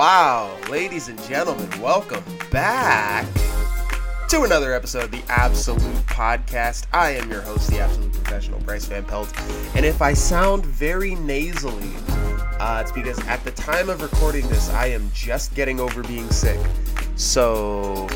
Wow, 0.00 0.56
ladies 0.70 1.08
and 1.08 1.22
gentlemen, 1.24 1.68
welcome 1.78 2.24
back 2.50 3.26
to 4.30 4.44
another 4.44 4.72
episode 4.72 5.04
of 5.04 5.10
the 5.10 5.22
Absolute 5.28 5.82
Podcast. 6.06 6.86
I 6.90 7.10
am 7.10 7.30
your 7.30 7.42
host, 7.42 7.68
the 7.68 7.80
Absolute 7.80 8.10
Professional, 8.14 8.60
Bryce 8.60 8.86
Van 8.86 9.04
Pelt. 9.04 9.30
And 9.76 9.84
if 9.84 10.00
I 10.00 10.14
sound 10.14 10.64
very 10.64 11.16
nasally, 11.16 11.92
uh, 12.58 12.78
it's 12.80 12.92
because 12.92 13.18
at 13.26 13.44
the 13.44 13.50
time 13.50 13.90
of 13.90 14.00
recording 14.00 14.48
this, 14.48 14.70
I 14.70 14.86
am 14.86 15.10
just 15.12 15.54
getting 15.54 15.78
over 15.78 16.02
being 16.04 16.30
sick. 16.30 16.58
So 17.16 18.08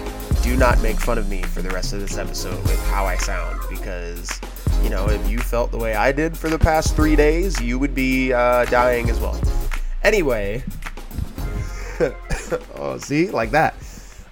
do 0.42 0.56
not 0.56 0.80
make 0.80 0.96
fun 0.96 1.18
of 1.18 1.28
me 1.28 1.42
for 1.42 1.60
the 1.60 1.68
rest 1.68 1.92
of 1.92 2.00
this 2.00 2.16
episode 2.16 2.62
with 2.62 2.82
how 2.86 3.04
I 3.04 3.18
sound 3.18 3.60
because, 3.68 4.40
you 4.82 4.88
know, 4.88 5.06
if 5.10 5.30
you 5.30 5.38
felt 5.38 5.70
the 5.70 5.76
way 5.76 5.94
I 5.94 6.12
did 6.12 6.34
for 6.34 6.48
the 6.48 6.58
past 6.58 6.96
three 6.96 7.14
days, 7.14 7.60
you 7.60 7.78
would 7.78 7.94
be 7.94 8.32
uh, 8.32 8.64
dying 8.70 9.10
as 9.10 9.20
well. 9.20 9.38
Anyway, 10.02 10.62
see, 12.98 13.30
like 13.30 13.50
that. 13.52 13.74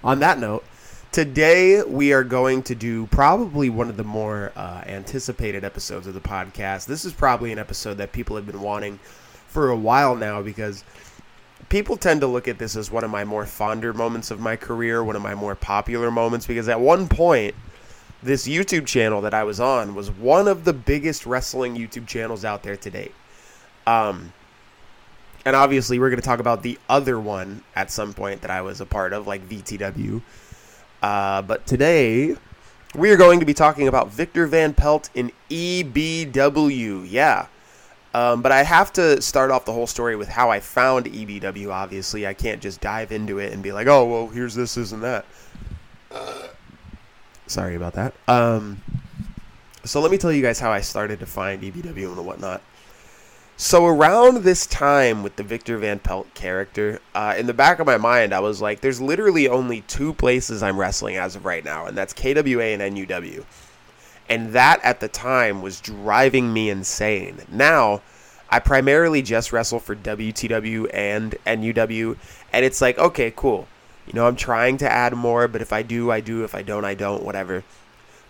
On 0.03 0.19
that 0.19 0.39
note, 0.39 0.63
today 1.11 1.83
we 1.83 2.13
are 2.13 2.23
going 2.23 2.63
to 2.63 2.75
do 2.75 3.07
probably 3.07 3.69
one 3.69 3.89
of 3.89 3.97
the 3.97 4.03
more 4.03 4.51
uh, 4.55 4.83
anticipated 4.85 5.63
episodes 5.63 6.07
of 6.07 6.13
the 6.13 6.19
podcast. 6.19 6.85
This 6.85 7.05
is 7.05 7.13
probably 7.13 7.51
an 7.51 7.59
episode 7.59 7.95
that 7.95 8.11
people 8.11 8.35
have 8.35 8.45
been 8.45 8.61
wanting 8.61 8.99
for 9.47 9.69
a 9.69 9.77
while 9.77 10.15
now 10.15 10.41
because 10.41 10.83
people 11.69 11.97
tend 11.97 12.21
to 12.21 12.27
look 12.27 12.47
at 12.47 12.57
this 12.57 12.75
as 12.75 12.91
one 12.91 13.03
of 13.03 13.11
my 13.11 13.23
more 13.23 13.45
fonder 13.45 13.93
moments 13.93 14.31
of 14.31 14.39
my 14.39 14.55
career, 14.55 15.03
one 15.03 15.15
of 15.15 15.21
my 15.21 15.35
more 15.35 15.55
popular 15.55 16.11
moments, 16.11 16.45
because 16.45 16.67
at 16.67 16.79
one 16.79 17.07
point, 17.07 17.55
this 18.21 18.47
YouTube 18.47 18.85
channel 18.85 19.21
that 19.21 19.33
I 19.33 19.43
was 19.43 19.59
on 19.59 19.95
was 19.95 20.09
one 20.09 20.47
of 20.47 20.65
the 20.65 20.73
biggest 20.73 21.25
wrestling 21.25 21.75
YouTube 21.75 22.07
channels 22.07 22.45
out 22.45 22.63
there 22.63 22.77
to 22.77 22.89
date. 22.89 23.13
Um, 23.85 24.33
and 25.45 25.55
obviously, 25.55 25.99
we're 25.99 26.09
going 26.09 26.21
to 26.21 26.25
talk 26.25 26.39
about 26.39 26.63
the 26.63 26.79
other 26.89 27.19
one 27.19 27.63
at 27.75 27.91
some 27.91 28.13
point 28.13 28.41
that 28.41 28.51
I 28.51 28.61
was 28.61 28.81
a 28.81 28.85
part 28.85 29.13
of, 29.13 29.27
like 29.27 29.47
VTW. 29.47 30.21
Uh, 31.01 31.41
but 31.41 31.65
today, 31.67 32.35
we 32.95 33.11
are 33.11 33.17
going 33.17 33.39
to 33.39 33.45
be 33.45 33.53
talking 33.53 33.87
about 33.87 34.09
Victor 34.11 34.47
Van 34.47 34.73
Pelt 34.73 35.09
in 35.13 35.31
EBW. 35.49 37.07
Yeah. 37.09 37.47
Um, 38.13 38.41
but 38.41 38.51
I 38.51 38.63
have 38.63 38.93
to 38.93 39.21
start 39.21 39.49
off 39.49 39.65
the 39.65 39.73
whole 39.73 39.87
story 39.87 40.15
with 40.15 40.29
how 40.29 40.51
I 40.51 40.59
found 40.59 41.07
EBW, 41.07 41.71
obviously. 41.71 42.27
I 42.27 42.33
can't 42.33 42.61
just 42.61 42.79
dive 42.79 43.11
into 43.11 43.39
it 43.39 43.53
and 43.53 43.63
be 43.63 43.71
like, 43.71 43.87
oh, 43.87 44.05
well, 44.05 44.27
here's 44.27 44.53
this, 44.53 44.77
isn't 44.77 45.01
that. 45.01 45.25
Sorry 47.47 47.75
about 47.75 47.93
that. 47.93 48.13
Um, 48.27 48.81
so 49.83 49.99
let 49.99 50.11
me 50.11 50.17
tell 50.17 50.31
you 50.31 50.41
guys 50.41 50.59
how 50.59 50.71
I 50.71 50.81
started 50.81 51.19
to 51.19 51.25
find 51.25 51.61
EBW 51.61 52.15
and 52.15 52.25
whatnot. 52.25 52.61
So 53.55 53.85
around 53.85 54.43
this 54.43 54.65
time 54.65 55.21
with 55.21 55.35
the 55.35 55.43
Victor 55.43 55.77
Van 55.77 55.99
Pelt 55.99 56.33
character, 56.33 56.99
uh, 57.13 57.35
in 57.37 57.45
the 57.45 57.53
back 57.53 57.79
of 57.79 57.85
my 57.85 57.97
mind, 57.97 58.33
I 58.33 58.39
was 58.39 58.61
like, 58.61 58.81
"There's 58.81 58.99
literally 58.99 59.47
only 59.47 59.81
two 59.81 60.13
places 60.13 60.63
I'm 60.63 60.79
wrestling 60.79 61.17
as 61.17 61.35
of 61.35 61.45
right 61.45 61.63
now, 61.63 61.85
and 61.85 61.95
that's 61.95 62.13
KWA 62.13 62.73
and 62.73 62.81
NUW." 62.81 63.45
And 64.27 64.53
that 64.53 64.79
at 64.83 64.99
the 64.99 65.07
time 65.07 65.61
was 65.61 65.79
driving 65.79 66.51
me 66.51 66.69
insane. 66.69 67.43
Now, 67.49 68.01
I 68.49 68.59
primarily 68.59 69.21
just 69.21 69.53
wrestle 69.53 69.79
for 69.79 69.95
WTW 69.95 70.87
and 70.93 71.35
NUW, 71.45 72.17
and 72.51 72.65
it's 72.65 72.81
like, 72.81 72.97
okay, 72.97 73.33
cool. 73.35 73.67
You 74.07 74.13
know, 74.13 74.27
I'm 74.27 74.35
trying 74.35 74.77
to 74.77 74.91
add 74.91 75.13
more, 75.13 75.47
but 75.47 75.61
if 75.61 75.71
I 75.71 75.81
do, 75.81 76.11
I 76.11 76.19
do. 76.21 76.43
If 76.43 76.53
I 76.55 76.61
don't, 76.61 76.85
I 76.85 76.93
don't. 76.93 77.23
Whatever. 77.23 77.63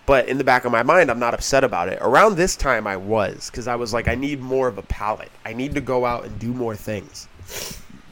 But 0.05 0.27
in 0.27 0.37
the 0.37 0.43
back 0.43 0.65
of 0.65 0.71
my 0.71 0.83
mind, 0.83 1.09
I'm 1.09 1.19
not 1.19 1.33
upset 1.33 1.63
about 1.63 1.87
it. 1.87 1.97
Around 2.01 2.35
this 2.35 2.55
time, 2.55 2.87
I 2.87 2.97
was 2.97 3.49
because 3.49 3.67
I 3.67 3.75
was 3.75 3.93
like, 3.93 4.07
I 4.07 4.15
need 4.15 4.41
more 4.41 4.67
of 4.67 4.77
a 4.77 4.81
palette. 4.83 5.31
I 5.45 5.53
need 5.53 5.73
to 5.75 5.81
go 5.81 6.05
out 6.05 6.25
and 6.25 6.37
do 6.39 6.53
more 6.53 6.75
things. 6.75 7.27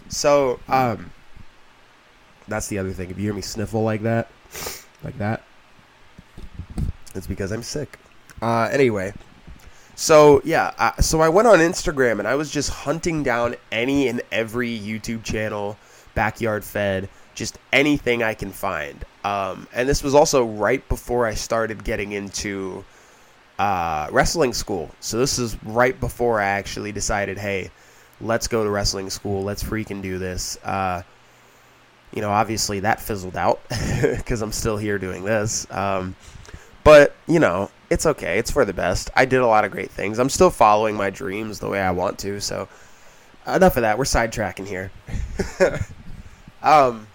So, 0.07 0.59
um, 0.69 1.12
that's 2.47 2.68
the 2.68 2.78
other 2.78 2.91
thing. 2.91 3.09
If 3.09 3.18
you 3.18 3.24
hear 3.24 3.34
me 3.34 3.41
sniffle 3.41 3.84
like 3.84 4.03
that, 4.03 4.30
like 5.03 5.18
that, 5.18 5.44
it's 7.13 7.28
because 7.28 7.51
I'm 7.51 7.63
sick. 7.63 7.97
Uh, 8.41 8.69
anyway, 8.72 9.13
so 9.96 10.41
yeah, 10.44 10.74
I, 10.80 11.00
so 11.01 11.22
I 11.22 11.30
went 11.30 11.47
on 11.47 11.59
Instagram 11.59 12.19
and 12.19 12.28
I 12.28 12.35
was 12.35 12.50
just 12.50 12.69
hunting 12.69 13.24
down 13.24 13.56
any 13.72 14.07
and 14.07 14.22
every 14.31 14.78
YouTube 14.78 15.24
channel, 15.24 15.78
backyard 16.16 16.63
fed, 16.63 17.09
just 17.35 17.57
anything 17.72 18.24
I 18.24 18.34
can 18.34 18.51
find. 18.51 19.06
Um, 19.23 19.67
and 19.73 19.87
this 19.87 20.03
was 20.03 20.15
also 20.15 20.45
right 20.45 20.87
before 20.89 21.25
I 21.25 21.33
started 21.33 21.83
getting 21.83 22.11
into 22.11 22.83
uh, 23.59 24.07
wrestling 24.11 24.53
school. 24.53 24.89
So 24.99 25.19
this 25.19 25.37
is 25.37 25.61
right 25.63 25.97
before 25.99 26.41
I 26.41 26.45
actually 26.45 26.91
decided, 26.91 27.37
hey, 27.37 27.69
let's 28.19 28.47
go 28.47 28.63
to 28.63 28.69
wrestling 28.69 29.09
school. 29.09 29.43
Let's 29.43 29.63
freaking 29.63 30.01
do 30.01 30.17
this. 30.17 30.57
Uh, 30.63 31.03
you 32.13 32.21
know, 32.21 32.29
obviously 32.31 32.81
that 32.81 32.99
fizzled 32.99 33.37
out 33.37 33.61
because 34.01 34.41
I'm 34.41 34.51
still 34.51 34.77
here 34.77 34.97
doing 34.97 35.23
this. 35.23 35.69
Um, 35.71 36.15
but, 36.83 37.15
you 37.27 37.39
know, 37.39 37.69
it's 37.89 38.05
okay. 38.05 38.39
It's 38.39 38.49
for 38.49 38.65
the 38.65 38.73
best. 38.73 39.11
I 39.15 39.25
did 39.25 39.41
a 39.41 39.47
lot 39.47 39.65
of 39.65 39.71
great 39.71 39.91
things. 39.91 40.17
I'm 40.17 40.29
still 40.29 40.49
following 40.49 40.95
my 40.95 41.09
dreams 41.09 41.59
the 41.59 41.69
way 41.69 41.79
I 41.79 41.91
want 41.91 42.17
to. 42.19 42.41
So, 42.41 42.67
enough 43.45 43.77
of 43.77 43.81
that. 43.81 43.97
We're 43.97 44.05
sidetracking 44.05 44.67
here. 44.67 44.91
um, 46.63 47.07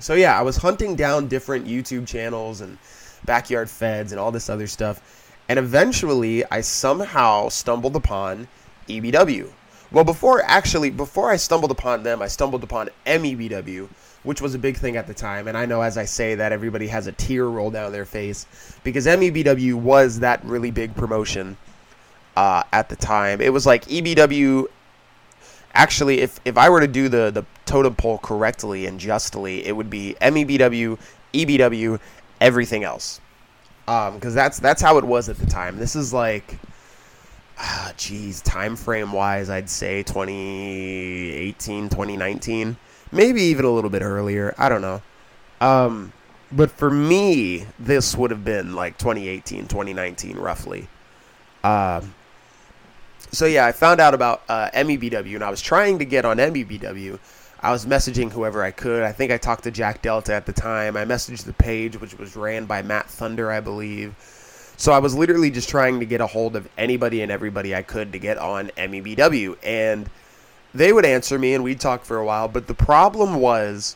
so 0.00 0.14
yeah, 0.14 0.38
I 0.38 0.42
was 0.42 0.56
hunting 0.56 0.96
down 0.96 1.28
different 1.28 1.66
YouTube 1.66 2.06
channels 2.06 2.60
and 2.60 2.78
backyard 3.24 3.70
feds 3.70 4.12
and 4.12 4.20
all 4.20 4.32
this 4.32 4.50
other 4.50 4.66
stuff, 4.66 5.32
and 5.48 5.58
eventually 5.58 6.44
I 6.50 6.62
somehow 6.62 7.48
stumbled 7.48 7.96
upon 7.96 8.48
EBW. 8.88 9.50
Well, 9.92 10.04
before 10.04 10.42
actually, 10.44 10.90
before 10.90 11.30
I 11.30 11.36
stumbled 11.36 11.70
upon 11.70 12.04
them, 12.04 12.22
I 12.22 12.28
stumbled 12.28 12.62
upon 12.62 12.90
MEBW, 13.06 13.88
which 14.22 14.40
was 14.40 14.54
a 14.54 14.58
big 14.58 14.76
thing 14.76 14.96
at 14.96 15.08
the 15.08 15.14
time. 15.14 15.48
And 15.48 15.58
I 15.58 15.66
know 15.66 15.82
as 15.82 15.98
I 15.98 16.04
say 16.04 16.36
that, 16.36 16.52
everybody 16.52 16.86
has 16.86 17.08
a 17.08 17.12
tear 17.12 17.48
roll 17.48 17.70
down 17.70 17.90
their 17.90 18.04
face 18.04 18.46
because 18.84 19.06
MEBW 19.06 19.74
was 19.74 20.20
that 20.20 20.44
really 20.44 20.70
big 20.70 20.94
promotion 20.94 21.56
uh, 22.36 22.62
at 22.72 22.88
the 22.88 22.96
time. 22.96 23.40
It 23.40 23.52
was 23.52 23.66
like 23.66 23.84
EBW 23.86 24.66
actually, 25.74 26.20
if 26.20 26.40
if 26.44 26.56
I 26.56 26.68
were 26.68 26.80
to 26.80 26.88
do 26.88 27.08
the 27.08 27.30
the 27.30 27.44
totem 27.66 27.94
pole 27.94 28.18
correctly 28.18 28.86
and 28.86 28.98
justly, 28.98 29.64
it 29.66 29.76
would 29.76 29.90
be 29.90 30.16
MEBW, 30.20 30.98
EBW, 31.32 32.00
everything 32.40 32.84
else. 32.84 33.20
Um, 33.88 34.14
because 34.14 34.34
that's 34.34 34.58
that's 34.58 34.82
how 34.82 34.98
it 34.98 35.04
was 35.04 35.28
at 35.28 35.36
the 35.38 35.46
time. 35.46 35.78
This 35.78 35.96
is 35.96 36.12
like, 36.12 36.58
ah, 37.58 37.92
geez, 37.96 38.40
time 38.42 38.76
frame 38.76 39.12
wise, 39.12 39.50
I'd 39.50 39.70
say 39.70 40.02
2018, 40.02 41.88
2019, 41.88 42.76
maybe 43.12 43.42
even 43.42 43.64
a 43.64 43.70
little 43.70 43.90
bit 43.90 44.02
earlier. 44.02 44.54
I 44.58 44.68
don't 44.68 44.82
know. 44.82 45.02
Um, 45.60 46.12
but 46.52 46.70
for 46.70 46.90
me, 46.90 47.66
this 47.78 48.16
would 48.16 48.30
have 48.30 48.44
been 48.44 48.74
like 48.74 48.98
2018, 48.98 49.66
2019, 49.66 50.36
roughly. 50.36 50.88
Um, 51.62 52.14
so 53.32 53.46
yeah, 53.46 53.66
I 53.66 53.72
found 53.72 54.00
out 54.00 54.14
about 54.14 54.42
uh, 54.48 54.70
MEBW, 54.74 55.34
and 55.34 55.44
I 55.44 55.50
was 55.50 55.62
trying 55.62 55.98
to 55.98 56.04
get 56.04 56.24
on 56.24 56.38
MEBW. 56.38 57.18
I 57.60 57.72
was 57.72 57.86
messaging 57.86 58.32
whoever 58.32 58.62
I 58.62 58.70
could. 58.70 59.02
I 59.02 59.12
think 59.12 59.30
I 59.30 59.36
talked 59.36 59.64
to 59.64 59.70
Jack 59.70 60.02
Delta 60.02 60.34
at 60.34 60.46
the 60.46 60.52
time. 60.52 60.96
I 60.96 61.04
messaged 61.04 61.44
the 61.44 61.52
page, 61.52 62.00
which 62.00 62.18
was 62.18 62.34
ran 62.34 62.64
by 62.64 62.82
Matt 62.82 63.06
Thunder, 63.06 63.50
I 63.52 63.60
believe. 63.60 64.14
So 64.78 64.92
I 64.92 64.98
was 64.98 65.14
literally 65.14 65.50
just 65.50 65.68
trying 65.68 66.00
to 66.00 66.06
get 66.06 66.22
a 66.22 66.26
hold 66.26 66.56
of 66.56 66.66
anybody 66.78 67.20
and 67.20 67.30
everybody 67.30 67.74
I 67.74 67.82
could 67.82 68.12
to 68.12 68.18
get 68.18 68.38
on 68.38 68.70
MEBW, 68.78 69.58
and 69.62 70.08
they 70.74 70.92
would 70.92 71.04
answer 71.04 71.38
me, 71.38 71.54
and 71.54 71.62
we'd 71.62 71.80
talk 71.80 72.04
for 72.04 72.16
a 72.16 72.24
while. 72.24 72.48
But 72.48 72.66
the 72.66 72.74
problem 72.74 73.34
was 73.36 73.94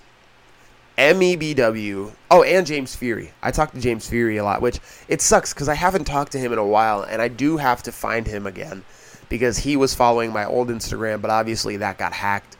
MEBW. 0.98 2.12
Oh, 2.30 2.42
and 2.42 2.66
James 2.66 2.94
Fury. 2.94 3.32
I 3.42 3.50
talked 3.50 3.74
to 3.74 3.80
James 3.80 4.08
Fury 4.08 4.36
a 4.36 4.44
lot, 4.44 4.60
which 4.60 4.78
it 5.08 5.22
sucks 5.22 5.54
because 5.54 5.68
I 5.68 5.74
haven't 5.74 6.04
talked 6.04 6.32
to 6.32 6.38
him 6.38 6.52
in 6.52 6.58
a 6.58 6.66
while, 6.66 7.02
and 7.02 7.22
I 7.22 7.28
do 7.28 7.56
have 7.56 7.82
to 7.84 7.92
find 7.92 8.26
him 8.26 8.46
again 8.46 8.84
because 9.28 9.58
he 9.58 9.76
was 9.76 9.94
following 9.94 10.32
my 10.32 10.44
old 10.44 10.68
Instagram, 10.68 11.20
but 11.20 11.30
obviously 11.30 11.76
that 11.78 11.98
got 11.98 12.12
hacked. 12.12 12.56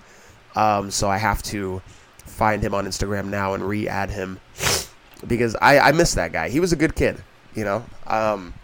Um, 0.57 0.91
so 0.91 1.09
I 1.09 1.19
have 1.19 1.43
to 1.45 1.83
find 2.19 2.63
him 2.63 2.75
on 2.75 2.87
Instagram 2.87 3.27
now 3.27 3.55
and 3.55 3.67
re-add 3.67 4.11
him 4.11 4.41
because 5.27 5.57
I, 5.61 5.79
I 5.79 5.93
miss 5.93 6.15
that 6.15 6.33
guy. 6.33 6.49
He 6.49 6.61
was 6.61 6.73
a 6.73 6.77
good 6.77 6.95
kid, 6.95 7.23
you 7.55 7.65
know. 7.65 7.85
Um, 8.07 8.55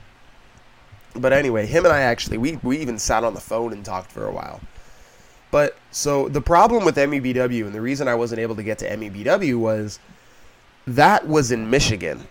but 1.15 1.33
anyway, 1.33 1.67
him 1.67 1.85
and 1.85 1.93
I 1.93 2.03
actually 2.03 2.39
we 2.39 2.59
we 2.63 2.79
even 2.79 2.99
sat 2.99 3.25
on 3.25 3.35
the 3.35 3.41
phone 3.41 3.73
and 3.73 3.85
talked 3.85 4.13
for 4.13 4.27
a 4.27 4.33
while. 4.33 4.61
But 5.51 5.77
so 5.91 6.29
the 6.29 6.41
problem 6.41 6.85
with 6.85 6.97
MEBW 6.97 7.67
and 7.67 7.75
the 7.75 7.81
reason 7.81 8.07
I 8.07 8.15
wasn't 8.15 8.41
able 8.41 8.55
to 8.57 8.63
get 8.63 8.79
to 8.79 8.97
MEBW 8.97 9.59
was 9.59 9.99
that 10.87 11.27
was 11.27 11.51
in 11.51 11.71
Michigan. 11.71 12.29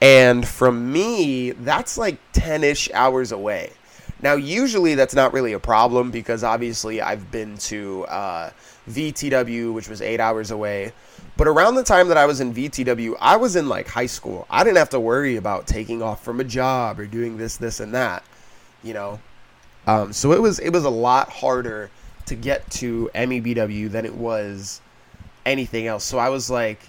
And 0.00 0.46
from 0.46 0.92
me, 0.92 1.50
that's 1.50 1.98
like 1.98 2.18
10 2.32 2.64
ish 2.64 2.90
hours 2.92 3.32
away. 3.32 3.72
Now, 4.20 4.34
usually 4.34 4.94
that's 4.94 5.14
not 5.14 5.32
really 5.32 5.52
a 5.52 5.60
problem 5.60 6.10
because 6.10 6.42
obviously 6.42 7.00
I've 7.00 7.30
been 7.30 7.56
to 7.58 8.04
uh, 8.06 8.50
VTW, 8.90 9.72
which 9.72 9.88
was 9.88 10.02
eight 10.02 10.18
hours 10.18 10.50
away. 10.50 10.92
But 11.36 11.46
around 11.46 11.76
the 11.76 11.84
time 11.84 12.08
that 12.08 12.16
I 12.16 12.26
was 12.26 12.40
in 12.40 12.52
VTW, 12.52 13.16
I 13.20 13.36
was 13.36 13.54
in 13.54 13.68
like 13.68 13.86
high 13.86 14.06
school. 14.06 14.46
I 14.50 14.64
didn't 14.64 14.78
have 14.78 14.90
to 14.90 15.00
worry 15.00 15.36
about 15.36 15.68
taking 15.68 16.02
off 16.02 16.24
from 16.24 16.40
a 16.40 16.44
job 16.44 16.98
or 16.98 17.06
doing 17.06 17.36
this, 17.36 17.56
this, 17.56 17.78
and 17.78 17.94
that, 17.94 18.24
you 18.82 18.92
know. 18.92 19.20
Um, 19.86 20.12
so 20.12 20.32
it 20.32 20.42
was 20.42 20.58
it 20.58 20.70
was 20.70 20.84
a 20.84 20.90
lot 20.90 21.30
harder 21.30 21.90
to 22.26 22.34
get 22.34 22.68
to 22.72 23.08
MEBW 23.14 23.90
than 23.90 24.04
it 24.04 24.14
was 24.14 24.80
anything 25.46 25.86
else. 25.86 26.04
So 26.04 26.18
I 26.18 26.28
was 26.28 26.50
like, 26.50 26.80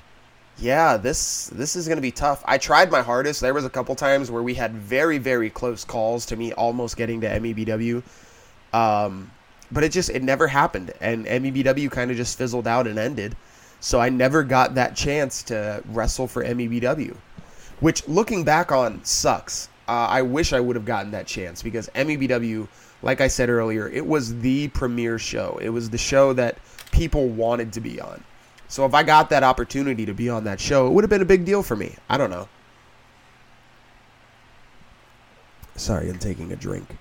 yeah, 0.61 0.97
this 0.97 1.47
this 1.47 1.75
is 1.75 1.87
gonna 1.87 2.01
be 2.01 2.11
tough. 2.11 2.43
I 2.45 2.57
tried 2.57 2.91
my 2.91 3.01
hardest. 3.01 3.41
There 3.41 3.53
was 3.53 3.65
a 3.65 3.69
couple 3.69 3.95
times 3.95 4.29
where 4.29 4.43
we 4.43 4.53
had 4.53 4.73
very 4.73 5.17
very 5.17 5.49
close 5.49 5.85
calls 5.85 6.25
to 6.27 6.35
me 6.35 6.53
almost 6.53 6.97
getting 6.97 7.21
to 7.21 7.27
MEBW, 7.39 8.03
um, 8.73 9.31
but 9.71 9.83
it 9.83 9.91
just 9.91 10.09
it 10.09 10.23
never 10.23 10.47
happened, 10.47 10.91
and 11.01 11.25
MEBW 11.25 11.91
kind 11.91 12.11
of 12.11 12.17
just 12.17 12.37
fizzled 12.37 12.67
out 12.67 12.87
and 12.87 12.99
ended. 12.99 13.35
So 13.79 13.99
I 14.01 14.09
never 14.09 14.43
got 14.43 14.75
that 14.75 14.95
chance 14.95 15.43
to 15.43 15.81
wrestle 15.87 16.27
for 16.27 16.43
MEBW, 16.43 17.15
which 17.79 18.07
looking 18.07 18.43
back 18.43 18.71
on 18.71 19.03
sucks. 19.05 19.69
Uh, 19.87 20.07
I 20.09 20.21
wish 20.21 20.53
I 20.53 20.59
would 20.59 20.75
have 20.75 20.85
gotten 20.85 21.11
that 21.11 21.25
chance 21.25 21.63
because 21.63 21.89
MEBW, 21.95 22.67
like 23.01 23.21
I 23.21 23.27
said 23.27 23.49
earlier, 23.49 23.87
it 23.87 24.05
was 24.05 24.39
the 24.41 24.67
premier 24.67 25.17
show. 25.17 25.57
It 25.61 25.69
was 25.69 25.89
the 25.89 25.97
show 25.97 26.33
that 26.33 26.57
people 26.91 27.29
wanted 27.29 27.73
to 27.73 27.81
be 27.81 27.99
on. 27.99 28.23
So 28.69 28.85
if 28.85 28.93
I 28.93 29.01
got 29.01 29.31
that 29.31 29.43
opportunity 29.43 30.05
to 30.05 30.13
be 30.13 30.29
on 30.29 30.43
that 30.43 30.59
show, 30.59 30.87
it 30.87 30.91
would 30.91 31.03
have 31.03 31.09
been 31.09 31.23
a 31.23 31.25
big 31.25 31.43
deal 31.43 31.63
for 31.63 31.75
me. 31.75 31.95
I 32.07 32.17
don't 32.17 32.29
know. 32.29 32.47
Sorry, 35.75 36.07
I'm 36.07 36.19
taking 36.19 36.51
a 36.51 36.55
drink. 36.55 36.97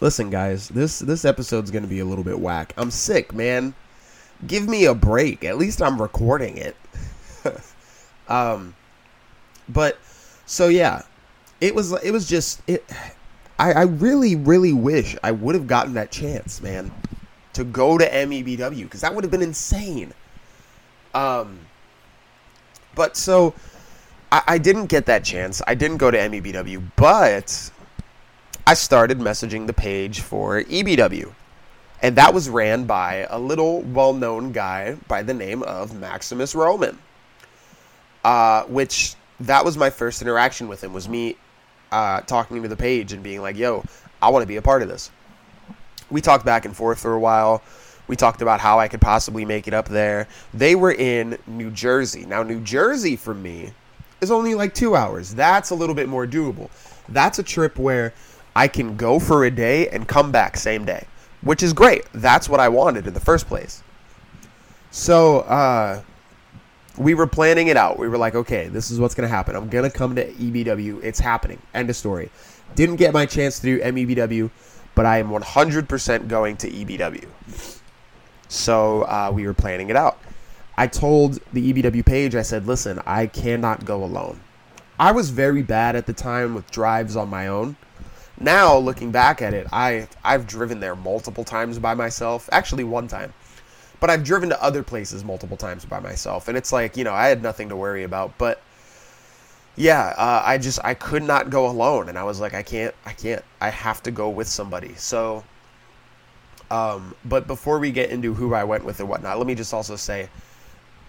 Listen, 0.00 0.28
guys, 0.30 0.68
this 0.68 0.98
this 0.98 1.24
episode's 1.24 1.70
gonna 1.70 1.86
be 1.86 2.00
a 2.00 2.04
little 2.04 2.24
bit 2.24 2.38
whack. 2.38 2.74
I'm 2.76 2.90
sick, 2.90 3.32
man. 3.32 3.74
Give 4.46 4.68
me 4.68 4.84
a 4.84 4.94
break. 4.94 5.42
At 5.42 5.56
least 5.56 5.80
I'm 5.80 6.02
recording 6.02 6.58
it. 6.58 6.76
um, 8.28 8.74
but 9.68 9.98
so 10.44 10.68
yeah, 10.68 11.02
it 11.62 11.74
was 11.74 11.92
it 12.02 12.10
was 12.10 12.28
just 12.28 12.60
it. 12.66 12.84
I, 13.58 13.72
I 13.72 13.82
really 13.82 14.36
really 14.36 14.72
wish 14.74 15.16
I 15.22 15.30
would 15.30 15.54
have 15.54 15.66
gotten 15.66 15.94
that 15.94 16.10
chance, 16.10 16.60
man, 16.60 16.92
to 17.54 17.64
go 17.64 17.96
to 17.96 18.06
MEBW 18.06 18.82
because 18.82 19.00
that 19.00 19.14
would 19.14 19.24
have 19.24 19.30
been 19.30 19.40
insane. 19.40 20.12
Um, 21.14 21.60
but 22.94 23.16
so 23.16 23.54
I, 24.30 24.42
I 24.48 24.58
didn't 24.58 24.86
get 24.86 25.06
that 25.06 25.24
chance. 25.24 25.62
I 25.66 25.74
didn't 25.74 25.98
go 25.98 26.10
to 26.10 26.18
MEBW, 26.18 26.82
but 26.96 27.70
I 28.66 28.74
started 28.74 29.18
messaging 29.18 29.66
the 29.66 29.72
page 29.72 30.20
for 30.20 30.62
EBW. 30.62 31.32
And 32.00 32.16
that 32.16 32.34
was 32.34 32.48
ran 32.48 32.84
by 32.84 33.26
a 33.30 33.38
little 33.38 33.82
well 33.82 34.12
known 34.12 34.50
guy 34.50 34.96
by 35.06 35.22
the 35.22 35.34
name 35.34 35.62
of 35.62 35.94
Maximus 35.94 36.54
Roman. 36.54 36.98
Uh, 38.24 38.62
which 38.64 39.14
that 39.40 39.64
was 39.64 39.76
my 39.76 39.90
first 39.90 40.22
interaction 40.22 40.68
with 40.68 40.82
him, 40.82 40.92
was 40.92 41.08
me 41.08 41.36
uh, 41.90 42.20
talking 42.22 42.62
to 42.62 42.68
the 42.68 42.76
page 42.76 43.12
and 43.12 43.22
being 43.22 43.40
like, 43.40 43.56
yo, 43.56 43.84
I 44.20 44.30
want 44.30 44.42
to 44.42 44.46
be 44.46 44.56
a 44.56 44.62
part 44.62 44.82
of 44.82 44.88
this. 44.88 45.10
We 46.10 46.20
talked 46.20 46.44
back 46.44 46.64
and 46.64 46.76
forth 46.76 47.00
for 47.00 47.14
a 47.14 47.18
while. 47.18 47.62
We 48.12 48.16
talked 48.16 48.42
about 48.42 48.60
how 48.60 48.78
I 48.78 48.88
could 48.88 49.00
possibly 49.00 49.46
make 49.46 49.66
it 49.66 49.72
up 49.72 49.88
there. 49.88 50.28
They 50.52 50.74
were 50.74 50.92
in 50.92 51.38
New 51.46 51.70
Jersey. 51.70 52.26
Now, 52.26 52.42
New 52.42 52.60
Jersey 52.60 53.16
for 53.16 53.32
me 53.32 53.72
is 54.20 54.30
only 54.30 54.54
like 54.54 54.74
two 54.74 54.94
hours. 54.94 55.34
That's 55.34 55.70
a 55.70 55.74
little 55.74 55.94
bit 55.94 56.10
more 56.10 56.26
doable. 56.26 56.68
That's 57.08 57.38
a 57.38 57.42
trip 57.42 57.78
where 57.78 58.12
I 58.54 58.68
can 58.68 58.98
go 58.98 59.18
for 59.18 59.46
a 59.46 59.50
day 59.50 59.88
and 59.88 60.06
come 60.06 60.30
back 60.30 60.58
same 60.58 60.84
day, 60.84 61.06
which 61.40 61.62
is 61.62 61.72
great. 61.72 62.04
That's 62.12 62.50
what 62.50 62.60
I 62.60 62.68
wanted 62.68 63.06
in 63.06 63.14
the 63.14 63.20
first 63.20 63.46
place. 63.46 63.82
So, 64.90 65.38
uh, 65.38 66.02
we 66.98 67.14
were 67.14 67.26
planning 67.26 67.68
it 67.68 67.78
out. 67.78 67.98
We 67.98 68.08
were 68.08 68.18
like, 68.18 68.34
okay, 68.34 68.68
this 68.68 68.90
is 68.90 69.00
what's 69.00 69.14
going 69.14 69.26
to 69.26 69.34
happen. 69.34 69.56
I'm 69.56 69.70
going 69.70 69.90
to 69.90 69.96
come 69.96 70.16
to 70.16 70.30
EBW. 70.30 71.02
It's 71.02 71.18
happening. 71.18 71.62
End 71.72 71.88
of 71.88 71.96
story. 71.96 72.28
Didn't 72.74 72.96
get 72.96 73.14
my 73.14 73.24
chance 73.24 73.58
to 73.60 73.62
do 73.62 73.80
MEBW, 73.80 74.50
but 74.94 75.06
I 75.06 75.16
am 75.16 75.30
100% 75.30 76.28
going 76.28 76.58
to 76.58 76.70
EBW. 76.70 77.78
So 78.52 79.02
uh, 79.04 79.32
we 79.34 79.46
were 79.46 79.54
planning 79.54 79.88
it 79.88 79.96
out. 79.96 80.18
I 80.76 80.86
told 80.86 81.40
the 81.54 81.72
EBW 81.72 82.04
page, 82.04 82.34
I 82.34 82.42
said, 82.42 82.66
listen, 82.66 83.00
I 83.06 83.26
cannot 83.26 83.86
go 83.86 84.04
alone. 84.04 84.40
I 85.00 85.12
was 85.12 85.30
very 85.30 85.62
bad 85.62 85.96
at 85.96 86.04
the 86.04 86.12
time 86.12 86.54
with 86.54 86.70
drives 86.70 87.16
on 87.16 87.30
my 87.30 87.48
own. 87.48 87.76
Now, 88.38 88.76
looking 88.76 89.10
back 89.10 89.40
at 89.40 89.54
it, 89.54 89.66
I, 89.72 90.06
I've 90.22 90.46
driven 90.46 90.80
there 90.80 90.94
multiple 90.94 91.44
times 91.44 91.78
by 91.78 91.94
myself. 91.94 92.48
Actually, 92.52 92.84
one 92.84 93.08
time. 93.08 93.32
But 94.00 94.10
I've 94.10 94.22
driven 94.22 94.50
to 94.50 94.62
other 94.62 94.82
places 94.82 95.24
multiple 95.24 95.56
times 95.56 95.86
by 95.86 96.00
myself. 96.00 96.48
And 96.48 96.56
it's 96.56 96.72
like, 96.72 96.94
you 96.98 97.04
know, 97.04 97.14
I 97.14 97.28
had 97.28 97.42
nothing 97.42 97.70
to 97.70 97.76
worry 97.76 98.02
about. 98.02 98.36
But 98.36 98.60
yeah, 99.76 100.12
uh, 100.18 100.42
I 100.44 100.58
just, 100.58 100.78
I 100.84 100.92
could 100.92 101.22
not 101.22 101.48
go 101.48 101.66
alone. 101.66 102.10
And 102.10 102.18
I 102.18 102.24
was 102.24 102.38
like, 102.38 102.52
I 102.52 102.62
can't, 102.62 102.94
I 103.06 103.12
can't. 103.12 103.42
I 103.62 103.70
have 103.70 104.02
to 104.02 104.10
go 104.10 104.28
with 104.28 104.46
somebody. 104.46 104.94
So 104.96 105.42
um, 106.72 107.14
but 107.26 107.46
before 107.46 107.78
we 107.78 107.92
get 107.92 108.08
into 108.08 108.32
who 108.32 108.54
I 108.54 108.64
went 108.64 108.86
with 108.86 108.98
and 108.98 109.06
whatnot, 109.06 109.36
let 109.36 109.46
me 109.46 109.54
just 109.54 109.74
also 109.74 109.94
say 109.94 110.30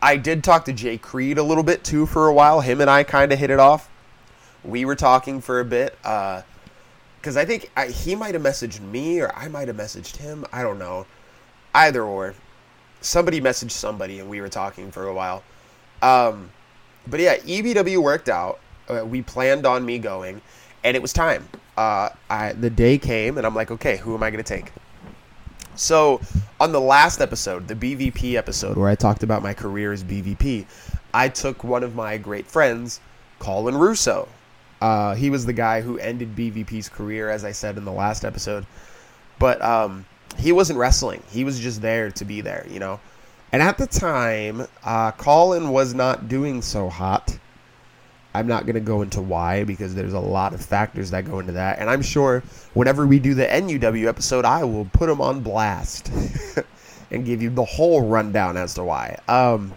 I 0.02 0.18
did 0.18 0.44
talk 0.44 0.66
to 0.66 0.74
Jay 0.74 0.98
Creed 0.98 1.38
a 1.38 1.44
little 1.44 1.64
bit 1.64 1.86
too 1.86 2.06
for 2.06 2.28
a 2.28 2.34
while. 2.34 2.60
Him 2.60 2.82
and 2.82 2.90
I 2.90 3.04
kind 3.04 3.32
of 3.32 3.40
hit 3.40 3.50
it 3.50 3.60
off. 3.60 3.90
We 4.66 4.84
were 4.84 4.98
talking 4.98 5.40
for 5.40 5.62
a 5.62 5.66
bit 5.66 5.96
because 6.02 7.38
uh, 7.38 7.40
I 7.40 7.46
think 7.46 7.72
I, 7.78 7.88
he 7.88 8.14
might 8.14 8.34
have 8.34 8.44
messaged 8.44 8.82
me 8.82 9.22
or 9.22 9.34
I 9.34 9.48
might 9.48 9.70
have 9.70 9.78
messaged 9.78 10.18
him. 10.18 10.46
I 10.52 10.64
don't 10.64 10.78
know. 10.78 11.06
Either 11.74 12.04
or. 12.04 12.36
Somebody 13.00 13.40
messaged 13.40 13.72
somebody 13.72 14.20
and 14.20 14.30
we 14.30 14.42
were 14.42 14.50
talking 14.50 14.92
for 14.92 15.08
a 15.08 15.14
while. 15.14 15.44
Um, 16.02 16.52
but 17.08 17.22
yeah, 17.22 17.38
EBW 17.38 18.00
worked 18.00 18.28
out. 18.28 18.60
Uh, 18.90 19.06
we 19.06 19.22
planned 19.22 19.66
on 19.66 19.86
me 19.86 19.98
going, 19.98 20.42
and 20.84 20.98
it 20.98 21.02
was 21.02 21.14
time. 21.14 21.48
Uh, 21.78 22.10
I, 22.30 22.52
the 22.52 22.70
day 22.70 22.98
came, 22.98 23.38
and 23.38 23.48
I'm 23.48 23.56
like, 23.56 23.72
okay, 23.72 23.96
who 23.96 24.14
am 24.14 24.24
I 24.24 24.30
going 24.30 24.44
to 24.44 24.48
take? 24.48 24.74
So, 25.76 26.22
on 26.60 26.72
the 26.72 26.82
last 26.82 27.20
episode, 27.20 27.68
the 27.68 27.76
BVP 27.76 28.36
episode, 28.36 28.78
where 28.78 28.90
I 28.90 28.96
talked 28.96 29.24
about 29.24 29.42
my 29.42 29.54
career 29.54 29.92
as 29.92 30.04
BVP, 30.04 30.66
I 31.14 31.30
took 31.30 31.64
one 31.64 31.84
of 31.84 31.96
my 31.96 32.18
great 32.18 32.46
friends, 32.46 33.00
Colin 33.40 33.76
Russo. 33.76 34.28
Uh, 34.82 35.16
he 35.16 35.30
was 35.30 35.46
the 35.46 35.54
guy 35.54 35.82
who 35.82 35.98
ended 35.98 36.36
BVP's 36.36 36.90
career, 36.90 37.30
as 37.30 37.44
I 37.44 37.52
said 37.52 37.78
in 37.78 37.86
the 37.86 37.92
last 37.92 38.24
episode. 38.24 38.66
But 39.40 39.62
um, 39.62 40.06
he 40.38 40.52
wasn't 40.52 40.80
wrestling, 40.80 41.24
he 41.30 41.44
was 41.44 41.60
just 41.60 41.82
there 41.82 42.12
to 42.12 42.26
be 42.26 42.42
there, 42.42 42.66
you 42.70 42.80
know? 42.80 43.00
And 43.52 43.62
at 43.62 43.78
the 43.78 43.88
time, 43.88 44.68
uh, 44.84 45.12
Colin 45.12 45.70
was 45.70 45.94
not 45.94 46.28
doing 46.28 46.62
so 46.62 46.90
hot. 46.90 47.38
I'm 48.34 48.48
not 48.48 48.66
going 48.66 48.76
to 48.76 48.82
go 48.82 49.02
into 49.02 49.22
why 49.22 49.64
because 49.64 49.94
there's 49.94 50.14
a 50.14 50.20
lot 50.20 50.54
of 50.54 50.64
factors 50.64 51.12
that 51.12 51.26
go 51.26 51.40
into 51.40 51.54
that. 51.54 51.80
And 51.80 51.90
I'm 51.90 52.02
sure 52.02 52.44
whenever 52.74 53.06
we 53.06 53.20
do 53.20 53.34
the 53.34 53.46
NUW 53.46 54.08
episode, 54.08 54.44
I 54.44 54.64
will 54.64 54.86
put 54.86 55.08
them 55.08 55.22
on 55.22 55.42
blast 55.42 56.12
and 57.12 57.26
give 57.26 57.42
you 57.42 57.50
the 57.50 57.66
whole 57.66 58.08
rundown 58.08 58.58
as 58.58 58.74
to 58.76 58.84
why. 58.84 59.20
Um, 59.28 59.74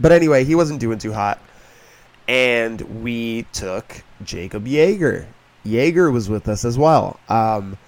but 0.00 0.12
anyway, 0.12 0.44
he 0.44 0.54
wasn't 0.54 0.80
doing 0.80 0.98
too 0.98 1.12
hot. 1.12 1.40
And 2.28 2.80
we 3.02 3.44
took 3.52 4.02
Jacob 4.24 4.66
Yeager. 4.66 5.26
Yeager 5.64 6.12
was 6.12 6.28
with 6.28 6.48
us 6.48 6.64
as 6.64 6.76
well. 6.76 7.20
Um, 7.28 7.78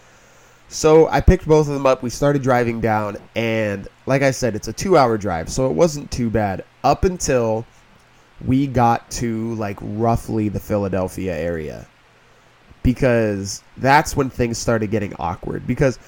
so 0.68 1.08
I 1.08 1.20
picked 1.20 1.46
both 1.46 1.66
of 1.66 1.75
them 1.75 1.87
up. 1.87 2.02
We 2.02 2.10
started 2.10 2.42
driving 2.42 2.80
down. 2.80 3.16
And 3.34 3.88
like 4.06 4.22
I 4.22 4.30
said, 4.30 4.54
it's 4.54 4.68
a 4.68 4.72
two 4.72 4.96
hour 4.96 5.18
drive. 5.18 5.48
So 5.48 5.68
it 5.68 5.72
wasn't 5.72 6.10
too 6.12 6.30
bad 6.30 6.64
up 6.84 7.04
until 7.04 7.66
we 8.45 8.66
got 8.66 9.11
to 9.11 9.54
like 9.54 9.78
roughly 9.80 10.49
the 10.49 10.61
Philadelphia 10.61 11.37
area. 11.37 11.87
Because 12.83 13.62
that's 13.76 14.16
when 14.16 14.30
things 14.30 14.59
started 14.59 14.90
getting 14.90 15.14
awkward. 15.18 15.66
Because 15.66 15.99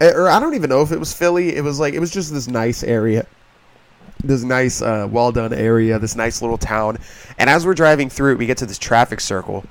eh, 0.00 0.12
or 0.12 0.28
I 0.28 0.40
don't 0.40 0.54
even 0.54 0.70
know 0.70 0.82
if 0.82 0.92
it 0.92 0.98
was 0.98 1.12
Philly. 1.12 1.56
It 1.56 1.62
was 1.62 1.80
like 1.80 1.94
it 1.94 2.00
was 2.00 2.10
just 2.10 2.32
this 2.32 2.48
nice 2.48 2.82
area. 2.82 3.26
This 4.24 4.42
nice 4.42 4.80
uh, 4.80 5.08
well 5.10 5.32
done 5.32 5.52
area. 5.52 5.98
This 5.98 6.16
nice 6.16 6.40
little 6.40 6.58
town. 6.58 6.98
And 7.38 7.50
as 7.50 7.66
we're 7.66 7.74
driving 7.74 8.08
through 8.08 8.32
it 8.32 8.38
we 8.38 8.46
get 8.46 8.58
to 8.58 8.66
this 8.66 8.78
traffic 8.78 9.20
circle. 9.20 9.64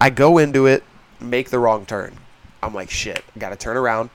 I 0.00 0.10
go 0.10 0.38
into 0.38 0.66
it 0.66 0.84
make 1.20 1.50
the 1.50 1.58
wrong 1.58 1.86
turn. 1.86 2.14
I'm 2.62 2.74
like 2.74 2.90
shit 2.90 3.24
got 3.38 3.50
to 3.50 3.56
turn 3.56 3.76
around 3.76 4.10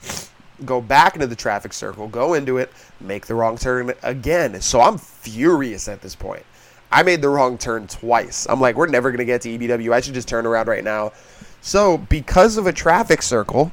go 0.65 0.81
back 0.81 1.13
into 1.13 1.27
the 1.27 1.35
traffic 1.35 1.71
circle 1.71 2.07
go 2.07 2.33
into 2.33 2.57
it 2.57 2.71
make 2.99 3.27
the 3.27 3.35
wrong 3.35 3.57
turn 3.57 3.93
again. 4.03 4.59
So 4.61 4.81
I'm 4.81 4.97
furious 4.97 5.87
at 5.87 6.01
this 6.01 6.15
point 6.15 6.43
I 6.91 7.03
made 7.03 7.21
the 7.21 7.29
wrong 7.29 7.57
turn 7.57 7.87
twice. 7.87 8.47
I'm 8.49 8.61
like, 8.61 8.75
we're 8.75 8.87
never 8.87 9.09
going 9.09 9.19
to 9.19 9.25
get 9.25 9.41
to 9.41 9.57
EBW. 9.57 9.93
I 9.93 9.99
should 9.99 10.13
just 10.13 10.27
turn 10.27 10.45
around 10.45 10.67
right 10.67 10.83
now. 10.83 11.11
So, 11.61 11.97
because 11.97 12.57
of 12.57 12.67
a 12.67 12.73
traffic 12.73 13.21
circle, 13.21 13.71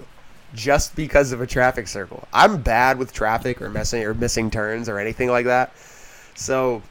just 0.54 0.96
because 0.96 1.32
of 1.32 1.42
a 1.42 1.48
traffic 1.48 1.88
circle. 1.88 2.28
I'm 2.32 2.62
bad 2.62 2.98
with 2.98 3.12
traffic 3.12 3.62
or 3.62 3.70
messing 3.70 4.04
or 4.04 4.14
missing 4.14 4.50
turns 4.50 4.88
or 4.88 5.00
anything 5.00 5.30
like 5.30 5.46
that. 5.46 5.76
So, 6.36 6.82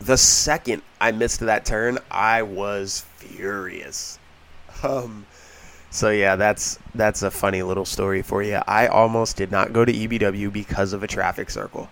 the 0.00 0.16
second 0.16 0.82
I 1.00 1.12
missed 1.12 1.40
that 1.40 1.64
turn, 1.64 1.98
I 2.10 2.42
was 2.42 3.06
furious. 3.16 4.18
Um, 4.82 5.26
so 5.92 6.08
yeah, 6.08 6.36
that's 6.36 6.78
that's 6.94 7.22
a 7.22 7.30
funny 7.30 7.62
little 7.62 7.84
story 7.84 8.22
for 8.22 8.42
you. 8.42 8.60
I 8.66 8.86
almost 8.86 9.36
did 9.36 9.52
not 9.52 9.74
go 9.74 9.84
to 9.84 9.92
EBW 9.92 10.50
because 10.50 10.94
of 10.94 11.02
a 11.02 11.06
traffic 11.06 11.50
circle. 11.50 11.86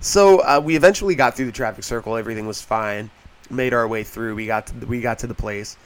So 0.00 0.40
uh, 0.40 0.60
we 0.62 0.76
eventually 0.76 1.14
got 1.14 1.36
through 1.36 1.46
the 1.46 1.52
traffic 1.52 1.82
circle. 1.82 2.16
Everything 2.16 2.46
was 2.46 2.60
fine. 2.60 3.08
Made 3.48 3.72
our 3.72 3.88
way 3.88 4.04
through. 4.04 4.34
We 4.34 4.44
got 4.44 4.66
to 4.66 4.86
we 4.86 5.00
got 5.00 5.18
to 5.20 5.26
the 5.26 5.34
place, 5.34 5.78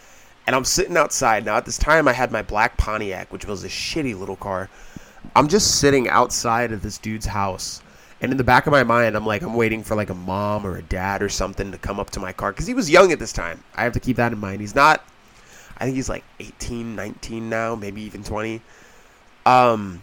And 0.49 0.57
I'm 0.57 0.65
sitting 0.65 0.97
outside. 0.97 1.45
Now, 1.45 1.57
at 1.57 1.65
this 1.65 1.79
time, 1.79 2.09
I 2.09 2.13
had 2.13 2.33
my 2.33 2.43
black 2.43 2.77
Pontiac, 2.77 3.33
which 3.33 3.47
was 3.47 3.63
a 3.63 3.69
shitty 3.69 4.19
little 4.19 4.37
car. 4.37 4.69
I'm 5.37 5.47
just 5.47 5.79
sitting 5.79 6.09
outside 6.09 6.73
of 6.73 6.83
this 6.83 6.99
dude's 6.99 7.27
house. 7.27 7.83
And 8.21 8.33
in 8.33 8.37
the 8.39 8.45
back 8.45 8.67
of 8.67 8.73
my 8.73 8.83
mind, 8.83 9.17
I'm 9.17 9.27
like, 9.27 9.43
I'm 9.43 9.55
waiting 9.55 9.85
for 9.85 9.95
like 9.95 10.11
a 10.11 10.15
mom 10.15 10.67
or 10.67 10.77
a 10.77 10.83
dad 10.83 11.23
or 11.23 11.29
something 11.29 11.71
to 11.71 11.79
come 11.79 12.01
up 12.01 12.11
to 12.11 12.21
my 12.21 12.33
car. 12.33 12.51
Because 12.51 12.67
he 12.67 12.75
was 12.75 12.91
young 12.91 13.13
at 13.13 13.21
this 13.21 13.33
time. 13.33 13.63
I 13.77 13.85
have 13.85 13.93
to 13.93 14.01
keep 14.01 14.17
that 14.17 14.33
in 14.33 14.39
mind. 14.39 14.61
He's 14.61 14.75
not, 14.75 15.05
I 15.85 15.87
think 15.89 15.97
he's 15.97 16.09
like 16.09 16.25
18, 16.41 16.97
19 16.97 17.51
now, 17.51 17.75
maybe 17.75 18.01
even 18.05 18.25
20. 18.25 18.63
Um, 19.45 20.01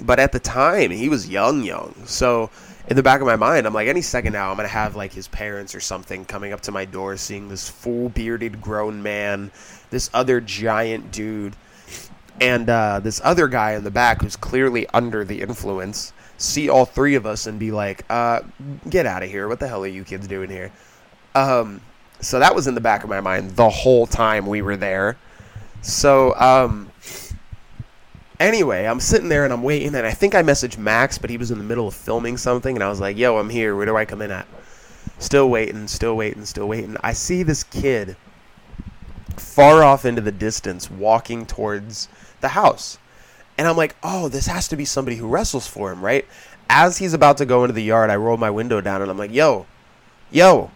but 0.00 0.18
at 0.18 0.32
the 0.32 0.40
time, 0.40 0.90
he 0.90 1.08
was 1.08 1.28
young, 1.28 1.62
young. 1.62 1.94
So 2.06 2.50
in 2.88 2.96
the 2.96 3.04
back 3.04 3.20
of 3.20 3.26
my 3.28 3.36
mind, 3.36 3.68
I'm 3.68 3.72
like, 3.72 3.86
any 3.86 4.00
second 4.00 4.32
now, 4.32 4.50
I'm 4.50 4.56
gonna 4.56 4.66
have 4.66 4.96
like 4.96 5.12
his 5.12 5.28
parents 5.28 5.76
or 5.76 5.80
something 5.80 6.24
coming 6.24 6.52
up 6.52 6.60
to 6.62 6.72
my 6.72 6.84
door, 6.84 7.16
seeing 7.16 7.48
this 7.48 7.68
full 7.68 8.08
bearded 8.08 8.60
grown 8.60 9.00
man, 9.00 9.52
this 9.90 10.10
other 10.12 10.40
giant 10.40 11.12
dude, 11.12 11.54
and 12.40 12.68
uh, 12.68 12.98
this 12.98 13.20
other 13.22 13.46
guy 13.46 13.74
in 13.74 13.84
the 13.84 13.92
back 13.92 14.22
who's 14.22 14.34
clearly 14.34 14.88
under 14.88 15.24
the 15.24 15.40
influence. 15.40 16.12
See 16.36 16.68
all 16.68 16.84
three 16.84 17.14
of 17.14 17.26
us 17.26 17.46
and 17.46 17.60
be 17.60 17.70
like, 17.70 18.04
uh, 18.10 18.40
"Get 18.90 19.06
out 19.06 19.22
of 19.22 19.30
here! 19.30 19.46
What 19.46 19.60
the 19.60 19.68
hell 19.68 19.84
are 19.84 19.86
you 19.86 20.02
kids 20.02 20.26
doing 20.26 20.50
here?" 20.50 20.72
Um, 21.36 21.80
so 22.22 22.38
that 22.38 22.54
was 22.54 22.66
in 22.66 22.74
the 22.74 22.80
back 22.80 23.04
of 23.04 23.10
my 23.10 23.20
mind 23.20 23.50
the 23.52 23.68
whole 23.68 24.06
time 24.06 24.46
we 24.46 24.62
were 24.62 24.76
there. 24.76 25.18
So 25.82 26.34
um, 26.36 26.90
Anyway, 28.40 28.86
I'm 28.86 28.98
sitting 28.98 29.28
there 29.28 29.44
and 29.44 29.52
I'm 29.52 29.62
waiting, 29.62 29.94
and 29.94 30.04
I 30.04 30.10
think 30.10 30.34
I 30.34 30.42
messaged 30.42 30.76
Max, 30.76 31.16
but 31.16 31.30
he 31.30 31.36
was 31.36 31.52
in 31.52 31.58
the 31.58 31.64
middle 31.64 31.86
of 31.86 31.94
filming 31.94 32.36
something, 32.36 32.74
and 32.76 32.82
I 32.82 32.88
was 32.88 32.98
like, 32.98 33.16
"Yo, 33.16 33.38
I'm 33.38 33.50
here. 33.50 33.76
Where 33.76 33.86
do 33.86 33.96
I 33.96 34.04
come 34.04 34.20
in 34.20 34.32
at?" 34.32 34.48
Still 35.20 35.48
waiting, 35.48 35.86
still 35.86 36.16
waiting, 36.16 36.44
still 36.44 36.66
waiting. 36.66 36.96
I 37.04 37.12
see 37.12 37.44
this 37.44 37.62
kid 37.62 38.16
far 39.36 39.84
off 39.84 40.04
into 40.04 40.20
the 40.20 40.32
distance 40.32 40.90
walking 40.90 41.46
towards 41.46 42.08
the 42.40 42.48
house. 42.48 42.98
And 43.56 43.68
I'm 43.68 43.76
like, 43.76 43.94
oh, 44.02 44.28
this 44.28 44.46
has 44.46 44.66
to 44.68 44.76
be 44.76 44.84
somebody 44.84 45.16
who 45.16 45.28
wrestles 45.28 45.68
for 45.68 45.92
him, 45.92 46.04
right? 46.04 46.26
As 46.68 46.98
he's 46.98 47.14
about 47.14 47.36
to 47.36 47.46
go 47.46 47.62
into 47.62 47.74
the 47.74 47.82
yard, 47.84 48.10
I 48.10 48.16
roll 48.16 48.36
my 48.36 48.50
window 48.50 48.80
down 48.80 49.02
and 49.02 49.10
I'm 49.10 49.18
like, 49.18 49.32
yo, 49.32 49.66
yo. 50.32 50.72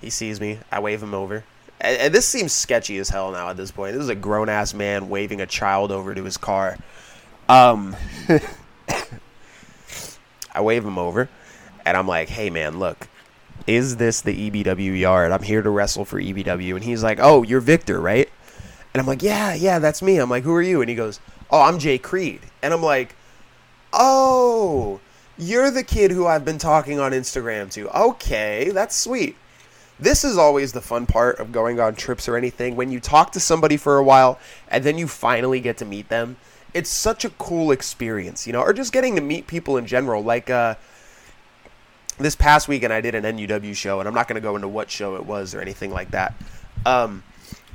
He 0.00 0.10
sees 0.10 0.40
me. 0.40 0.58
I 0.70 0.80
wave 0.80 1.02
him 1.02 1.14
over. 1.14 1.44
And, 1.80 1.98
and 1.98 2.14
this 2.14 2.26
seems 2.26 2.52
sketchy 2.52 2.98
as 2.98 3.08
hell 3.08 3.32
now 3.32 3.48
at 3.50 3.56
this 3.56 3.70
point. 3.70 3.94
This 3.94 4.02
is 4.02 4.08
a 4.08 4.14
grown 4.14 4.48
ass 4.48 4.74
man 4.74 5.08
waving 5.08 5.40
a 5.40 5.46
child 5.46 5.92
over 5.92 6.14
to 6.14 6.24
his 6.24 6.36
car. 6.36 6.76
Um, 7.48 7.96
I 10.54 10.60
wave 10.60 10.84
him 10.84 10.98
over, 10.98 11.28
and 11.84 11.96
I'm 11.96 12.08
like, 12.08 12.28
"Hey, 12.28 12.50
man, 12.50 12.78
look, 12.78 13.08
is 13.66 13.96
this 13.96 14.20
the 14.20 14.50
EBW 14.50 14.98
yard? 14.98 15.32
I'm 15.32 15.42
here 15.42 15.62
to 15.62 15.70
wrestle 15.70 16.04
for 16.04 16.20
EBW." 16.20 16.74
And 16.74 16.84
he's 16.84 17.02
like, 17.02 17.18
"Oh, 17.20 17.42
you're 17.42 17.60
Victor, 17.60 18.00
right?" 18.00 18.28
And 18.92 19.00
I'm 19.00 19.06
like, 19.06 19.22
"Yeah, 19.22 19.54
yeah, 19.54 19.78
that's 19.78 20.02
me." 20.02 20.18
I'm 20.18 20.30
like, 20.30 20.44
"Who 20.44 20.54
are 20.54 20.62
you?" 20.62 20.80
And 20.80 20.88
he 20.90 20.96
goes, 20.96 21.20
"Oh, 21.50 21.62
I'm 21.62 21.78
Jay 21.78 21.98
Creed." 21.98 22.40
And 22.62 22.72
I'm 22.74 22.82
like, 22.82 23.14
"Oh, 23.92 25.00
you're 25.38 25.70
the 25.70 25.84
kid 25.84 26.10
who 26.10 26.26
I've 26.26 26.44
been 26.44 26.58
talking 26.58 26.98
on 26.98 27.12
Instagram 27.12 27.70
to. 27.72 27.88
Okay, 27.96 28.70
that's 28.72 28.96
sweet." 28.96 29.36
This 29.98 30.24
is 30.24 30.36
always 30.36 30.72
the 30.72 30.80
fun 30.80 31.06
part 31.06 31.38
of 31.38 31.52
going 31.52 31.80
on 31.80 31.94
trips 31.94 32.28
or 32.28 32.36
anything 32.36 32.76
when 32.76 32.90
you 32.90 33.00
talk 33.00 33.32
to 33.32 33.40
somebody 33.40 33.76
for 33.76 33.96
a 33.96 34.04
while 34.04 34.38
and 34.68 34.84
then 34.84 34.98
you 34.98 35.08
finally 35.08 35.60
get 35.60 35.78
to 35.78 35.84
meet 35.84 36.08
them 36.08 36.36
it's 36.76 36.90
such 36.90 37.24
a 37.24 37.30
cool 37.30 37.70
experience, 37.70 38.46
you 38.46 38.52
know, 38.52 38.60
or 38.60 38.74
just 38.74 38.92
getting 38.92 39.14
to 39.16 39.22
meet 39.22 39.46
people 39.46 39.78
in 39.78 39.86
general. 39.86 40.22
Like 40.22 40.50
uh, 40.50 40.74
this 42.18 42.36
past 42.36 42.68
weekend, 42.68 42.92
I 42.92 43.00
did 43.00 43.14
an 43.14 43.24
NUW 43.24 43.74
show, 43.74 43.98
and 43.98 44.06
I'm 44.06 44.14
not 44.14 44.28
going 44.28 44.34
to 44.34 44.42
go 44.42 44.56
into 44.56 44.68
what 44.68 44.90
show 44.90 45.16
it 45.16 45.24
was 45.24 45.54
or 45.54 45.62
anything 45.62 45.90
like 45.90 46.10
that. 46.10 46.34
Um, 46.84 47.22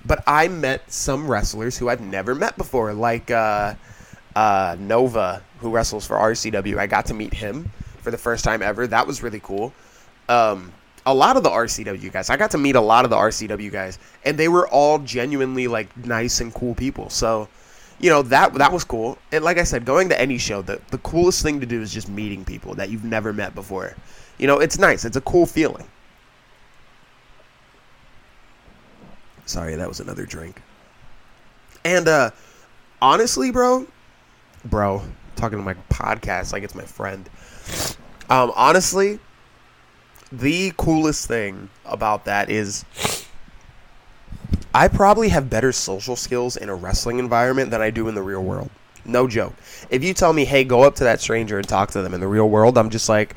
but 0.05 0.23
I 0.27 0.47
met 0.49 0.91
some 0.91 1.27
wrestlers 1.27 1.79
who 1.79 1.89
I've 1.89 1.99
never 1.99 2.35
met 2.35 2.57
before, 2.57 2.93
like 2.93 3.31
uh, 3.31 3.73
uh, 4.35 4.75
Nova, 4.79 5.41
who 5.61 5.71
wrestles 5.71 6.05
for 6.05 6.17
RCW. 6.17 6.77
I 6.77 6.85
got 6.85 7.07
to 7.07 7.15
meet 7.15 7.33
him 7.33 7.71
for 8.03 8.11
the 8.11 8.19
first 8.19 8.43
time 8.43 8.61
ever. 8.61 8.85
That 8.85 9.07
was 9.07 9.23
really 9.23 9.39
cool. 9.39 9.73
Um, 10.29 10.71
a 11.05 11.13
lot 11.13 11.37
of 11.37 11.43
the 11.43 11.49
RCW 11.49 12.11
guys, 12.11 12.29
I 12.29 12.37
got 12.37 12.51
to 12.51 12.57
meet 12.57 12.75
a 12.75 12.81
lot 12.81 13.05
of 13.05 13.11
the 13.11 13.17
RCW 13.17 13.71
guys, 13.71 13.99
and 14.23 14.37
they 14.37 14.47
were 14.47 14.67
all 14.67 14.99
genuinely 14.99 15.67
like 15.67 15.95
nice 15.97 16.41
and 16.41 16.53
cool 16.53 16.75
people. 16.75 17.09
So 17.09 17.47
you 17.99 18.09
know 18.09 18.21
that 18.23 18.53
that 18.55 18.71
was 18.71 18.83
cool. 18.83 19.17
And 19.31 19.43
like 19.43 19.57
I 19.57 19.63
said, 19.63 19.85
going 19.85 20.09
to 20.09 20.19
any 20.19 20.37
show, 20.37 20.61
the 20.61 20.81
the 20.89 20.97
coolest 20.99 21.43
thing 21.43 21.59
to 21.59 21.65
do 21.65 21.81
is 21.81 21.93
just 21.93 22.09
meeting 22.09 22.43
people 22.43 22.73
that 22.75 22.89
you've 22.89 23.03
never 23.03 23.31
met 23.31 23.55
before. 23.55 23.95
You 24.37 24.47
know, 24.47 24.59
it's 24.59 24.77
nice. 24.79 25.05
It's 25.05 25.17
a 25.17 25.21
cool 25.21 25.45
feeling. 25.45 25.87
Sorry, 29.45 29.75
that 29.75 29.87
was 29.87 29.99
another 29.99 30.25
drink. 30.25 30.61
And 31.83 32.07
uh 32.07 32.31
honestly, 33.01 33.51
bro, 33.51 33.87
bro, 34.65 35.03
talking 35.35 35.57
to 35.59 35.63
my 35.63 35.75
podcast 35.89 36.53
like 36.53 36.63
it's 36.63 36.75
my 36.75 36.85
friend. 36.85 37.29
Um 38.29 38.51
honestly, 38.55 39.19
the 40.31 40.71
coolest 40.77 41.27
thing 41.27 41.69
about 41.85 42.25
that 42.25 42.49
is 42.49 42.85
I 44.73 44.87
probably 44.87 45.29
have 45.29 45.49
better 45.49 45.71
social 45.71 46.15
skills 46.15 46.55
in 46.55 46.69
a 46.69 46.75
wrestling 46.75 47.19
environment 47.19 47.71
than 47.71 47.81
I 47.81 47.89
do 47.89 48.07
in 48.07 48.15
the 48.15 48.21
real 48.21 48.43
world. 48.43 48.69
No 49.03 49.27
joke. 49.27 49.53
If 49.89 50.03
you 50.03 50.13
tell 50.13 50.31
me, 50.31 50.45
hey, 50.45 50.63
go 50.63 50.83
up 50.83 50.95
to 50.95 51.03
that 51.03 51.19
stranger 51.19 51.57
and 51.57 51.67
talk 51.67 51.91
to 51.91 52.01
them 52.01 52.13
in 52.13 52.21
the 52.21 52.27
real 52.27 52.49
world, 52.49 52.77
I'm 52.77 52.89
just 52.89 53.09
like, 53.09 53.35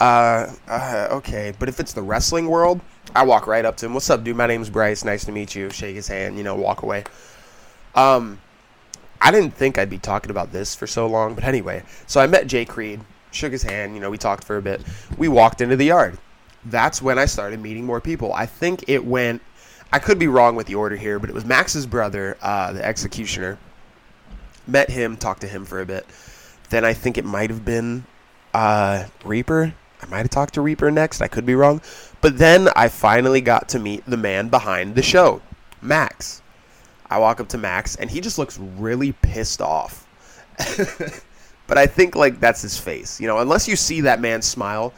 uh, 0.00 0.52
uh, 0.68 1.08
okay. 1.12 1.54
But 1.58 1.68
if 1.68 1.80
it's 1.80 1.92
the 1.92 2.02
wrestling 2.02 2.48
world, 2.48 2.80
I 3.14 3.24
walk 3.24 3.46
right 3.46 3.64
up 3.64 3.76
to 3.78 3.86
him. 3.86 3.94
What's 3.94 4.10
up, 4.10 4.24
dude? 4.24 4.36
My 4.36 4.46
name's 4.46 4.68
Bryce. 4.68 5.04
Nice 5.04 5.24
to 5.24 5.32
meet 5.32 5.54
you. 5.54 5.70
Shake 5.70 5.94
his 5.94 6.08
hand, 6.08 6.36
you 6.36 6.42
know, 6.42 6.56
walk 6.56 6.82
away. 6.82 7.04
Um, 7.94 8.40
I 9.22 9.30
didn't 9.30 9.54
think 9.54 9.78
I'd 9.78 9.88
be 9.88 9.98
talking 9.98 10.30
about 10.30 10.52
this 10.52 10.74
for 10.74 10.86
so 10.86 11.06
long, 11.06 11.34
but 11.34 11.44
anyway. 11.44 11.82
So 12.06 12.20
I 12.20 12.26
met 12.26 12.46
Jay 12.46 12.66
Creed, 12.66 13.00
shook 13.30 13.52
his 13.52 13.62
hand, 13.62 13.94
you 13.94 14.00
know, 14.00 14.10
we 14.10 14.18
talked 14.18 14.44
for 14.44 14.58
a 14.58 14.62
bit. 14.62 14.82
We 15.16 15.28
walked 15.28 15.62
into 15.62 15.76
the 15.76 15.86
yard. 15.86 16.18
That's 16.66 17.00
when 17.00 17.18
I 17.18 17.24
started 17.26 17.60
meeting 17.60 17.84
more 17.84 18.00
people. 18.00 18.32
I 18.32 18.46
think 18.46 18.84
it 18.88 19.04
went 19.04 19.42
I 19.92 19.98
could 19.98 20.18
be 20.18 20.26
wrong 20.26 20.56
with 20.56 20.66
the 20.66 20.74
order 20.74 20.96
here, 20.96 21.18
but 21.18 21.30
it 21.30 21.34
was 21.34 21.44
Max's 21.44 21.86
brother, 21.86 22.36
uh, 22.42 22.72
the 22.72 22.84
executioner. 22.84 23.58
Met 24.66 24.90
him, 24.90 25.16
talked 25.16 25.42
to 25.42 25.46
him 25.46 25.64
for 25.64 25.80
a 25.80 25.86
bit. 25.86 26.04
Then 26.70 26.84
I 26.84 26.92
think 26.92 27.16
it 27.16 27.24
might 27.24 27.50
have 27.50 27.64
been 27.64 28.04
uh, 28.52 29.04
Reaper. 29.24 29.72
I 30.02 30.06
might 30.06 30.18
have 30.18 30.30
talked 30.30 30.54
to 30.54 30.60
Reaper 30.60 30.90
next. 30.90 31.22
I 31.22 31.28
could 31.28 31.46
be 31.46 31.54
wrong. 31.54 31.80
But 32.20 32.36
then 32.36 32.68
I 32.74 32.88
finally 32.88 33.40
got 33.40 33.68
to 33.70 33.78
meet 33.78 34.04
the 34.06 34.16
man 34.16 34.48
behind 34.48 34.96
the 34.96 35.02
show, 35.02 35.40
Max. 35.80 36.42
I 37.08 37.18
walk 37.18 37.38
up 37.40 37.48
to 37.50 37.58
Max, 37.58 37.94
and 37.94 38.10
he 38.10 38.20
just 38.20 38.38
looks 38.38 38.58
really 38.58 39.12
pissed 39.12 39.62
off. 39.62 40.08
but 41.68 41.78
I 41.78 41.86
think 41.86 42.16
like 42.16 42.40
that's 42.40 42.62
his 42.62 42.76
face. 42.76 43.20
You 43.20 43.28
know, 43.28 43.38
unless 43.38 43.68
you 43.68 43.76
see 43.76 44.00
that 44.00 44.20
man 44.20 44.42
smile, 44.42 44.92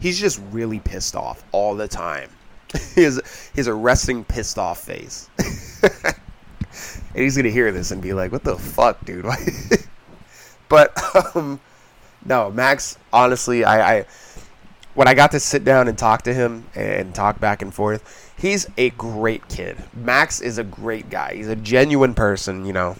he's 0.00 0.18
just 0.18 0.40
really 0.50 0.80
pissed 0.80 1.14
off 1.14 1.44
all 1.52 1.74
the 1.74 1.88
time. 1.88 2.30
his 2.94 3.16
has 3.16 3.50
he 3.52 3.60
has 3.60 3.66
a 3.66 3.74
resting 3.74 4.24
pissed 4.24 4.58
off 4.58 4.80
face. 4.80 5.28
and 5.92 6.14
he's 7.14 7.36
gonna 7.36 7.50
hear 7.50 7.72
this 7.72 7.90
and 7.90 8.02
be 8.02 8.12
like, 8.12 8.32
"What 8.32 8.44
the 8.44 8.56
fuck, 8.56 9.04
dude?" 9.04 9.26
but 10.68 11.36
um, 11.36 11.60
no, 12.24 12.50
Max. 12.50 12.98
Honestly, 13.12 13.64
I, 13.64 13.98
I 13.98 14.06
when 14.94 15.08
I 15.08 15.14
got 15.14 15.32
to 15.32 15.40
sit 15.40 15.64
down 15.64 15.88
and 15.88 15.96
talk 15.96 16.22
to 16.22 16.34
him 16.34 16.66
and 16.74 17.14
talk 17.14 17.40
back 17.40 17.62
and 17.62 17.72
forth, 17.72 18.32
he's 18.38 18.66
a 18.76 18.90
great 18.90 19.48
kid. 19.48 19.76
Max 19.94 20.40
is 20.40 20.58
a 20.58 20.64
great 20.64 21.10
guy. 21.10 21.34
He's 21.34 21.48
a 21.48 21.56
genuine 21.56 22.14
person, 22.14 22.64
you 22.64 22.72
know. 22.72 22.96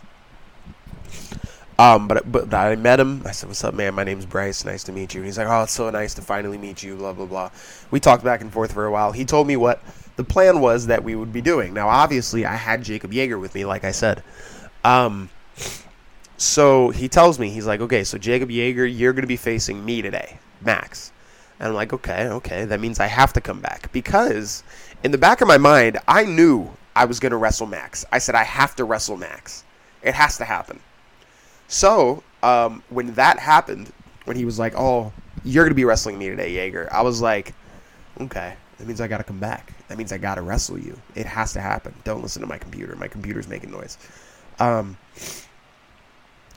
Um, 1.80 2.08
but 2.08 2.30
but 2.30 2.52
I 2.52 2.76
met 2.76 3.00
him. 3.00 3.22
I 3.24 3.30
said, 3.30 3.48
"What's 3.48 3.64
up, 3.64 3.72
man? 3.72 3.94
My 3.94 4.04
name's 4.04 4.26
Bryce. 4.26 4.66
Nice 4.66 4.84
to 4.84 4.92
meet 4.92 5.14
you." 5.14 5.20
And 5.20 5.26
he's 5.26 5.38
like, 5.38 5.48
"Oh, 5.48 5.62
it's 5.62 5.72
so 5.72 5.88
nice 5.88 6.12
to 6.12 6.20
finally 6.20 6.58
meet 6.58 6.82
you." 6.82 6.94
Blah 6.94 7.14
blah 7.14 7.24
blah. 7.24 7.50
We 7.90 8.00
talked 8.00 8.22
back 8.22 8.42
and 8.42 8.52
forth 8.52 8.72
for 8.72 8.84
a 8.84 8.90
while. 8.90 9.12
He 9.12 9.24
told 9.24 9.46
me 9.46 9.56
what 9.56 9.80
the 10.16 10.24
plan 10.24 10.60
was 10.60 10.88
that 10.88 11.02
we 11.02 11.14
would 11.14 11.32
be 11.32 11.40
doing. 11.40 11.72
Now, 11.72 11.88
obviously, 11.88 12.44
I 12.44 12.56
had 12.56 12.82
Jacob 12.82 13.12
Yeager 13.12 13.40
with 13.40 13.54
me, 13.54 13.64
like 13.64 13.84
I 13.84 13.92
said. 13.92 14.22
Um, 14.84 15.30
so 16.36 16.90
he 16.90 17.08
tells 17.08 17.38
me 17.38 17.48
he's 17.48 17.66
like, 17.66 17.80
"Okay, 17.80 18.04
so 18.04 18.18
Jacob 18.18 18.50
Yeager, 18.50 18.86
you're 18.86 19.14
going 19.14 19.22
to 19.22 19.26
be 19.26 19.36
facing 19.38 19.82
me 19.82 20.02
today, 20.02 20.38
Max." 20.60 21.12
And 21.58 21.68
I'm 21.68 21.74
like, 21.74 21.94
"Okay, 21.94 22.28
okay. 22.28 22.66
That 22.66 22.80
means 22.80 23.00
I 23.00 23.06
have 23.06 23.32
to 23.32 23.40
come 23.40 23.60
back 23.60 23.90
because 23.90 24.64
in 25.02 25.12
the 25.12 25.18
back 25.18 25.40
of 25.40 25.48
my 25.48 25.56
mind, 25.56 25.96
I 26.06 26.26
knew 26.26 26.68
I 26.94 27.06
was 27.06 27.20
going 27.20 27.32
to 27.32 27.38
wrestle 27.38 27.66
Max. 27.66 28.04
I 28.12 28.18
said 28.18 28.34
I 28.34 28.44
have 28.44 28.76
to 28.76 28.84
wrestle 28.84 29.16
Max. 29.16 29.64
It 30.02 30.12
has 30.12 30.36
to 30.36 30.44
happen." 30.44 30.80
So 31.70 32.24
um, 32.42 32.82
when 32.90 33.14
that 33.14 33.38
happened, 33.38 33.92
when 34.24 34.36
he 34.36 34.44
was 34.44 34.58
like, 34.58 34.74
"Oh, 34.76 35.12
you're 35.44 35.64
gonna 35.64 35.74
be 35.76 35.84
wrestling 35.84 36.18
me 36.18 36.28
today, 36.28 36.52
Yeager," 36.52 36.90
I 36.90 37.02
was 37.02 37.22
like, 37.22 37.54
"Okay, 38.20 38.54
that 38.76 38.86
means 38.88 39.00
I 39.00 39.06
gotta 39.06 39.22
come 39.22 39.38
back. 39.38 39.72
That 39.86 39.96
means 39.96 40.12
I 40.12 40.18
gotta 40.18 40.42
wrestle 40.42 40.78
you. 40.78 40.98
It 41.14 41.26
has 41.26 41.52
to 41.52 41.60
happen. 41.60 41.94
Don't 42.02 42.22
listen 42.22 42.42
to 42.42 42.48
my 42.48 42.58
computer. 42.58 42.96
My 42.96 43.06
computer's 43.06 43.46
making 43.46 43.70
noise." 43.70 43.98
Um, 44.58 44.98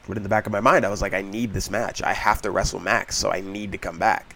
but 0.07 0.17
in 0.17 0.23
the 0.23 0.29
back 0.29 0.47
of 0.47 0.51
my 0.51 0.59
mind, 0.59 0.83
I 0.83 0.89
was 0.89 1.03
like, 1.03 1.13
"I 1.13 1.21
need 1.21 1.53
this 1.53 1.69
match. 1.69 2.01
I 2.01 2.13
have 2.13 2.41
to 2.41 2.49
wrestle 2.49 2.79
Max, 2.79 3.15
so 3.15 3.31
I 3.31 3.39
need 3.41 3.71
to 3.73 3.77
come 3.77 3.99
back." 3.99 4.35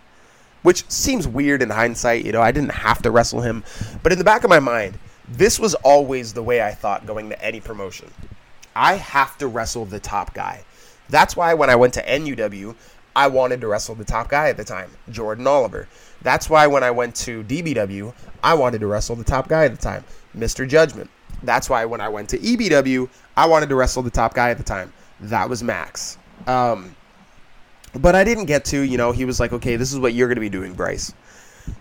Which 0.61 0.87
seems 0.91 1.27
weird 1.27 1.63
in 1.63 1.71
hindsight. 1.71 2.23
You 2.23 2.33
know, 2.33 2.41
I 2.41 2.51
didn't 2.51 2.73
have 2.73 3.01
to 3.01 3.09
wrestle 3.09 3.41
him, 3.41 3.63
but 4.03 4.11
in 4.11 4.19
the 4.19 4.23
back 4.23 4.43
of 4.43 4.51
my 4.51 4.59
mind, 4.59 4.99
this 5.27 5.59
was 5.59 5.73
always 5.73 6.33
the 6.33 6.43
way 6.43 6.61
I 6.61 6.71
thought 6.71 7.07
going 7.07 7.29
to 7.29 7.43
any 7.43 7.61
promotion. 7.61 8.11
I 8.75 8.93
have 8.93 9.39
to 9.39 9.47
wrestle 9.47 9.85
the 9.85 9.99
top 9.99 10.35
guy. 10.35 10.63
That's 11.09 11.35
why 11.35 11.53
when 11.53 11.69
I 11.69 11.75
went 11.75 11.93
to 11.95 12.03
NUW, 12.03 12.75
I 13.15 13.27
wanted 13.27 13.61
to 13.61 13.67
wrestle 13.67 13.95
the 13.95 14.05
top 14.05 14.29
guy 14.29 14.49
at 14.49 14.57
the 14.57 14.63
time, 14.63 14.91
Jordan 15.09 15.47
Oliver. 15.47 15.87
That's 16.21 16.49
why 16.49 16.67
when 16.67 16.83
I 16.83 16.91
went 16.91 17.15
to 17.17 17.43
DBW, 17.43 18.13
I 18.43 18.53
wanted 18.53 18.79
to 18.81 18.87
wrestle 18.87 19.15
the 19.15 19.23
top 19.23 19.47
guy 19.47 19.65
at 19.65 19.71
the 19.71 19.81
time, 19.81 20.03
Mr. 20.37 20.67
Judgment. 20.67 21.09
That's 21.43 21.69
why 21.69 21.85
when 21.85 22.01
I 22.01 22.09
went 22.09 22.29
to 22.29 22.37
EBW, 22.37 23.09
I 23.35 23.45
wanted 23.47 23.69
to 23.69 23.75
wrestle 23.75 24.03
the 24.03 24.09
top 24.09 24.33
guy 24.33 24.49
at 24.49 24.57
the 24.57 24.63
time. 24.63 24.93
That 25.19 25.49
was 25.49 25.63
Max. 25.63 26.17
Um, 26.45 26.95
but 27.93 28.15
I 28.15 28.23
didn't 28.23 28.45
get 28.45 28.65
to, 28.65 28.81
you 28.81 28.97
know, 28.97 29.11
he 29.11 29.25
was 29.25 29.39
like, 29.39 29.53
okay, 29.53 29.75
this 29.75 29.91
is 29.91 29.99
what 29.99 30.13
you're 30.13 30.27
going 30.27 30.35
to 30.35 30.41
be 30.41 30.49
doing, 30.49 30.73
Bryce. 30.73 31.13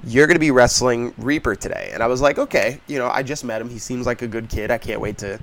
You're 0.04 0.26
going 0.26 0.37
to 0.37 0.40
be 0.40 0.50
wrestling 0.50 1.14
Reaper 1.18 1.54
today. 1.54 1.90
And 1.92 2.02
I 2.02 2.06
was 2.06 2.21
like, 2.21 2.38
okay, 2.38 2.80
you 2.87 2.99
know, 2.99 3.09
I 3.09 3.23
just 3.23 3.45
met 3.45 3.61
him. 3.61 3.68
He 3.68 3.78
seems 3.78 4.06
like 4.06 4.23
a 4.23 4.26
good 4.26 4.49
kid. 4.49 4.71
I 4.71 4.78
can't 4.78 5.00
wait 5.00 5.18
to 5.18 5.38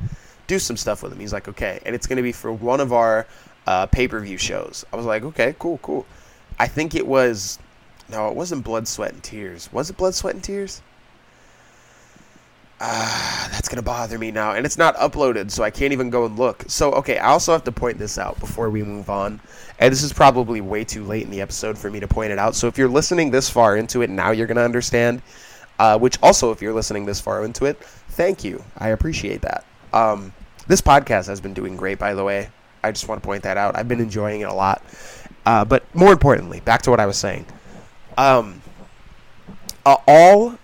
do 0.47 0.59
some 0.59 0.75
stuff 0.75 1.03
with 1.03 1.13
him. 1.13 1.19
He's 1.19 1.33
like, 1.33 1.47
okay. 1.47 1.79
And 1.85 1.95
it's 1.95 2.07
going 2.07 2.17
to 2.17 2.23
be 2.23 2.31
for 2.31 2.51
one 2.51 2.79
of 2.79 2.91
our 2.91 3.25
uh, 3.67 3.85
pay 3.87 4.07
per 4.07 4.19
view 4.19 4.37
shows. 4.37 4.85
I 4.91 4.95
was 4.95 5.05
like, 5.05 5.23
okay, 5.23 5.55
cool, 5.59 5.79
cool. 5.81 6.05
I 6.59 6.67
think 6.67 6.95
it 6.95 7.07
was, 7.07 7.59
no, 8.09 8.29
it 8.29 8.35
wasn't 8.35 8.63
Blood, 8.63 8.87
Sweat, 8.87 9.13
and 9.13 9.23
Tears. 9.23 9.71
Was 9.71 9.89
it 9.89 9.97
Blood, 9.97 10.15
Sweat, 10.15 10.35
and 10.35 10.43
Tears? 10.43 10.81
Ah, 12.85 13.47
that's 13.51 13.69
gonna 13.69 13.81
bother 13.81 14.19
me 14.19 14.29
now, 14.29 14.53
and 14.53 14.65
it's 14.65 14.77
not 14.77 14.95
uploaded, 14.97 15.49
so 15.51 15.63
I 15.63 15.69
can't 15.69 15.93
even 15.93 16.09
go 16.09 16.25
and 16.25 16.37
look. 16.37 16.65
So, 16.67 16.91
okay, 16.93 17.17
I 17.17 17.29
also 17.29 17.53
have 17.53 17.63
to 17.63 17.71
point 17.71 17.97
this 17.97 18.17
out 18.17 18.37
before 18.39 18.69
we 18.69 18.83
move 18.83 19.09
on, 19.09 19.39
and 19.79 19.91
this 19.91 20.03
is 20.03 20.11
probably 20.11 20.59
way 20.59 20.83
too 20.83 21.05
late 21.05 21.23
in 21.23 21.31
the 21.31 21.39
episode 21.39 21.77
for 21.77 21.89
me 21.89 22.01
to 22.01 22.07
point 22.07 22.33
it 22.33 22.39
out. 22.39 22.55
So, 22.55 22.67
if 22.67 22.77
you're 22.77 22.89
listening 22.89 23.31
this 23.31 23.49
far 23.49 23.77
into 23.77 24.01
it, 24.01 24.09
now 24.09 24.31
you're 24.31 24.47
gonna 24.47 24.61
understand. 24.61 25.21
Uh, 25.79 25.97
which 25.97 26.19
also, 26.21 26.51
if 26.51 26.61
you're 26.61 26.73
listening 26.73 27.05
this 27.05 27.19
far 27.19 27.43
into 27.43 27.65
it, 27.65 27.81
thank 28.09 28.43
you. 28.43 28.63
I 28.77 28.89
appreciate 28.89 29.41
that. 29.41 29.65
Um, 29.91 30.33
this 30.67 30.81
podcast 30.81 31.27
has 31.27 31.41
been 31.41 31.53
doing 31.53 31.75
great, 31.75 31.97
by 31.97 32.13
the 32.13 32.23
way. 32.23 32.49
I 32.83 32.91
just 32.91 33.07
want 33.07 33.21
to 33.21 33.25
point 33.25 33.43
that 33.43 33.57
out. 33.57 33.75
I've 33.75 33.87
been 33.87 34.01
enjoying 34.01 34.41
it 34.41 34.49
a 34.49 34.53
lot. 34.53 34.81
Uh, 35.45 35.65
but 35.65 35.83
more 35.95 36.11
importantly, 36.11 36.59
back 36.61 36.81
to 36.83 36.89
what 36.89 36.99
I 36.99 37.05
was 37.05 37.17
saying. 37.17 37.45
Um, 38.17 38.61
uh, 39.85 39.97
all 40.07 40.57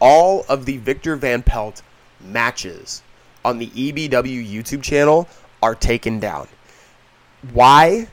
all 0.00 0.44
of 0.48 0.66
the 0.66 0.76
Victor 0.78 1.16
Van 1.16 1.42
Pelt 1.42 1.82
matches 2.20 3.02
on 3.44 3.58
the 3.58 3.68
EBW 3.68 4.50
YouTube 4.50 4.82
channel 4.82 5.28
are 5.62 5.74
taken 5.74 6.20
down. 6.20 6.48
Why? 7.52 8.08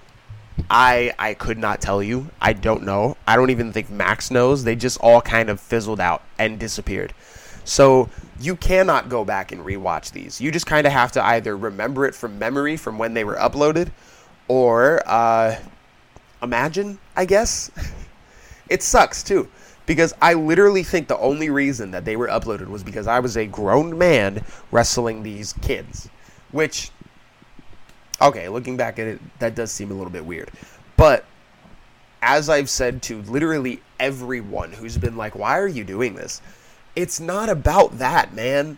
I 0.69 1.13
I 1.17 1.33
could 1.33 1.57
not 1.57 1.81
tell 1.81 2.01
you. 2.01 2.29
I 2.39 2.53
don't 2.53 2.83
know. 2.83 3.17
I 3.27 3.35
don't 3.35 3.49
even 3.49 3.73
think 3.73 3.89
Max 3.89 4.31
knows. 4.31 4.63
They 4.63 4.75
just 4.75 4.99
all 5.01 5.21
kind 5.21 5.49
of 5.49 5.59
fizzled 5.59 5.99
out 5.99 6.21
and 6.37 6.59
disappeared. 6.59 7.13
So 7.65 8.09
you 8.39 8.55
cannot 8.55 9.09
go 9.09 9.23
back 9.23 9.51
and 9.51 9.63
rewatch 9.63 10.11
these. 10.11 10.41
You 10.41 10.51
just 10.51 10.65
kind 10.65 10.85
of 10.85 10.93
have 10.93 11.11
to 11.13 11.23
either 11.23 11.55
remember 11.55 12.05
it 12.05 12.15
from 12.15 12.37
memory 12.37 12.77
from 12.77 12.97
when 12.97 13.13
they 13.13 13.23
were 13.23 13.35
uploaded, 13.35 13.91
or 14.47 15.01
uh, 15.05 15.55
imagine. 16.41 16.99
I 17.15 17.25
guess 17.25 17.71
it 18.69 18.83
sucks 18.83 19.23
too 19.23 19.49
because 19.85 20.13
I 20.21 20.33
literally 20.33 20.83
think 20.83 21.07
the 21.07 21.17
only 21.17 21.49
reason 21.49 21.91
that 21.91 22.05
they 22.05 22.15
were 22.15 22.27
uploaded 22.27 22.67
was 22.67 22.83
because 22.83 23.07
I 23.07 23.19
was 23.19 23.37
a 23.37 23.45
grown 23.45 23.97
man 23.97 24.43
wrestling 24.71 25.23
these 25.23 25.53
kids, 25.53 26.09
which 26.51 26.91
okay, 28.21 28.47
looking 28.47 28.77
back 28.77 28.99
at 28.99 29.07
it, 29.07 29.39
that 29.39 29.55
does 29.55 29.71
seem 29.71 29.91
a 29.91 29.93
little 29.93 30.11
bit 30.11 30.25
weird. 30.25 30.51
But 30.95 31.25
as 32.21 32.47
I've 32.47 32.69
said 32.69 33.01
to 33.03 33.21
literally 33.23 33.81
everyone 33.99 34.71
who's 34.71 34.97
been 34.97 35.17
like, 35.17 35.35
"Why 35.35 35.59
are 35.59 35.67
you 35.67 35.83
doing 35.83 36.15
this?" 36.15 36.41
It's 36.95 37.19
not 37.19 37.49
about 37.49 37.97
that, 37.99 38.33
man. 38.33 38.77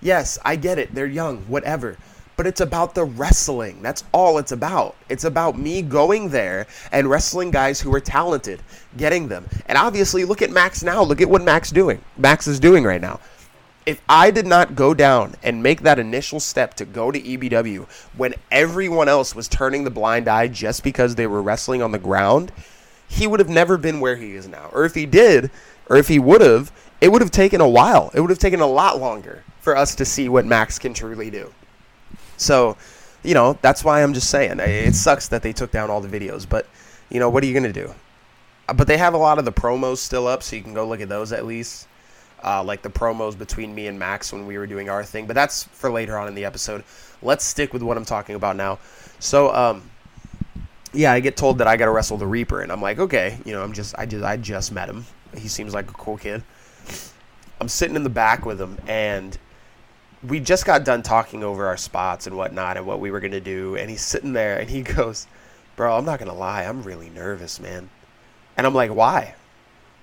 Yes, 0.00 0.38
I 0.44 0.56
get 0.56 0.78
it. 0.78 0.94
They're 0.94 1.06
young, 1.06 1.38
whatever 1.48 1.96
but 2.36 2.46
it's 2.46 2.60
about 2.60 2.94
the 2.94 3.04
wrestling. 3.04 3.80
That's 3.82 4.04
all 4.12 4.38
it's 4.38 4.52
about. 4.52 4.94
It's 5.08 5.24
about 5.24 5.58
me 5.58 5.82
going 5.82 6.28
there 6.28 6.66
and 6.92 7.08
wrestling 7.08 7.50
guys 7.50 7.80
who 7.80 7.92
are 7.94 8.00
talented, 8.00 8.62
getting 8.96 9.28
them. 9.28 9.48
And 9.66 9.78
obviously, 9.78 10.24
look 10.24 10.42
at 10.42 10.50
Max 10.50 10.82
now. 10.82 11.02
Look 11.02 11.20
at 11.20 11.28
what 11.28 11.42
Max 11.42 11.70
doing. 11.70 12.00
Max 12.16 12.46
is 12.46 12.60
doing 12.60 12.84
right 12.84 13.00
now. 13.00 13.20
If 13.86 14.02
I 14.08 14.30
did 14.30 14.46
not 14.46 14.74
go 14.74 14.94
down 14.94 15.36
and 15.42 15.62
make 15.62 15.82
that 15.82 15.98
initial 15.98 16.40
step 16.40 16.74
to 16.74 16.84
go 16.84 17.10
to 17.10 17.20
EBW 17.20 17.86
when 18.16 18.34
everyone 18.50 19.08
else 19.08 19.34
was 19.34 19.46
turning 19.46 19.84
the 19.84 19.90
blind 19.90 20.28
eye 20.28 20.48
just 20.48 20.82
because 20.82 21.14
they 21.14 21.28
were 21.28 21.40
wrestling 21.40 21.82
on 21.82 21.92
the 21.92 21.98
ground, 21.98 22.50
he 23.08 23.28
would 23.28 23.38
have 23.38 23.48
never 23.48 23.78
been 23.78 24.00
where 24.00 24.16
he 24.16 24.32
is 24.32 24.48
now. 24.48 24.70
Or 24.72 24.84
if 24.84 24.94
he 24.94 25.06
did, 25.06 25.52
or 25.88 25.96
if 25.96 26.08
he 26.08 26.18
would 26.18 26.40
have, 26.40 26.72
it 27.00 27.10
would 27.10 27.22
have 27.22 27.30
taken 27.30 27.60
a 27.60 27.68
while. 27.68 28.10
It 28.14 28.20
would 28.20 28.30
have 28.30 28.38
taken 28.38 28.60
a 28.60 28.66
lot 28.66 29.00
longer 29.00 29.42
for 29.60 29.76
us 29.76 29.94
to 29.96 30.04
see 30.04 30.28
what 30.28 30.46
Max 30.46 30.78
can 30.78 30.94
truly 30.94 31.30
do. 31.30 31.52
So, 32.36 32.76
you 33.22 33.34
know, 33.34 33.58
that's 33.62 33.84
why 33.84 34.02
I'm 34.02 34.14
just 34.14 34.30
saying 34.30 34.60
it 34.60 34.94
sucks 34.94 35.28
that 35.28 35.42
they 35.42 35.52
took 35.52 35.70
down 35.70 35.90
all 35.90 36.00
the 36.00 36.08
videos, 36.08 36.48
but 36.48 36.66
you 37.10 37.20
know, 37.20 37.28
what 37.30 37.42
are 37.42 37.46
you 37.46 37.54
gonna 37.54 37.72
do? 37.72 37.94
Uh, 38.68 38.74
but 38.74 38.86
they 38.86 38.96
have 38.96 39.14
a 39.14 39.18
lot 39.18 39.38
of 39.38 39.44
the 39.44 39.52
promos 39.52 39.98
still 39.98 40.26
up, 40.26 40.42
so 40.42 40.56
you 40.56 40.62
can 40.62 40.74
go 40.74 40.86
look 40.86 41.00
at 41.00 41.08
those 41.08 41.32
at 41.32 41.46
least. 41.46 41.88
Uh, 42.44 42.62
like 42.62 42.82
the 42.82 42.90
promos 42.90 43.36
between 43.36 43.74
me 43.74 43.86
and 43.86 43.98
Max 43.98 44.32
when 44.32 44.46
we 44.46 44.58
were 44.58 44.66
doing 44.66 44.90
our 44.90 45.02
thing, 45.02 45.26
but 45.26 45.34
that's 45.34 45.64
for 45.64 45.90
later 45.90 46.18
on 46.18 46.28
in 46.28 46.34
the 46.34 46.44
episode. 46.44 46.84
Let's 47.22 47.44
stick 47.44 47.72
with 47.72 47.82
what 47.82 47.96
I'm 47.96 48.04
talking 48.04 48.36
about 48.36 48.56
now. 48.56 48.78
So, 49.18 49.52
um, 49.54 49.90
yeah, 50.92 51.12
I 51.12 51.20
get 51.20 51.36
told 51.36 51.58
that 51.58 51.66
I 51.66 51.76
got 51.76 51.86
to 51.86 51.90
wrestle 51.90 52.18
the 52.18 52.26
Reaper, 52.26 52.60
and 52.60 52.70
I'm 52.70 52.82
like, 52.82 52.98
okay, 52.98 53.38
you 53.44 53.52
know, 53.52 53.62
I'm 53.62 53.72
just, 53.72 53.98
I 53.98 54.06
just, 54.06 54.22
I 54.22 54.36
just 54.36 54.70
met 54.70 54.88
him. 54.88 55.06
He 55.36 55.48
seems 55.48 55.74
like 55.74 55.90
a 55.90 55.94
cool 55.94 56.18
kid. 56.18 56.44
I'm 57.60 57.68
sitting 57.68 57.96
in 57.96 58.02
the 58.04 58.10
back 58.10 58.44
with 58.44 58.60
him, 58.60 58.78
and 58.86 59.36
we 60.26 60.40
just 60.40 60.66
got 60.66 60.84
done 60.84 61.02
talking 61.02 61.42
over 61.42 61.66
our 61.66 61.76
spots 61.76 62.26
and 62.26 62.36
whatnot 62.36 62.76
and 62.76 62.86
what 62.86 63.00
we 63.00 63.10
were 63.10 63.20
gonna 63.20 63.40
do, 63.40 63.76
and 63.76 63.88
he's 63.90 64.02
sitting 64.02 64.32
there 64.32 64.58
and 64.58 64.68
he 64.68 64.82
goes, 64.96 65.26
"Bro, 65.76 65.96
I'm 65.96 66.04
not 66.04 66.18
gonna 66.18 66.34
lie, 66.34 66.64
I'm 66.64 66.82
really 66.82 67.10
nervous, 67.10 67.60
man." 67.60 67.90
And 68.56 68.66
I'm 68.66 68.74
like, 68.74 68.94
"Why?" 68.94 69.34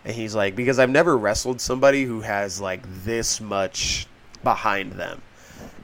And 0.06 0.16
he's 0.16 0.36
like, 0.36 0.56
"Because 0.56 0.80
I've 0.80 0.90
never 0.90 1.18
wrestled 1.18 1.62
somebody 1.62 2.06
who 2.06 2.22
has 2.22 2.60
like 2.60 2.82
this 3.04 3.40
much 3.40 4.08
behind 4.44 4.94
them." 4.94 5.22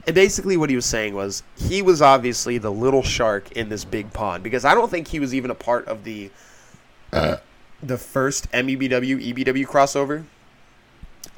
And 0.06 0.14
basically, 0.14 0.56
what 0.56 0.70
he 0.70 0.76
was 0.76 0.86
saying 0.86 1.14
was 1.14 1.42
he 1.56 1.82
was 1.82 2.00
obviously 2.02 2.58
the 2.58 2.72
little 2.72 3.02
shark 3.02 3.52
in 3.52 3.68
this 3.68 3.84
big 3.84 4.12
pond 4.12 4.42
because 4.42 4.64
I 4.64 4.74
don't 4.74 4.90
think 4.90 5.08
he 5.08 5.20
was 5.20 5.34
even 5.34 5.50
a 5.50 5.54
part 5.54 5.86
of 5.86 6.04
the 6.04 6.30
uh. 7.12 7.36
the 7.82 7.98
first 7.98 8.50
MEBW 8.52 9.34
EBW 9.34 9.66
crossover. 9.66 10.24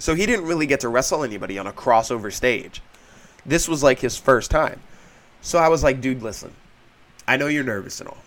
So 0.02 0.16
he 0.16 0.26
didn't 0.26 0.46
really 0.46 0.66
get 0.66 0.80
to 0.80 0.88
wrestle 0.88 1.22
anybody 1.22 1.60
on 1.60 1.68
a 1.68 1.72
crossover 1.72 2.32
stage. 2.32 2.82
This 3.46 3.68
was 3.68 3.84
like 3.84 4.00
his 4.00 4.16
first 4.16 4.50
time. 4.50 4.80
So 5.42 5.60
I 5.60 5.68
was 5.68 5.84
like, 5.84 6.00
dude, 6.00 6.22
listen, 6.22 6.52
I 7.28 7.36
know 7.36 7.46
you're 7.46 7.62
nervous 7.62 8.00
and 8.00 8.08
all. 8.08 8.18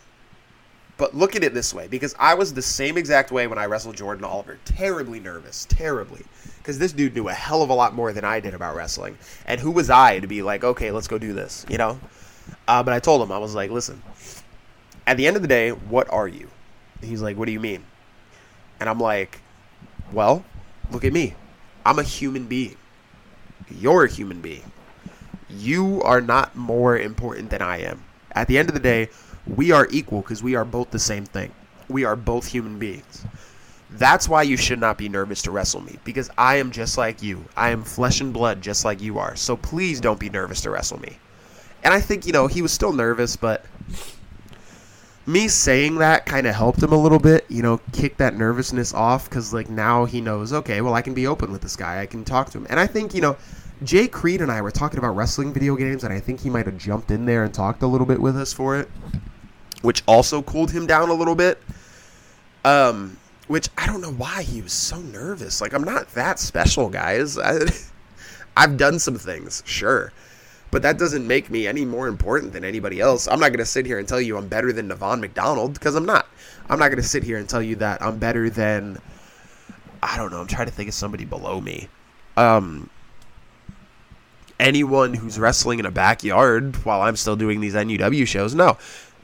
But 0.95 1.13
look 1.13 1.35
at 1.35 1.43
it 1.43 1.53
this 1.53 1.73
way, 1.73 1.89
because 1.89 2.15
I 2.17 2.35
was 2.35 2.53
the 2.53 2.61
same 2.61 2.97
exact 2.97 3.29
way 3.29 3.45
when 3.47 3.57
I 3.57 3.65
wrestled 3.65 3.97
Jordan 3.97 4.23
Oliver. 4.23 4.57
Terribly 4.63 5.19
nervous, 5.19 5.65
terribly. 5.65 6.23
Because 6.59 6.79
this 6.79 6.93
dude 6.93 7.13
knew 7.13 7.27
a 7.27 7.33
hell 7.33 7.61
of 7.61 7.69
a 7.69 7.73
lot 7.73 7.93
more 7.93 8.13
than 8.13 8.23
I 8.23 8.39
did 8.39 8.53
about 8.53 8.77
wrestling. 8.77 9.17
And 9.45 9.59
who 9.59 9.71
was 9.71 9.89
I 9.89 10.21
to 10.21 10.27
be 10.27 10.41
like, 10.41 10.63
okay, 10.63 10.91
let's 10.91 11.09
go 11.09 11.17
do 11.17 11.33
this, 11.33 11.65
you 11.67 11.77
know? 11.77 11.99
Uh, 12.69 12.83
but 12.83 12.93
I 12.93 12.99
told 13.01 13.21
him, 13.21 13.33
I 13.33 13.37
was 13.37 13.53
like, 13.53 13.69
listen, 13.69 14.01
at 15.05 15.17
the 15.17 15.27
end 15.27 15.35
of 15.35 15.41
the 15.41 15.49
day, 15.49 15.71
what 15.71 16.09
are 16.09 16.29
you? 16.29 16.49
He's 17.01 17.21
like, 17.21 17.35
what 17.35 17.47
do 17.47 17.51
you 17.51 17.59
mean? 17.59 17.83
And 18.79 18.87
I'm 18.87 19.01
like, 19.01 19.41
well, 20.13 20.45
look 20.89 21.03
at 21.03 21.11
me. 21.11 21.35
I'm 21.85 21.99
a 21.99 22.03
human 22.03 22.47
being. 22.47 22.77
You're 23.69 24.05
a 24.05 24.11
human 24.11 24.41
being. 24.41 24.71
You 25.49 26.01
are 26.01 26.21
not 26.21 26.55
more 26.55 26.97
important 26.97 27.51
than 27.51 27.61
I 27.61 27.81
am. 27.81 28.03
At 28.31 28.47
the 28.47 28.57
end 28.57 28.69
of 28.69 28.73
the 28.73 28.81
day, 28.81 29.09
we 29.47 29.71
are 29.71 29.87
equal 29.91 30.21
because 30.21 30.41
we 30.41 30.55
are 30.55 30.65
both 30.65 30.89
the 30.89 30.99
same 30.99 31.25
thing. 31.25 31.51
We 31.87 32.03
are 32.03 32.15
both 32.15 32.47
human 32.47 32.79
beings. 32.79 33.25
That's 33.91 34.27
why 34.27 34.41
you 34.41 34.57
should 34.57 34.79
not 34.79 34.97
be 34.97 35.07
nervous 35.07 35.43
to 35.43 35.51
wrestle 35.51 35.81
me 35.81 35.99
because 36.03 36.29
I 36.37 36.55
am 36.55 36.71
just 36.71 36.97
like 36.97 37.21
you. 37.21 37.45
I 37.55 37.69
am 37.69 37.83
flesh 37.83 38.19
and 38.19 38.33
blood 38.33 38.61
just 38.61 38.83
like 38.83 38.99
you 38.99 39.19
are. 39.19 39.35
So 39.35 39.55
please 39.55 40.01
don't 40.01 40.19
be 40.19 40.29
nervous 40.29 40.61
to 40.61 40.71
wrestle 40.71 40.99
me. 40.99 41.19
And 41.83 41.93
I 41.93 42.01
think, 42.01 42.25
you 42.25 42.33
know, 42.33 42.47
he 42.47 42.63
was 42.63 42.71
still 42.71 42.91
nervous, 42.91 43.35
but 43.35 43.63
me 45.27 45.47
saying 45.47 45.95
that 45.95 46.25
kind 46.25 46.45
of 46.45 46.55
helped 46.55 46.81
him 46.81 46.91
a 46.91 46.97
little 46.97 47.19
bit, 47.19 47.45
you 47.49 47.63
know, 47.63 47.79
kick 47.91 48.17
that 48.17 48.35
nervousness 48.35 48.93
off 48.93 49.27
because, 49.29 49.53
like, 49.53 49.69
now 49.69 50.05
he 50.05 50.21
knows, 50.21 50.53
okay, 50.53 50.81
well, 50.81 50.93
I 50.93 51.01
can 51.01 51.13
be 51.13 51.25
open 51.25 51.51
with 51.51 51.61
this 51.61 51.75
guy. 51.75 52.01
I 52.01 52.05
can 52.05 52.23
talk 52.23 52.51
to 52.51 52.57
him. 52.59 52.67
And 52.69 52.79
I 52.79 52.85
think, 52.85 53.13
you 53.13 53.21
know, 53.21 53.37
Jay 53.83 54.07
Creed 54.07 54.41
and 54.41 54.51
I 54.51 54.61
were 54.61 54.71
talking 54.71 54.99
about 54.99 55.15
wrestling 55.15 55.51
video 55.51 55.75
games, 55.75 56.03
and 56.03 56.13
I 56.13 56.19
think 56.19 56.41
he 56.41 56.49
might 56.49 56.65
have 56.67 56.77
jumped 56.77 57.11
in 57.11 57.25
there 57.25 57.43
and 57.43 57.53
talked 57.53 57.81
a 57.81 57.87
little 57.87 58.07
bit 58.07 58.21
with 58.21 58.37
us 58.37 58.53
for 58.53 58.77
it, 58.77 58.89
which 59.81 60.03
also 60.07 60.41
cooled 60.41 60.71
him 60.71 60.85
down 60.85 61.09
a 61.09 61.13
little 61.13 61.35
bit. 61.35 61.61
Um, 62.63 63.17
which 63.47 63.69
I 63.77 63.85
don't 63.85 64.01
know 64.01 64.11
why 64.11 64.43
he 64.43 64.61
was 64.61 64.73
so 64.73 64.99
nervous. 64.99 65.61
Like, 65.61 65.73
I'm 65.73 65.83
not 65.83 66.13
that 66.13 66.39
special, 66.39 66.89
guys. 66.89 67.37
I, 67.39 67.59
I've 68.55 68.77
done 68.77 68.99
some 68.99 69.17
things, 69.17 69.63
sure 69.65 70.11
but 70.75 70.81
that 70.81 70.97
doesn't 70.97 71.25
make 71.25 71.49
me 71.49 71.67
any 71.67 71.85
more 71.85 72.09
important 72.09 72.51
than 72.51 72.65
anybody 72.65 72.99
else. 72.99 73.29
I'm 73.29 73.39
not 73.39 73.47
going 73.47 73.59
to 73.59 73.65
sit 73.65 73.85
here 73.85 73.97
and 73.97 74.05
tell 74.05 74.19
you 74.19 74.35
I'm 74.35 74.49
better 74.49 74.73
than 74.73 74.89
Devon 74.89 75.21
McDonald 75.21 75.73
because 75.73 75.95
I'm 75.95 76.03
not. 76.03 76.27
I'm 76.67 76.79
not 76.79 76.89
going 76.89 77.01
to 77.01 77.07
sit 77.07 77.23
here 77.23 77.37
and 77.37 77.47
tell 77.47 77.61
you 77.61 77.77
that 77.77 78.01
I'm 78.01 78.19
better 78.19 78.49
than 78.49 78.99
I 80.03 80.17
don't 80.17 80.31
know. 80.31 80.41
I'm 80.41 80.47
trying 80.47 80.67
to 80.67 80.73
think 80.73 80.89
of 80.89 80.93
somebody 80.93 81.23
below 81.23 81.61
me. 81.61 81.87
Um, 82.35 82.89
anyone 84.59 85.13
who's 85.13 85.39
wrestling 85.39 85.79
in 85.79 85.85
a 85.85 85.91
backyard 85.91 86.75
while 86.83 87.03
I'm 87.03 87.15
still 87.15 87.37
doing 87.37 87.61
these 87.61 87.73
NUW 87.73 88.27
shows. 88.27 88.53
No. 88.53 88.77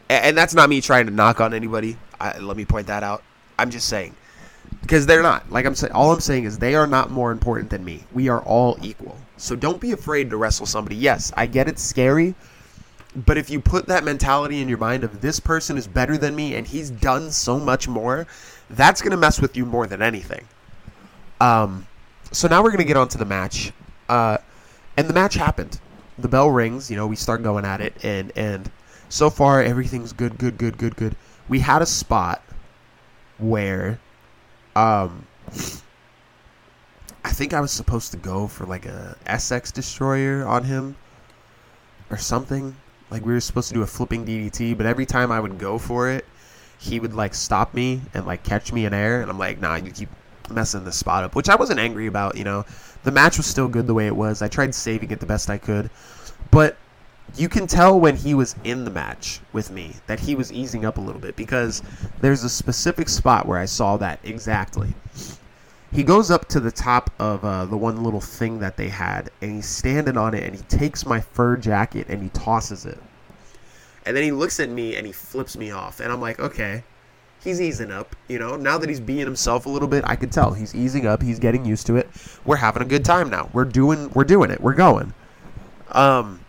And 0.08 0.38
that's 0.38 0.54
not 0.54 0.70
me 0.70 0.80
trying 0.80 1.08
to 1.08 1.12
knock 1.12 1.42
on 1.42 1.54
anybody. 1.54 1.98
I, 2.18 2.40
let 2.40 2.56
me 2.56 2.64
point 2.64 2.88
that 2.88 3.04
out. 3.04 3.24
I'm 3.60 3.72
just 3.72 3.90
saying 3.90 4.16
because 4.92 5.06
they're 5.06 5.24
not. 5.24 5.50
Like 5.50 5.66
I'm 5.66 5.74
saying, 5.74 5.94
all 5.94 6.12
I'm 6.12 6.20
saying 6.20 6.44
is 6.44 6.60
they 6.60 6.76
are 6.76 6.86
not 6.86 7.12
more 7.12 7.32
important 7.32 7.70
than 7.70 7.86
me. 7.86 8.04
We 8.12 8.28
are 8.28 8.42
all 8.42 8.78
equal. 8.82 9.16
So 9.38 9.56
don't 9.56 9.80
be 9.80 9.94
afraid 9.94 10.30
to 10.30 10.36
wrestle 10.36 10.66
somebody. 10.66 10.98
Yes, 10.98 11.32
I 11.38 11.46
get 11.46 11.70
it's 11.70 11.82
scary, 11.82 12.36
but 13.16 13.38
if 13.38 13.50
you 13.50 13.62
put 13.62 13.88
that 13.88 14.04
mentality 14.04 14.62
in 14.62 14.68
your 14.68 14.80
mind 14.80 15.06
of 15.06 15.22
this 15.22 15.40
person 15.40 15.78
is 15.78 15.88
better 15.88 16.18
than 16.18 16.36
me 16.36 16.56
and 16.56 16.68
he's 16.68 16.90
done 16.90 17.32
so 17.32 17.58
much 17.58 17.88
more, 17.88 18.28
that's 18.70 19.02
gonna 19.02 19.16
mess 19.16 19.40
with 19.40 19.56
you 19.56 19.66
more 19.66 19.88
than 19.88 20.02
anything. 20.02 20.46
Um, 21.40 21.88
so 22.34 22.50
now 22.50 22.62
we're 22.62 22.72
gonna 22.72 22.84
get 22.84 22.98
on 22.98 23.08
to 23.08 23.18
the 23.18 23.24
match. 23.24 23.72
Uh, 24.10 24.40
and 24.98 25.08
the 25.08 25.14
match 25.14 25.36
happened. 25.36 25.80
The 26.20 26.28
bell 26.28 26.50
rings. 26.50 26.92
You 26.92 26.98
know, 26.98 27.08
we 27.08 27.16
start 27.16 27.44
going 27.44 27.64
at 27.64 27.80
it, 27.80 27.94
and 28.04 28.34
and 28.36 28.70
so 29.08 29.30
far 29.30 29.64
everything's 29.64 30.12
good, 30.12 30.38
good, 30.38 30.58
good, 30.58 30.78
good, 30.78 30.98
good. 30.98 31.16
We 31.48 31.60
had 31.60 31.82
a 31.82 31.86
spot 31.86 32.44
where, 33.38 33.98
um, 34.76 35.26
I 37.24 37.32
think 37.32 37.54
I 37.54 37.62
was 37.62 37.72
supposed 37.72 38.12
to 38.12 38.18
go 38.18 38.48
for 38.48 38.66
like 38.66 38.86
a 38.86 39.16
SX 39.26 39.72
destroyer 39.72 40.46
on 40.46 40.64
him 40.64 40.96
or 42.10 42.18
something. 42.18 42.76
Like 43.10 43.26
we 43.26 43.34
were 43.34 43.40
supposed 43.40 43.68
to 43.70 43.74
do 43.74 43.82
a 43.82 43.88
flipping 43.88 44.26
DDT, 44.26 44.78
but 44.78 44.86
every 44.86 45.06
time 45.06 45.32
I 45.32 45.40
would 45.40 45.58
go 45.58 45.78
for 45.78 46.10
it, 46.10 46.26
he 46.80 47.00
would 47.00 47.14
like 47.14 47.34
stop 47.34 47.74
me 47.74 48.02
and 48.14 48.26
like 48.26 48.44
catch 48.44 48.74
me 48.74 48.86
in 48.86 48.94
air, 48.94 49.22
and 49.22 49.30
I'm 49.30 49.38
like, 49.38 49.60
nah, 49.60 49.76
you 49.76 49.92
keep 49.92 50.10
messing 50.50 50.84
the 50.84 50.92
spot 50.92 51.24
up, 51.24 51.36
which 51.36 51.50
I 51.50 51.56
wasn't 51.56 51.80
angry 51.80 52.08
about. 52.08 52.38
You 52.38 52.44
know, 52.44 52.66
the 53.04 53.12
match 53.12 53.38
was 53.38 53.46
still 53.46 53.68
good 53.68 53.86
the 53.88 53.94
way 53.94 54.08
it 54.08 54.16
was. 54.16 54.42
I 54.42 54.48
tried 54.48 54.74
saving 54.74 55.12
it 55.12 55.20
the 55.20 55.26
best 55.26 55.50
I 55.50 55.58
could, 55.58 55.90
but 56.50 56.78
you 57.36 57.48
can 57.48 57.66
tell 57.66 58.00
when 58.00 58.16
he 58.16 58.34
was 58.34 58.56
in 58.64 58.84
the 58.84 58.92
match 58.92 59.40
with 59.54 59.72
me 59.72 59.96
that 60.08 60.20
he 60.20 60.36
was 60.36 60.52
easing 60.52 60.86
up 60.86 60.98
a 60.98 61.02
little 61.02 61.22
bit 61.22 61.36
because 61.36 61.82
there's 62.20 62.44
a 62.44 62.50
specific 62.50 63.08
spot 63.08 63.46
where 63.46 63.58
I 63.58 63.66
saw 63.66 63.98
that 63.98 64.20
exactly. 64.24 64.94
He 65.94 66.04
goes 66.04 66.32
up 66.32 66.48
to 66.50 66.60
the 66.60 66.72
top 66.72 67.10
of 67.20 67.44
uh, 67.44 67.66
the 67.66 67.78
one 67.78 68.04
little 68.04 68.22
thing 68.22 68.60
that 68.60 68.78
they 68.78 68.88
had, 68.88 69.30
and 69.42 69.56
he's 69.56 69.66
standing 69.66 70.18
on 70.18 70.34
it, 70.34 70.44
and 70.44 70.56
he 70.56 70.62
takes 70.64 71.06
my 71.06 71.20
fur 71.20 71.58
jacket 71.58 72.08
and 72.08 72.24
he 72.24 72.30
tosses 72.30 72.86
it. 72.86 72.98
And 74.06 74.16
then 74.16 74.24
he 74.24 74.32
looks 74.32 74.60
at 74.60 74.70
me 74.70 74.96
and 74.96 75.06
he 75.06 75.12
flips 75.12 75.58
me 75.58 75.72
off, 75.72 76.00
and 76.00 76.12
I'm 76.12 76.22
like, 76.22 76.40
okay, 76.40 76.84
he's 77.44 77.62
easing 77.62 77.92
up. 77.92 78.16
You 78.28 78.40
know, 78.40 78.56
now 78.56 78.78
that 78.78 78.88
he's 78.88 79.00
being 79.00 79.20
himself 79.20 79.66
a 79.66 79.70
little 79.70 79.88
bit, 79.88 80.04
I 80.08 80.16
can 80.16 80.30
tell 80.30 80.54
he's 80.54 80.74
easing 80.74 81.06
up. 81.06 81.22
He's 81.22 81.40
getting 81.40 81.66
used 81.66 81.88
to 81.88 81.98
it. 81.98 82.10
We're 82.46 82.56
having 82.56 82.82
a 82.82 82.86
good 82.86 83.04
time 83.04 83.30
now. 83.30 83.50
We're 83.54 83.66
doing, 83.66 84.10
we're 84.12 84.24
doing 84.24 84.50
it. 84.50 84.62
We're 84.62 84.74
going. 84.74 85.14
Um, 85.92 86.40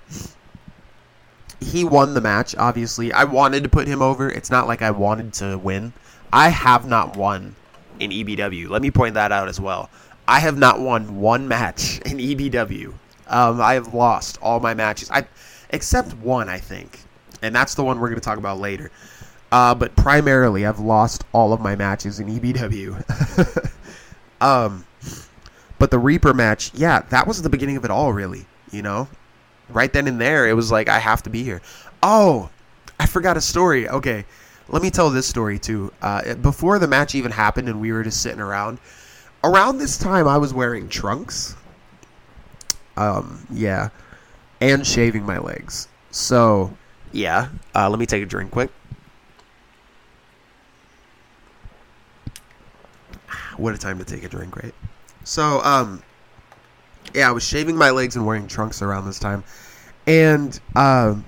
he 1.62 1.84
won 1.84 2.14
the 2.14 2.20
match. 2.20 2.54
Obviously, 2.56 3.12
I 3.12 3.24
wanted 3.24 3.62
to 3.62 3.68
put 3.68 3.86
him 3.86 4.02
over. 4.02 4.28
It's 4.28 4.50
not 4.50 4.66
like 4.66 4.82
I 4.82 4.90
wanted 4.90 5.32
to 5.34 5.58
win. 5.58 5.92
I 6.32 6.48
have 6.48 6.86
not 6.86 7.16
won 7.16 7.56
in 8.00 8.10
EBW. 8.10 8.68
Let 8.68 8.82
me 8.82 8.90
point 8.90 9.14
that 9.14 9.32
out 9.32 9.48
as 9.48 9.60
well. 9.60 9.90
I 10.26 10.40
have 10.40 10.56
not 10.56 10.80
won 10.80 11.20
one 11.20 11.48
match 11.48 11.98
in 12.06 12.18
EBW. 12.18 12.92
Um, 13.28 13.60
I 13.60 13.74
have 13.74 13.94
lost 13.94 14.38
all 14.42 14.60
my 14.60 14.74
matches. 14.74 15.10
I, 15.10 15.26
except 15.70 16.14
one, 16.14 16.48
I 16.48 16.58
think, 16.58 17.00
and 17.40 17.54
that's 17.54 17.74
the 17.74 17.84
one 17.84 17.98
we're 17.98 18.08
going 18.08 18.20
to 18.20 18.24
talk 18.24 18.38
about 18.38 18.58
later. 18.58 18.90
Uh, 19.50 19.74
but 19.74 19.94
primarily, 19.96 20.64
I've 20.64 20.80
lost 20.80 21.24
all 21.32 21.52
of 21.52 21.60
my 21.60 21.76
matches 21.76 22.20
in 22.20 22.28
EBW. 22.28 23.72
um, 24.40 24.86
but 25.78 25.90
the 25.90 25.98
Reaper 25.98 26.32
match, 26.32 26.72
yeah, 26.74 27.00
that 27.10 27.26
was 27.26 27.42
the 27.42 27.50
beginning 27.50 27.76
of 27.76 27.84
it 27.84 27.90
all, 27.90 28.12
really. 28.12 28.46
You 28.70 28.80
know, 28.80 29.08
right 29.72 29.92
then 29.92 30.06
and 30.06 30.20
there, 30.20 30.48
it 30.48 30.54
was 30.54 30.70
like 30.70 30.88
I 30.88 30.98
have 30.98 31.22
to 31.24 31.30
be 31.30 31.42
here. 31.42 31.60
Oh, 32.02 32.50
I 32.98 33.06
forgot 33.06 33.36
a 33.36 33.40
story. 33.40 33.88
Okay, 33.88 34.24
let 34.68 34.82
me 34.82 34.90
tell 34.90 35.10
this 35.10 35.26
story 35.26 35.58
too. 35.58 35.92
Uh, 36.00 36.34
before 36.34 36.78
the 36.78 36.88
match 36.88 37.14
even 37.14 37.30
happened, 37.30 37.68
and 37.68 37.80
we 37.80 37.92
were 37.92 38.02
just 38.02 38.22
sitting 38.22 38.40
around. 38.40 38.78
Around 39.44 39.78
this 39.78 39.98
time, 39.98 40.28
I 40.28 40.38
was 40.38 40.54
wearing 40.54 40.88
trunks. 40.88 41.56
Um, 42.96 43.46
yeah, 43.50 43.88
and 44.60 44.86
shaving 44.86 45.24
my 45.24 45.38
legs. 45.38 45.88
So, 46.12 46.76
yeah. 47.10 47.48
Uh, 47.74 47.90
let 47.90 47.98
me 47.98 48.06
take 48.06 48.22
a 48.22 48.26
drink 48.26 48.50
quick. 48.52 48.70
What 53.56 53.74
a 53.74 53.78
time 53.78 53.98
to 53.98 54.04
take 54.04 54.22
a 54.22 54.28
drink, 54.28 54.56
right? 54.56 54.74
So, 55.24 55.60
um, 55.64 56.02
yeah, 57.14 57.28
I 57.28 57.32
was 57.32 57.42
shaving 57.42 57.76
my 57.76 57.90
legs 57.90 58.16
and 58.16 58.26
wearing 58.26 58.46
trunks 58.46 58.82
around 58.82 59.06
this 59.06 59.18
time. 59.18 59.44
And 60.06 60.58
um, 60.74 61.24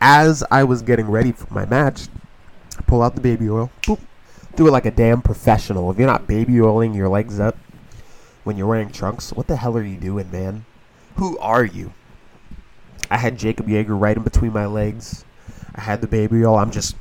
as 0.00 0.44
I 0.50 0.64
was 0.64 0.82
getting 0.82 1.10
ready 1.10 1.32
for 1.32 1.52
my 1.52 1.66
match, 1.66 2.08
I 2.78 2.82
pull 2.82 3.02
out 3.02 3.14
the 3.14 3.20
baby 3.20 3.48
oil, 3.48 3.70
boop, 3.82 4.00
do 4.56 4.68
it 4.68 4.70
like 4.70 4.86
a 4.86 4.90
damn 4.90 5.22
professional. 5.22 5.90
If 5.90 5.98
you're 5.98 6.06
not 6.06 6.26
baby 6.26 6.60
oiling 6.60 6.94
your 6.94 7.08
legs 7.08 7.40
up 7.40 7.56
when 8.44 8.56
you're 8.56 8.66
wearing 8.66 8.90
trunks, 8.90 9.32
what 9.32 9.46
the 9.46 9.56
hell 9.56 9.76
are 9.76 9.82
you 9.82 9.96
doing, 9.96 10.30
man? 10.30 10.64
Who 11.16 11.38
are 11.38 11.64
you? 11.64 11.92
I 13.10 13.18
had 13.18 13.38
Jacob 13.38 13.66
Yeager 13.66 13.98
right 13.98 14.16
in 14.16 14.22
between 14.22 14.52
my 14.52 14.66
legs. 14.66 15.24
I 15.74 15.80
had 15.80 16.00
the 16.00 16.06
baby 16.06 16.44
oil. 16.44 16.56
I'm 16.56 16.70
just 16.70 16.96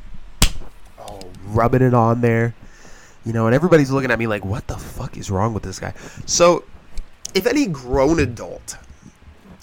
oh, 1.00 1.20
rubbing 1.46 1.82
it 1.82 1.94
on 1.94 2.22
there. 2.22 2.56
You 3.26 3.34
know, 3.34 3.46
and 3.46 3.56
everybody's 3.56 3.90
looking 3.90 4.12
at 4.12 4.20
me 4.20 4.28
like, 4.28 4.44
what 4.44 4.68
the 4.68 4.78
fuck 4.78 5.18
is 5.18 5.32
wrong 5.32 5.54
with 5.54 5.64
this 5.64 5.80
guy? 5.80 5.94
So 6.26 6.66
if 7.34 7.46
any 7.46 7.68
grown 7.68 8.20
adult 8.20 8.78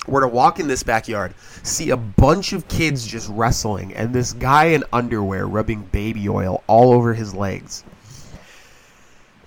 were 0.06 0.20
to 0.20 0.28
walk 0.28 0.58
in 0.58 0.68
this 0.68 0.82
backyard, 0.82 1.34
see 1.62 1.90
a 1.90 1.96
bunch 1.96 2.52
of 2.52 2.66
kids 2.68 3.06
just 3.06 3.28
wrestling, 3.30 3.94
and 3.94 4.14
this 4.14 4.32
guy 4.32 4.66
in 4.66 4.84
underwear 4.92 5.46
rubbing 5.46 5.82
baby 5.92 6.28
oil 6.28 6.62
all 6.66 6.92
over 6.92 7.14
his 7.14 7.34
legs, 7.34 7.84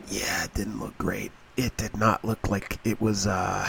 yeah, 0.09 0.43
it 0.43 0.53
didn't 0.53 0.79
look 0.79 0.97
great. 0.97 1.31
It 1.57 1.75
did 1.77 1.97
not 1.97 2.23
look 2.25 2.49
like 2.49 2.79
it 2.83 3.01
was. 3.01 3.27
uh 3.27 3.67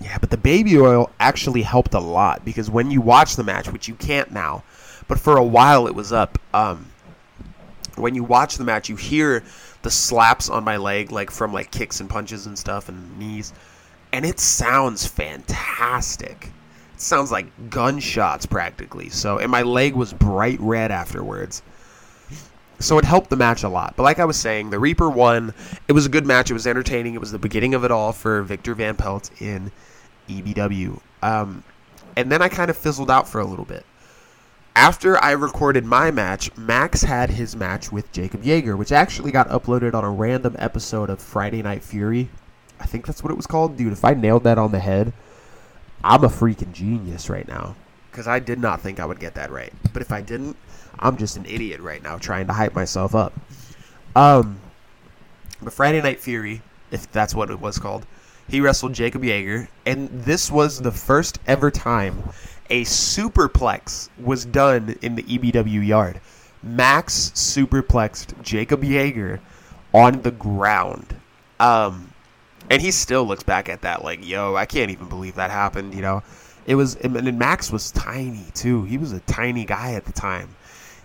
Yeah, 0.00 0.18
but 0.18 0.30
the 0.30 0.36
baby 0.36 0.78
oil 0.78 1.10
actually 1.18 1.62
helped 1.62 1.94
a 1.94 2.00
lot 2.00 2.44
because 2.44 2.70
when 2.70 2.90
you 2.90 3.00
watch 3.00 3.36
the 3.36 3.44
match, 3.44 3.72
which 3.72 3.88
you 3.88 3.94
can't 3.94 4.30
now, 4.32 4.62
but 5.08 5.18
for 5.18 5.36
a 5.36 5.44
while 5.44 5.86
it 5.86 5.94
was 5.94 6.12
up. 6.12 6.38
Um, 6.54 6.86
when 7.96 8.14
you 8.14 8.22
watch 8.22 8.56
the 8.56 8.64
match, 8.64 8.88
you 8.88 8.94
hear 8.94 9.42
the 9.82 9.90
slaps 9.90 10.48
on 10.48 10.64
my 10.64 10.76
leg, 10.76 11.12
like 11.12 11.30
from 11.30 11.52
like 11.52 11.70
kicks 11.70 12.00
and 12.00 12.10
punches 12.10 12.46
and 12.46 12.58
stuff 12.58 12.88
and 12.88 13.18
knees, 13.18 13.52
and 14.12 14.24
it 14.24 14.40
sounds 14.40 15.06
fantastic. 15.06 16.50
It 16.94 17.00
sounds 17.00 17.30
like 17.30 17.70
gunshots 17.70 18.46
practically. 18.46 19.08
So, 19.08 19.38
and 19.38 19.50
my 19.50 19.62
leg 19.62 19.94
was 19.94 20.12
bright 20.12 20.60
red 20.60 20.90
afterwards. 20.90 21.62
So 22.80 22.98
it 22.98 23.04
helped 23.04 23.30
the 23.30 23.36
match 23.36 23.64
a 23.64 23.68
lot. 23.68 23.94
But 23.96 24.04
like 24.04 24.20
I 24.20 24.24
was 24.24 24.36
saying, 24.36 24.70
the 24.70 24.78
Reaper 24.78 25.10
won. 25.10 25.52
It 25.88 25.92
was 25.92 26.06
a 26.06 26.08
good 26.08 26.26
match. 26.26 26.50
It 26.50 26.54
was 26.54 26.66
entertaining. 26.66 27.14
It 27.14 27.20
was 27.20 27.32
the 27.32 27.38
beginning 27.38 27.74
of 27.74 27.84
it 27.84 27.90
all 27.90 28.12
for 28.12 28.42
Victor 28.42 28.74
Van 28.74 28.96
Pelt 28.96 29.30
in 29.40 29.72
EBW. 30.28 31.00
Um, 31.22 31.64
and 32.16 32.30
then 32.30 32.40
I 32.40 32.48
kind 32.48 32.70
of 32.70 32.76
fizzled 32.76 33.10
out 33.10 33.28
for 33.28 33.40
a 33.40 33.44
little 33.44 33.64
bit 33.64 33.84
after 34.78 35.20
I 35.20 35.32
recorded 35.32 35.84
my 35.84 36.12
match, 36.12 36.56
Max 36.56 37.02
had 37.02 37.30
his 37.30 37.56
match 37.56 37.90
with 37.90 38.12
Jacob 38.12 38.44
Yeager, 38.44 38.78
which 38.78 38.92
actually 38.92 39.32
got 39.32 39.48
uploaded 39.48 39.92
on 39.92 40.04
a 40.04 40.10
random 40.10 40.54
episode 40.56 41.10
of 41.10 41.20
Friday 41.20 41.62
Night 41.62 41.82
Fury. 41.82 42.28
I 42.78 42.86
think 42.86 43.04
that's 43.04 43.24
what 43.24 43.32
it 43.32 43.36
was 43.36 43.48
called. 43.48 43.76
Dude, 43.76 43.92
if 43.92 44.04
I 44.04 44.14
nailed 44.14 44.44
that 44.44 44.56
on 44.56 44.70
the 44.70 44.78
head, 44.78 45.12
I'm 46.04 46.22
a 46.22 46.28
freaking 46.28 46.72
genius 46.72 47.28
right 47.28 47.48
now. 47.48 47.74
Because 48.12 48.28
I 48.28 48.38
did 48.38 48.60
not 48.60 48.80
think 48.80 49.00
I 49.00 49.04
would 49.04 49.18
get 49.18 49.34
that 49.34 49.50
right. 49.50 49.72
But 49.92 50.00
if 50.00 50.12
I 50.12 50.20
didn't, 50.20 50.56
I'm 51.00 51.16
just 51.16 51.36
an 51.36 51.46
idiot 51.46 51.80
right 51.80 52.00
now 52.00 52.16
trying 52.16 52.46
to 52.46 52.52
hype 52.52 52.76
myself 52.76 53.16
up. 53.16 53.32
Um, 54.14 54.60
but 55.60 55.72
Friday 55.72 56.00
Night 56.00 56.20
Fury, 56.20 56.62
if 56.92 57.10
that's 57.10 57.34
what 57.34 57.50
it 57.50 57.58
was 57.58 57.80
called, 57.80 58.06
he 58.48 58.60
wrestled 58.60 58.92
Jacob 58.92 59.22
Yeager. 59.22 59.66
And 59.84 60.08
this 60.08 60.52
was 60.52 60.78
the 60.80 60.92
first 60.92 61.40
ever 61.48 61.72
time 61.72 62.22
a 62.70 62.84
superplex 62.84 64.08
was 64.18 64.44
done 64.44 64.96
in 65.02 65.14
the 65.14 65.22
EBW 65.22 65.86
yard. 65.86 66.20
Max 66.62 67.32
superplexed 67.34 68.40
Jacob 68.42 68.82
Yeager 68.82 69.40
on 69.94 70.22
the 70.22 70.30
ground. 70.30 71.16
Um, 71.60 72.12
and 72.70 72.82
he 72.82 72.90
still 72.90 73.24
looks 73.24 73.42
back 73.42 73.68
at 73.68 73.82
that 73.82 74.04
like, 74.04 74.26
yo, 74.26 74.54
I 74.54 74.66
can't 74.66 74.90
even 74.90 75.08
believe 75.08 75.36
that 75.36 75.50
happened, 75.50 75.94
you 75.94 76.02
know? 76.02 76.22
It 76.66 76.74
was, 76.74 76.96
and 76.96 77.38
Max 77.38 77.72
was 77.72 77.90
tiny 77.92 78.46
too. 78.52 78.84
He 78.84 78.98
was 78.98 79.12
a 79.12 79.20
tiny 79.20 79.64
guy 79.64 79.94
at 79.94 80.04
the 80.04 80.12
time. 80.12 80.54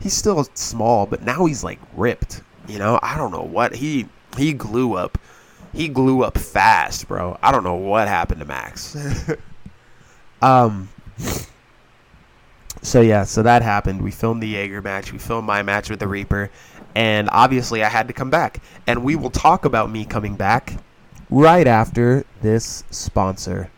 He's 0.01 0.13
still 0.13 0.43
small, 0.55 1.05
but 1.05 1.23
now 1.23 1.45
he's 1.45 1.63
like 1.63 1.79
ripped, 1.95 2.41
you 2.67 2.79
know? 2.79 2.99
I 3.01 3.17
don't 3.17 3.31
know 3.31 3.43
what. 3.43 3.75
He, 3.75 4.07
he 4.37 4.53
glue 4.53 4.95
up. 4.95 5.17
He 5.71 5.87
glue 5.87 6.23
up 6.23 6.37
fast, 6.37 7.07
bro. 7.07 7.37
I 7.41 7.51
don't 7.51 7.63
know 7.63 7.75
what 7.75 8.07
happened 8.07 8.41
to 8.41 8.45
Max. 8.45 8.97
um, 10.41 10.89
so 12.83 12.99
yeah, 12.99 13.23
so 13.23 13.41
that 13.43 13.61
happened. 13.61 14.01
We 14.01 14.11
filmed 14.11 14.43
the 14.43 14.53
Yeager 14.53 14.83
match. 14.83 15.13
We 15.13 15.17
filmed 15.17 15.47
my 15.47 15.63
match 15.63 15.89
with 15.89 15.99
the 15.99 16.07
Reaper, 16.07 16.51
and 16.95 17.29
obviously 17.31 17.83
I 17.83 17.89
had 17.89 18.07
to 18.09 18.13
come 18.13 18.29
back. 18.29 18.61
And 18.85 19.03
we 19.03 19.15
will 19.15 19.29
talk 19.29 19.65
about 19.65 19.89
me 19.89 20.05
coming 20.05 20.35
back 20.35 20.73
right 21.29 21.65
after 21.65 22.25
this 22.41 22.83
sponsor. 22.91 23.71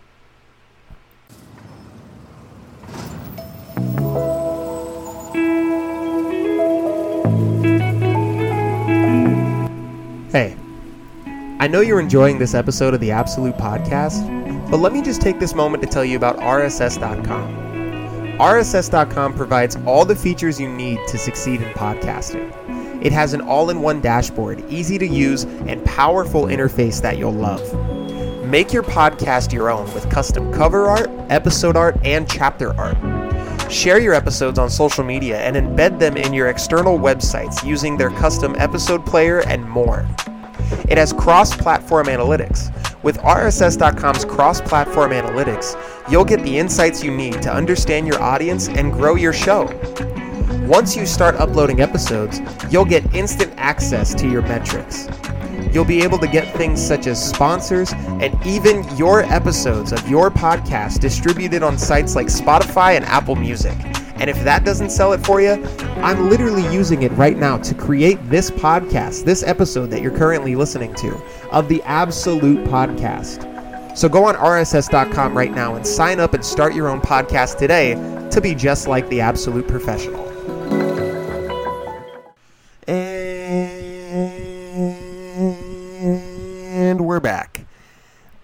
Hey, 10.31 10.57
I 11.59 11.67
know 11.67 11.79
you're 11.79 12.01
enjoying 12.01 12.39
this 12.39 12.53
episode 12.53 12.93
of 12.93 12.99
the 12.99 13.11
Absolute 13.11 13.55
Podcast, 13.55 14.69
but 14.69 14.77
let 14.77 14.91
me 14.91 15.01
just 15.01 15.21
take 15.21 15.39
this 15.39 15.53
moment 15.53 15.83
to 15.83 15.87
tell 15.87 16.03
you 16.03 16.17
about 16.17 16.37
RSS.com. 16.39 17.74
RSS.com 18.39 19.33
provides 19.33 19.77
all 19.85 20.03
the 20.03 20.15
features 20.15 20.59
you 20.59 20.67
need 20.67 20.99
to 21.07 21.17
succeed 21.17 21.61
in 21.61 21.71
podcasting. 21.71 22.51
It 23.01 23.13
has 23.13 23.33
an 23.33 23.39
all 23.39 23.69
in 23.69 23.79
one 23.79 24.01
dashboard, 24.01 24.61
easy 24.69 24.97
to 24.97 25.07
use, 25.07 25.45
and 25.45 25.83
powerful 25.85 26.47
interface 26.47 27.01
that 27.01 27.17
you'll 27.17 27.31
love. 27.31 27.63
Make 28.45 28.73
your 28.73 28.83
podcast 28.83 29.53
your 29.53 29.69
own 29.69 29.85
with 29.93 30.09
custom 30.09 30.51
cover 30.51 30.87
art, 30.87 31.09
episode 31.29 31.77
art, 31.77 31.95
and 32.03 32.29
chapter 32.29 32.77
art. 32.77 32.97
Share 33.71 33.99
your 33.99 34.13
episodes 34.13 34.59
on 34.59 34.69
social 34.69 35.05
media 35.05 35.39
and 35.39 35.55
embed 35.55 35.97
them 35.97 36.17
in 36.17 36.33
your 36.33 36.47
external 36.47 36.99
websites 36.99 37.65
using 37.65 37.95
their 37.95 38.09
custom 38.11 38.53
episode 38.57 39.05
player 39.05 39.47
and 39.47 39.63
more. 39.63 40.05
It 40.89 40.97
has 40.97 41.13
cross 41.13 41.55
platform 41.55 42.07
analytics. 42.07 42.69
With 43.05 43.19
RSS.com's 43.19 44.25
cross 44.25 44.59
platform 44.59 45.11
analytics, 45.11 45.77
you'll 46.09 46.25
get 46.25 46.41
the 46.41 46.57
insights 46.57 47.03
you 47.03 47.15
need 47.15 47.39
to 47.43 47.53
understand 47.53 48.07
your 48.07 48.19
audience 48.19 48.67
and 48.67 48.91
grow 48.91 49.13
your 49.13 49.31
show. 49.31 49.65
Once 50.67 50.95
you 50.95 51.05
start 51.05 51.35
uploading 51.35 51.81
episodes, 51.81 52.41
you'll 52.71 52.83
get 52.83 53.13
instant 53.13 53.53
access 53.57 54.15
to 54.15 54.27
your 54.27 54.41
metrics. 54.41 55.07
You'll 55.71 55.85
be 55.85 56.01
able 56.01 56.17
to 56.17 56.27
get 56.27 56.51
things 56.57 56.81
such 56.83 57.05
as 57.05 57.23
sponsors 57.23 57.93
and 57.93 58.33
even 58.43 58.83
your 58.97 59.21
episodes 59.25 59.91
of 59.91 60.09
your 60.09 60.31
podcast 60.31 60.99
distributed 60.99 61.61
on 61.61 61.77
sites 61.77 62.15
like 62.15 62.25
Spotify 62.25 62.95
and 62.95 63.05
Apple 63.05 63.35
Music. 63.35 63.77
And 64.15 64.29
if 64.31 64.43
that 64.45 64.65
doesn't 64.65 64.89
sell 64.89 65.13
it 65.13 65.23
for 65.23 65.41
you, 65.41 65.63
I'm 65.97 66.29
literally 66.29 66.63
using 66.73 67.03
it 67.03 67.11
right 67.11 67.37
now 67.37 67.57
to 67.57 67.75
create 67.75 68.17
this 68.29 68.49
podcast, 68.49 69.25
this 69.25 69.43
episode 69.43 69.91
that 69.91 70.01
you're 70.01 70.17
currently 70.17 70.55
listening 70.55 70.95
to 70.95 71.21
of 71.55 71.67
the 71.69 71.81
Absolute 71.83 72.67
Podcast. 72.67 73.97
So 73.97 74.09
go 74.09 74.25
on 74.25 74.35
RSS.com 74.35 75.35
right 75.37 75.53
now 75.53 75.75
and 75.75 75.87
sign 75.87 76.19
up 76.19 76.33
and 76.33 76.43
start 76.43 76.75
your 76.75 76.89
own 76.89 76.99
podcast 76.99 77.57
today 77.57 77.93
to 78.29 78.41
be 78.41 78.53
just 78.53 78.89
like 78.89 79.07
the 79.07 79.21
Absolute 79.21 79.65
Professional. 79.65 80.25
And 86.75 86.99
we're 86.99 87.21
back. 87.21 87.65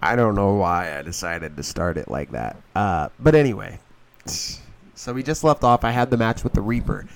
I 0.00 0.16
don't 0.16 0.34
know 0.34 0.54
why 0.54 0.98
I 0.98 1.02
decided 1.02 1.54
to 1.58 1.62
start 1.62 1.98
it 1.98 2.10
like 2.10 2.30
that. 2.30 2.56
Uh, 2.74 3.10
but 3.20 3.34
anyway, 3.34 3.78
so 4.24 5.12
we 5.12 5.22
just 5.22 5.44
left 5.44 5.64
off. 5.64 5.84
I 5.84 5.90
had 5.90 6.10
the 6.10 6.16
match 6.16 6.42
with 6.42 6.54
the 6.54 6.62
Reaper. 6.62 7.06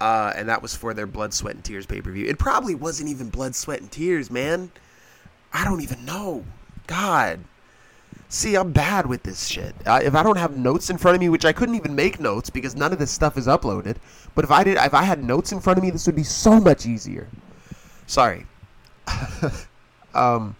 Uh, 0.00 0.32
and 0.36 0.48
that 0.48 0.62
was 0.62 0.76
for 0.76 0.94
their 0.94 1.08
Blood, 1.08 1.34
Sweat, 1.34 1.56
and 1.56 1.64
Tears 1.64 1.84
pay 1.84 2.00
per 2.00 2.12
view. 2.12 2.26
It 2.26 2.38
probably 2.38 2.76
wasn't 2.76 3.10
even 3.10 3.28
Blood, 3.28 3.56
Sweat, 3.56 3.80
and 3.80 3.90
Tears, 3.90 4.30
man. 4.30 4.70
I 5.52 5.64
don't 5.64 5.82
even 5.82 6.04
know. 6.04 6.44
God. 6.86 7.40
See, 8.28 8.56
I'm 8.56 8.72
bad 8.72 9.06
with 9.06 9.24
this 9.24 9.46
shit. 9.46 9.74
If 9.86 10.14
I 10.14 10.22
don't 10.22 10.38
have 10.38 10.56
notes 10.56 10.88
in 10.88 10.96
front 10.96 11.16
of 11.16 11.20
me, 11.20 11.28
which 11.28 11.44
I 11.44 11.52
couldn't 11.52 11.74
even 11.74 11.94
make 11.94 12.18
notes 12.18 12.48
because 12.48 12.74
none 12.74 12.92
of 12.92 12.98
this 12.98 13.10
stuff 13.10 13.36
is 13.36 13.46
uploaded, 13.46 13.96
but 14.34 14.44
if 14.44 14.50
I 14.50 14.64
did, 14.64 14.78
if 14.78 14.94
I 14.94 15.02
had 15.02 15.22
notes 15.22 15.52
in 15.52 15.60
front 15.60 15.78
of 15.78 15.84
me, 15.84 15.90
this 15.90 16.06
would 16.06 16.16
be 16.16 16.22
so 16.22 16.58
much 16.58 16.86
easier. 16.86 17.28
Sorry. 18.06 18.46
um. 20.14 20.56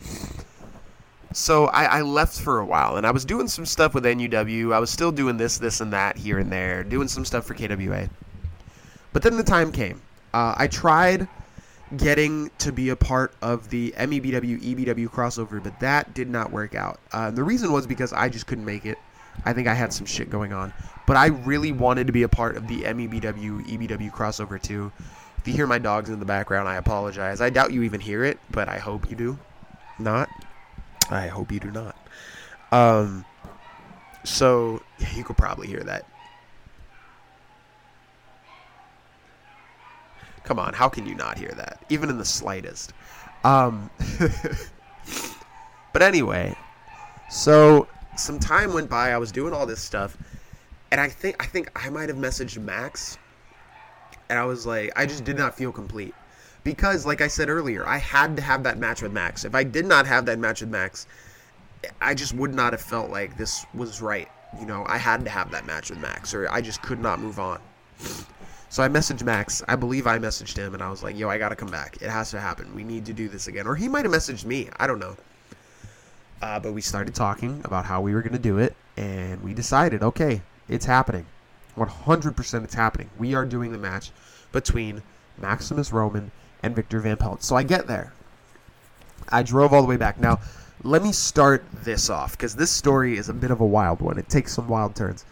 So 1.33 1.67
I, 1.69 1.85
I 1.85 2.03
left 2.03 2.39
for 2.39 2.59
a 2.59 2.67
while, 2.67 2.99
and 2.99 3.07
I 3.07 3.11
was 3.11 3.25
doing 3.25 3.49
some 3.49 3.65
stuff 3.65 3.95
with 3.95 4.05
NUW. 4.05 4.75
I 4.75 4.79
was 4.79 4.91
still 4.91 5.11
doing 5.11 5.39
this, 5.39 5.57
this, 5.57 5.81
and 5.81 5.91
that 5.95 6.19
here 6.19 6.39
and 6.39 6.53
there, 6.53 6.85
doing 6.85 7.09
some 7.09 7.25
stuff 7.25 7.47
for 7.47 7.55
KWA. 7.55 8.11
But 9.15 9.23
then 9.23 9.39
the 9.39 9.43
time 9.43 9.73
came. 9.73 10.03
Uh, 10.35 10.55
I 10.59 10.67
tried 10.67 11.27
getting 11.97 12.51
to 12.59 12.73
be 12.73 12.89
a 12.89 12.97
part 12.97 13.35
of 13.43 13.71
the 13.71 13.93
MEBW 13.93 14.61
EBW 14.63 15.09
crossover, 15.09 15.63
but 15.63 15.79
that 15.81 16.15
did 16.15 16.29
not 16.29 16.51
work 16.51 16.75
out. 16.75 17.01
Uh, 17.13 17.31
the 17.31 17.43
reason 17.43 17.73
was 17.73 17.87
because 17.87 18.13
I 18.13 18.29
just 18.29 18.47
couldn't 18.47 18.65
make 18.65 18.87
it. 18.87 18.99
I 19.45 19.53
think 19.53 19.67
I 19.67 19.75
had 19.75 19.93
some 19.93 20.07
shit 20.07 20.31
going 20.31 20.53
on, 20.53 20.73
but 21.07 21.17
I 21.17 21.27
really 21.27 21.73
wanted 21.73 22.07
to 22.07 22.13
be 22.13 22.23
a 22.23 22.29
part 22.29 22.57
of 22.57 22.69
the 22.69 22.83
MEBW 22.83 23.67
EBW 23.67 24.13
crossover 24.13 24.61
too. 24.61 24.93
If 25.39 25.49
you 25.49 25.55
hear 25.55 25.67
my 25.67 25.79
dogs 25.79 26.09
in 26.11 26.21
the 26.21 26.25
background, 26.25 26.69
I 26.69 26.77
apologize. 26.77 27.41
I 27.41 27.51
doubt 27.51 27.73
you 27.73 27.83
even 27.83 28.01
hear 28.01 28.25
it, 28.25 28.39
but 28.51 28.69
I 28.69 28.79
hope 28.79 29.11
you 29.11 29.17
do. 29.17 29.39
Not. 29.99 30.29
I 31.11 31.27
hope 31.27 31.51
you 31.51 31.61
do 31.61 31.71
not. 31.71 31.97
Um. 32.71 33.25
So 34.25 34.83
yeah, 34.99 35.15
you 35.17 35.25
could 35.25 35.37
probably 35.37 35.67
hear 35.67 35.81
that. 35.81 36.07
Come 40.53 40.59
on, 40.59 40.75
how 40.75 40.91
can 40.91 41.07
you 41.07 41.15
not 41.15 41.39
hear 41.39 41.53
that? 41.57 41.83
Even 41.89 42.11
in 42.11 42.19
the 42.19 42.27
slightest. 42.27 42.93
Um, 43.43 43.89
but 45.95 46.03
anyway, 46.03 46.55
so 47.31 47.89
some 48.19 48.39
time 48.39 48.75
went 48.75 48.91
by. 48.91 49.13
I 49.13 49.17
was 49.17 49.33
doing 49.33 49.55
all 49.55 49.65
this 49.65 49.81
stuff, 49.81 50.15
and 50.91 51.01
I 51.01 51.09
think 51.09 51.43
I 51.43 51.47
think 51.47 51.71
I 51.75 51.89
might 51.89 52.11
have 52.11 52.19
messaged 52.19 52.59
Max, 52.59 53.17
and 54.29 54.39
I 54.39 54.45
was 54.45 54.67
like, 54.67 54.93
I 54.95 55.07
just 55.07 55.25
did 55.25 55.39
not 55.39 55.57
feel 55.57 55.73
complete 55.73 56.15
because, 56.65 57.07
like 57.07 57.23
I 57.23 57.29
said 57.29 57.49
earlier, 57.49 57.87
I 57.87 57.97
had 57.97 58.37
to 58.37 58.43
have 58.43 58.63
that 58.65 58.77
match 58.77 59.01
with 59.01 59.13
Max. 59.13 59.47
If 59.47 59.55
I 59.55 59.65
did 59.65 59.87
not 59.87 60.07
have 60.07 60.27
that 60.27 60.39
match 60.39 60.61
with 60.61 60.69
Max, 60.69 61.07
I 62.03 62.13
just 62.13 62.35
would 62.35 62.55
not 62.55 62.75
have 62.75 62.83
felt 62.83 63.09
like 63.11 63.39
this 63.39 63.65
was 63.73 64.03
right. 64.03 64.29
You 64.61 64.67
know, 64.67 64.85
I 64.87 64.99
had 64.99 65.25
to 65.25 65.31
have 65.31 65.51
that 65.53 65.65
match 65.65 65.89
with 65.89 65.99
Max, 65.99 66.35
or 66.35 66.47
I 66.51 66.61
just 66.61 66.83
could 66.83 67.01
not 67.01 67.21
move 67.21 67.39
on. 67.41 67.59
So 68.73 68.83
I 68.83 68.89
messaged 68.89 69.23
Max. 69.23 69.63
I 69.69 69.77
believe 69.77 70.07
I 70.07 70.19
messaged 70.19 70.57
him, 70.57 70.73
and 70.73 70.83
I 70.83 70.89
was 70.89 71.03
like, 71.03 71.15
"Yo, 71.15 71.29
I 71.29 71.37
gotta 71.37 71.55
come 71.55 71.71
back. 71.71 71.99
It 72.01 72.09
has 72.09 72.31
to 72.31 72.41
happen. 72.41 72.75
We 72.75 72.85
need 72.85 73.05
to 73.05 73.13
do 73.13 73.29
this 73.29 73.47
again." 73.47 73.67
Or 73.67 73.75
he 73.75 73.87
might 73.87 74.07
have 74.07 74.15
messaged 74.15 74.47
me. 74.47 74.71
I 74.79 74.87
don't 74.87 74.99
know. 74.99 75.15
Uh, 76.41 76.59
but 76.59 76.73
we 76.73 76.81
started 76.81 77.15
talking 77.15 77.61
about 77.67 77.85
how 77.85 78.01
we 78.01 78.15
were 78.15 78.23
gonna 78.23 78.39
do 78.39 78.57
it, 78.57 78.75
and 78.97 79.43
we 79.43 79.53
decided, 79.53 80.03
okay, 80.03 80.41
it's 80.71 80.87
happening. 80.87 81.27
100% 81.77 82.65
it's 82.65 82.73
happening. 82.73 83.11
We 83.19 83.35
are 83.35 83.45
doing 83.45 83.73
the 83.73 83.79
match 83.79 84.11
between 84.53 85.03
Maximus 85.37 85.93
Roman 85.93 86.31
and 86.63 86.75
Victor 86.75 86.99
Van 87.01 87.19
Pelt. 87.19 87.43
So 87.43 87.55
I 87.57 87.65
get 87.65 87.89
there. 87.89 88.15
I 89.29 89.43
drove 89.43 89.75
all 89.75 89.83
the 89.83 89.89
way 89.89 89.99
back. 89.99 90.19
Now, 90.19 90.41
let 90.83 91.03
me 91.03 91.13
start 91.13 91.63
this 91.85 92.09
off 92.09 92.39
because 92.39 92.57
this 92.57 92.71
story 92.71 93.19
is 93.19 93.29
a 93.29 93.35
bit 93.35 93.51
of 93.51 93.61
a 93.61 93.67
wild 93.67 94.01
one. 94.01 94.17
It 94.17 94.31
takes 94.31 94.55
some 94.55 94.67
wild 94.67 94.97
turns. 94.97 95.27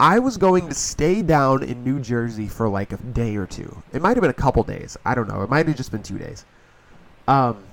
I 0.00 0.20
was 0.20 0.36
going 0.36 0.68
to 0.68 0.74
stay 0.74 1.22
down 1.22 1.64
in 1.64 1.82
New 1.82 1.98
Jersey 1.98 2.46
for 2.46 2.68
like 2.68 2.92
a 2.92 2.98
day 2.98 3.34
or 3.34 3.46
two. 3.46 3.82
It 3.92 4.00
might 4.00 4.16
have 4.16 4.20
been 4.20 4.30
a 4.30 4.34
couple 4.34 4.62
days. 4.62 4.96
I 5.04 5.14
don't 5.16 5.28
know. 5.28 5.42
It 5.42 5.50
might 5.50 5.66
have 5.66 5.76
just 5.76 5.90
been 5.90 6.04
two 6.04 6.18
days. 6.18 6.44
Um, 7.26 7.64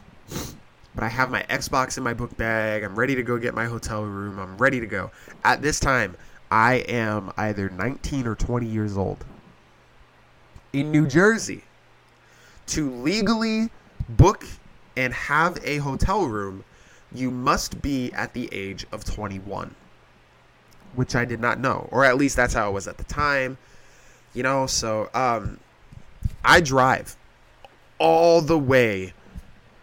but 0.96 1.04
I 1.04 1.08
have 1.08 1.30
my 1.30 1.44
Xbox 1.44 1.98
in 1.98 2.04
my 2.04 2.16
book 2.16 2.36
bag. 2.36 2.84
I'm 2.84 2.98
ready 2.98 3.14
to 3.14 3.22
go 3.22 3.38
get 3.38 3.54
my 3.54 3.66
hotel 3.66 4.04
room. 4.04 4.40
I'm 4.40 4.58
ready 4.58 4.80
to 4.80 4.88
go. 4.88 5.12
At 5.44 5.62
this 5.62 5.80
time, 5.80 6.18
I 6.50 6.76
am 6.88 7.32
either 7.38 7.70
19 7.70 8.26
or 8.26 8.34
20 8.34 8.66
years 8.66 8.98
old. 8.98 9.24
In 10.74 10.92
New 10.92 11.06
Jersey, 11.06 11.64
to 12.68 12.90
legally 12.90 13.70
book 14.10 14.46
and 14.98 15.14
have 15.14 15.60
a 15.64 15.78
hotel 15.78 16.26
room, 16.26 16.64
you 17.14 17.30
must 17.30 17.82
be 17.84 18.12
at 18.14 18.34
the 18.34 18.50
age 18.52 18.88
of 18.92 19.04
21 19.06 19.76
which 20.96 21.16
I 21.16 21.26
did 21.26 21.40
not 21.40 21.60
know, 21.60 21.88
or 21.92 22.06
at 22.06 22.18
least 22.18 22.36
that's 22.36 22.54
how 22.54 22.70
it 22.70 22.74
was 22.74 22.88
at 22.88 22.98
the 22.98 23.04
time. 23.04 23.58
You 24.34 24.44
know, 24.44 24.68
so 24.68 25.10
um, 25.14 25.60
I 26.44 26.60
drive 26.62 27.16
all 28.00 28.42
the 28.42 28.58
way 28.58 29.14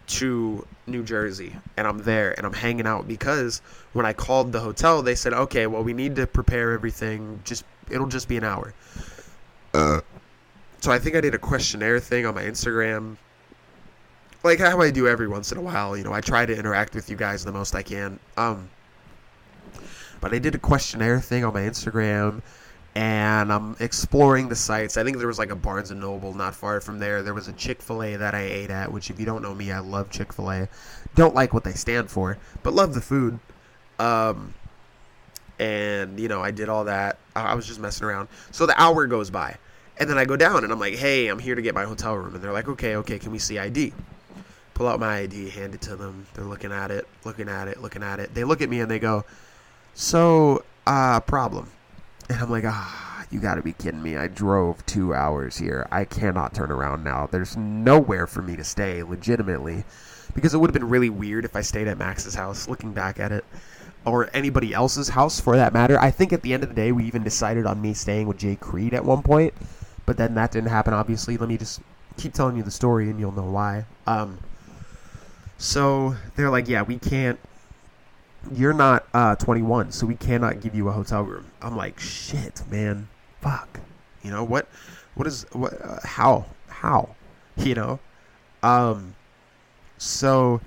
to 0.05 0.67
New 0.85 1.03
Jersey, 1.03 1.55
and 1.77 1.87
I'm 1.87 1.99
there, 1.99 2.33
and 2.37 2.45
I'm 2.45 2.53
hanging 2.53 2.85
out 2.85 3.07
because 3.07 3.61
when 3.93 4.05
I 4.05 4.13
called 4.13 4.51
the 4.51 4.59
hotel, 4.59 5.01
they 5.01 5.15
said, 5.15 5.33
"Okay, 5.33 5.67
well, 5.67 5.83
we 5.83 5.93
need 5.93 6.15
to 6.17 6.27
prepare 6.27 6.71
everything. 6.71 7.39
Just 7.43 7.63
it'll 7.89 8.07
just 8.07 8.27
be 8.27 8.37
an 8.37 8.43
hour." 8.43 8.73
Uh, 9.73 10.01
so 10.81 10.91
I 10.91 10.99
think 10.99 11.15
I 11.15 11.21
did 11.21 11.33
a 11.33 11.39
questionnaire 11.39 11.99
thing 11.99 12.25
on 12.25 12.35
my 12.35 12.43
Instagram, 12.43 13.17
like 14.43 14.59
how 14.59 14.81
I 14.81 14.91
do 14.91 15.07
every 15.07 15.27
once 15.27 15.51
in 15.51 15.57
a 15.57 15.61
while. 15.61 15.97
You 15.97 16.03
know, 16.03 16.13
I 16.13 16.21
try 16.21 16.45
to 16.45 16.55
interact 16.55 16.93
with 16.93 17.09
you 17.09 17.15
guys 17.15 17.45
the 17.45 17.51
most 17.51 17.73
I 17.73 17.81
can. 17.81 18.19
Um, 18.37 18.69
but 20.23 20.33
I 20.33 20.39
did 20.39 20.55
a 20.55 20.57
questionnaire 20.57 21.19
thing 21.19 21.43
on 21.43 21.53
my 21.53 21.63
Instagram 21.63 22.41
and 22.95 23.51
I'm 23.51 23.75
exploring 23.81 24.47
the 24.47 24.55
sites. 24.55 24.95
I 24.95 25.03
think 25.03 25.17
there 25.17 25.27
was 25.27 25.37
like 25.37 25.51
a 25.51 25.55
Barnes 25.55 25.91
and 25.91 25.99
Noble 25.99 26.33
not 26.33 26.55
far 26.55 26.79
from 26.79 26.97
there. 26.97 27.21
There 27.23 27.33
was 27.33 27.49
a 27.49 27.53
Chick 27.53 27.81
fil 27.81 28.01
A 28.01 28.15
that 28.15 28.33
I 28.33 28.43
ate 28.43 28.69
at, 28.69 28.89
which, 28.89 29.09
if 29.09 29.19
you 29.19 29.25
don't 29.25 29.41
know 29.41 29.53
me, 29.53 29.73
I 29.73 29.79
love 29.79 30.09
Chick 30.09 30.31
fil 30.31 30.49
A. 30.49 30.69
Don't 31.13 31.35
like 31.35 31.53
what 31.53 31.65
they 31.65 31.73
stand 31.73 32.09
for, 32.09 32.37
but 32.63 32.73
love 32.73 32.93
the 32.93 33.01
food. 33.01 33.37
Um, 33.99 34.53
and, 35.59 36.17
you 36.17 36.29
know, 36.29 36.41
I 36.41 36.51
did 36.51 36.69
all 36.69 36.85
that. 36.85 37.17
I 37.35 37.53
was 37.55 37.67
just 37.67 37.81
messing 37.81 38.07
around. 38.07 38.29
So 38.51 38.65
the 38.65 38.81
hour 38.81 39.05
goes 39.07 39.29
by. 39.29 39.57
And 39.97 40.09
then 40.09 40.17
I 40.17 40.23
go 40.23 40.37
down 40.37 40.63
and 40.63 40.71
I'm 40.71 40.79
like, 40.79 40.95
hey, 40.95 41.27
I'm 41.27 41.39
here 41.39 41.55
to 41.55 41.61
get 41.61 41.75
my 41.75 41.83
hotel 41.83 42.15
room. 42.15 42.33
And 42.33 42.41
they're 42.41 42.53
like, 42.53 42.69
okay, 42.69 42.95
okay, 42.95 43.19
can 43.19 43.33
we 43.33 43.39
see 43.39 43.59
ID? 43.59 43.91
Pull 44.73 44.87
out 44.87 45.01
my 45.01 45.17
ID, 45.17 45.49
hand 45.49 45.75
it 45.75 45.81
to 45.81 45.97
them. 45.97 46.25
They're 46.33 46.45
looking 46.45 46.71
at 46.71 46.91
it, 46.91 47.09
looking 47.25 47.49
at 47.49 47.67
it, 47.67 47.81
looking 47.81 48.03
at 48.03 48.21
it. 48.21 48.33
They 48.33 48.45
look 48.45 48.61
at 48.61 48.69
me 48.69 48.79
and 48.79 48.89
they 48.89 48.99
go, 48.99 49.25
so, 49.93 50.63
uh, 50.85 51.19
problem. 51.21 51.69
And 52.29 52.39
I'm 52.39 52.49
like, 52.49 52.65
ah, 52.65 53.25
you 53.31 53.39
gotta 53.39 53.61
be 53.61 53.73
kidding 53.73 54.01
me. 54.01 54.17
I 54.17 54.27
drove 54.27 54.85
two 54.85 55.13
hours 55.13 55.57
here. 55.57 55.87
I 55.91 56.05
cannot 56.05 56.53
turn 56.53 56.71
around 56.71 57.03
now. 57.03 57.27
There's 57.29 57.57
nowhere 57.57 58.27
for 58.27 58.41
me 58.41 58.55
to 58.55 58.63
stay, 58.63 59.03
legitimately, 59.03 59.83
because 60.35 60.53
it 60.53 60.57
would 60.57 60.69
have 60.69 60.73
been 60.73 60.89
really 60.89 61.09
weird 61.09 61.45
if 61.45 61.55
I 61.55 61.61
stayed 61.61 61.87
at 61.87 61.97
Max's 61.97 62.35
house. 62.35 62.67
Looking 62.67 62.93
back 62.93 63.19
at 63.19 63.31
it, 63.31 63.43
or 64.05 64.29
anybody 64.33 64.73
else's 64.73 65.09
house 65.09 65.39
for 65.39 65.55
that 65.55 65.73
matter. 65.73 65.99
I 65.99 66.11
think 66.11 66.33
at 66.33 66.41
the 66.41 66.53
end 66.53 66.63
of 66.63 66.69
the 66.69 66.75
day, 66.75 66.91
we 66.91 67.05
even 67.05 67.23
decided 67.23 67.65
on 67.65 67.81
me 67.81 67.93
staying 67.93 68.27
with 68.27 68.37
Jay 68.37 68.55
Creed 68.55 68.93
at 68.93 69.05
one 69.05 69.23
point, 69.23 69.53
but 70.05 70.17
then 70.17 70.35
that 70.35 70.51
didn't 70.51 70.69
happen. 70.69 70.93
Obviously, 70.93 71.37
let 71.37 71.49
me 71.49 71.57
just 71.57 71.81
keep 72.17 72.33
telling 72.33 72.55
you 72.55 72.63
the 72.63 72.71
story, 72.71 73.09
and 73.09 73.19
you'll 73.19 73.31
know 73.31 73.49
why. 73.49 73.85
Um, 74.07 74.39
so 75.57 76.15
they're 76.35 76.49
like, 76.49 76.67
yeah, 76.67 76.81
we 76.81 76.99
can't. 76.99 77.39
You're 78.51 78.73
not 78.73 79.07
uh, 79.13 79.35
21, 79.35 79.91
so 79.91 80.05
we 80.05 80.15
cannot 80.15 80.59
give 80.59 80.75
you 80.75 80.89
a 80.89 80.91
hotel 80.91 81.23
room. 81.23 81.45
I'm 81.61 81.77
like, 81.77 81.99
shit, 81.99 82.61
man, 82.69 83.07
fuck. 83.41 83.79
You 84.21 84.31
know 84.31 84.43
what? 84.43 84.67
What 85.15 85.27
is 85.27 85.45
what? 85.53 85.73
Uh, 85.81 85.99
how? 86.03 86.45
How? 86.67 87.15
You 87.55 87.75
know? 87.75 87.99
Um. 88.63 89.15
So 89.99 90.59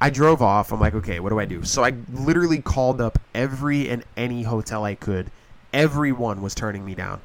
I 0.00 0.10
drove 0.10 0.42
off. 0.42 0.72
I'm 0.72 0.80
like, 0.80 0.94
okay, 0.94 1.20
what 1.20 1.30
do 1.30 1.38
I 1.38 1.44
do? 1.44 1.62
So 1.64 1.84
I 1.84 1.94
literally 2.12 2.60
called 2.60 3.00
up 3.00 3.18
every 3.34 3.88
and 3.88 4.04
any 4.16 4.42
hotel 4.42 4.84
I 4.84 4.96
could. 4.96 5.30
Everyone 5.72 6.42
was 6.42 6.54
turning 6.54 6.84
me 6.84 6.94
down. 6.94 7.20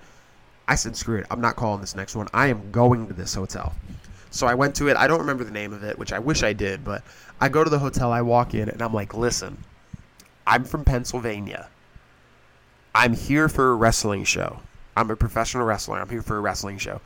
I 0.67 0.75
said, 0.75 0.95
screw 0.95 1.17
it. 1.17 1.25
I'm 1.29 1.41
not 1.41 1.55
calling 1.55 1.81
this 1.81 1.95
next 1.95 2.15
one. 2.15 2.27
I 2.33 2.47
am 2.47 2.71
going 2.71 3.07
to 3.07 3.13
this 3.13 3.33
hotel. 3.33 3.73
So 4.29 4.47
I 4.47 4.53
went 4.53 4.75
to 4.75 4.87
it. 4.87 4.95
I 4.95 5.07
don't 5.07 5.19
remember 5.19 5.43
the 5.43 5.51
name 5.51 5.73
of 5.73 5.83
it, 5.83 5.99
which 5.99 6.13
I 6.13 6.19
wish 6.19 6.43
I 6.43 6.53
did, 6.53 6.85
but 6.85 7.03
I 7.41 7.49
go 7.49 7.63
to 7.63 7.69
the 7.69 7.79
hotel. 7.79 8.11
I 8.11 8.21
walk 8.21 8.53
in 8.53 8.69
and 8.69 8.81
I'm 8.81 8.93
like, 8.93 9.13
listen, 9.13 9.57
I'm 10.45 10.63
from 10.63 10.85
Pennsylvania. 10.85 11.69
I'm 12.93 13.13
here 13.13 13.47
for 13.47 13.71
a 13.71 13.75
wrestling 13.75 14.23
show. 14.23 14.59
I'm 14.97 15.09
a 15.09 15.15
professional 15.15 15.65
wrestler. 15.65 15.99
I'm 15.99 16.09
here 16.09 16.21
for 16.21 16.37
a 16.37 16.41
wrestling 16.41 16.77
show. 16.77 16.99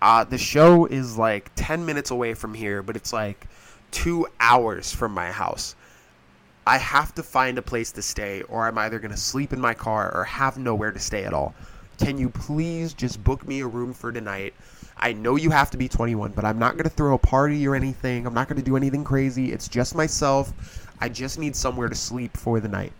Uh, 0.00 0.24
the 0.24 0.38
show 0.38 0.86
is 0.86 1.16
like 1.16 1.50
10 1.56 1.84
minutes 1.84 2.10
away 2.10 2.34
from 2.34 2.54
here, 2.54 2.82
but 2.82 2.96
it's 2.96 3.12
like 3.12 3.46
two 3.90 4.26
hours 4.40 4.92
from 4.92 5.12
my 5.12 5.30
house. 5.30 5.74
I 6.66 6.78
have 6.78 7.14
to 7.14 7.22
find 7.22 7.56
a 7.56 7.62
place 7.62 7.92
to 7.92 8.02
stay, 8.02 8.42
or 8.42 8.66
I'm 8.66 8.78
either 8.78 8.98
going 8.98 9.10
to 9.10 9.16
sleep 9.16 9.52
in 9.52 9.60
my 9.60 9.74
car 9.74 10.14
or 10.14 10.24
have 10.24 10.58
nowhere 10.58 10.92
to 10.92 10.98
stay 10.98 11.24
at 11.24 11.32
all. 11.32 11.54
Can 11.98 12.18
you 12.18 12.28
please 12.28 12.92
just 12.92 13.24
book 13.24 13.46
me 13.46 13.60
a 13.60 13.66
room 13.66 13.92
for 13.92 14.12
tonight? 14.12 14.54
I 14.96 15.12
know 15.12 15.36
you 15.36 15.50
have 15.50 15.70
to 15.70 15.76
be 15.76 15.88
21, 15.88 16.32
but 16.32 16.44
I'm 16.44 16.58
not 16.58 16.72
going 16.72 16.84
to 16.84 16.90
throw 16.90 17.14
a 17.14 17.18
party 17.18 17.66
or 17.66 17.74
anything. 17.74 18.26
I'm 18.26 18.34
not 18.34 18.48
going 18.48 18.58
to 18.58 18.64
do 18.64 18.76
anything 18.76 19.04
crazy. 19.04 19.52
It's 19.52 19.68
just 19.68 19.94
myself. 19.94 20.52
I 21.00 21.08
just 21.08 21.38
need 21.38 21.54
somewhere 21.54 21.88
to 21.88 21.94
sleep 21.94 22.36
for 22.36 22.60
the 22.60 22.68
night. 22.68 22.92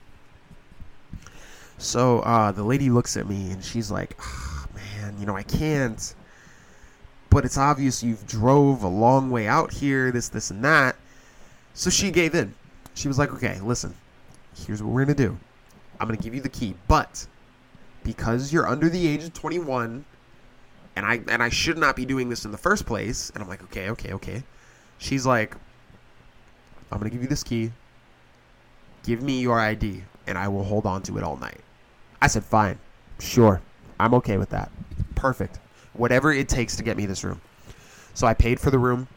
So 1.78 2.20
uh, 2.20 2.52
the 2.52 2.62
lady 2.62 2.90
looks 2.90 3.16
at 3.16 3.28
me 3.28 3.50
and 3.50 3.62
she's 3.62 3.90
like, 3.90 4.16
oh, 4.20 4.66
man, 4.74 5.16
you 5.18 5.26
know, 5.26 5.36
I 5.36 5.42
can't 5.42 6.14
but 7.30 7.44
it's 7.44 7.58
obvious 7.58 8.02
you've 8.02 8.26
drove 8.26 8.82
a 8.82 8.88
long 8.88 9.30
way 9.30 9.46
out 9.46 9.72
here, 9.72 10.10
this, 10.10 10.28
this, 10.28 10.50
and 10.50 10.64
that. 10.64 10.96
So 11.74 11.90
she 11.90 12.10
gave 12.10 12.34
in. 12.34 12.54
She 12.94 13.08
was 13.08 13.18
like, 13.18 13.32
okay, 13.32 13.60
listen, 13.60 13.94
here's 14.66 14.82
what 14.82 14.92
we're 14.92 15.04
going 15.04 15.16
to 15.16 15.22
do. 15.26 15.38
I'm 16.00 16.08
going 16.08 16.18
to 16.18 16.22
give 16.22 16.34
you 16.34 16.40
the 16.40 16.48
key, 16.48 16.74
but 16.86 17.26
because 18.02 18.52
you're 18.52 18.66
under 18.66 18.88
the 18.88 19.06
age 19.06 19.24
of 19.24 19.34
21, 19.34 20.04
and 20.96 21.06
I 21.06 21.20
and 21.28 21.42
I 21.42 21.48
should 21.48 21.78
not 21.78 21.94
be 21.94 22.04
doing 22.04 22.28
this 22.28 22.44
in 22.44 22.50
the 22.50 22.58
first 22.58 22.86
place, 22.86 23.30
and 23.30 23.42
I'm 23.42 23.48
like, 23.48 23.62
okay, 23.64 23.90
okay, 23.90 24.12
okay. 24.14 24.42
She's 24.98 25.24
like, 25.24 25.54
I'm 26.90 26.98
going 26.98 27.10
to 27.10 27.14
give 27.14 27.22
you 27.22 27.28
this 27.28 27.44
key. 27.44 27.70
Give 29.08 29.22
me 29.22 29.40
your 29.40 29.58
ID, 29.58 30.04
and 30.26 30.38
I 30.38 30.46
will 30.48 30.64
hold 30.64 30.86
on 30.86 31.02
to 31.04 31.16
it 31.16 31.24
all 31.24 31.36
night. 31.36 31.62
I 32.22 32.26
said, 32.26 32.44
fine, 32.44 32.78
sure. 33.18 33.62
I'm 33.98 34.12
okay 34.14 34.36
with 34.36 34.50
that. 34.50 34.70
Perfect 35.16 35.58
whatever 35.98 36.32
it 36.32 36.48
takes 36.48 36.76
to 36.76 36.82
get 36.82 36.96
me 36.96 37.04
this 37.04 37.24
room. 37.24 37.40
So 38.14 38.26
I 38.26 38.34
paid 38.34 38.58
for 38.58 38.70
the 38.70 38.78
room. 38.78 39.08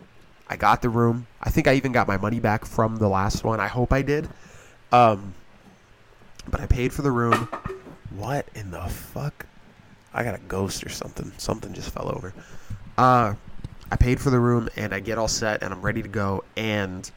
I 0.49 0.58
got 0.58 0.82
the 0.82 0.89
room. 0.89 1.27
I 1.41 1.49
think 1.49 1.67
I 1.67 1.75
even 1.75 1.91
got 1.91 2.08
my 2.08 2.17
money 2.17 2.39
back 2.39 2.65
from 2.65 2.97
the 2.97 3.08
last 3.08 3.43
one. 3.43 3.60
I 3.60 3.67
hope 3.67 3.93
I 3.93 4.01
did. 4.01 4.27
Um, 4.91 5.34
but 6.49 6.60
I 6.60 6.65
paid 6.65 6.91
for 6.91 7.04
the 7.04 7.12
room. 7.12 7.47
What 8.15 8.47
in 8.56 8.71
the 8.71 8.82
fuck? 8.82 9.45
I 10.13 10.23
got 10.23 10.36
a 10.36 10.39
ghost 10.39 10.84
or 10.84 10.89
something. 10.89 11.32
Something 11.38 11.73
just 11.73 11.91
fell 11.91 12.10
over. 12.10 12.34
Uh, 12.97 13.36
I 13.89 13.95
paid 13.95 14.19
for 14.19 14.30
the 14.30 14.39
room 14.39 14.67
and 14.75 14.93
I 14.93 14.99
get 14.99 15.17
all 15.17 15.30
set 15.30 15.63
and 15.63 15.73
I'm 15.73 15.82
ready 15.82 16.01
to 16.01 16.10
go. 16.10 16.43
And 16.58 17.10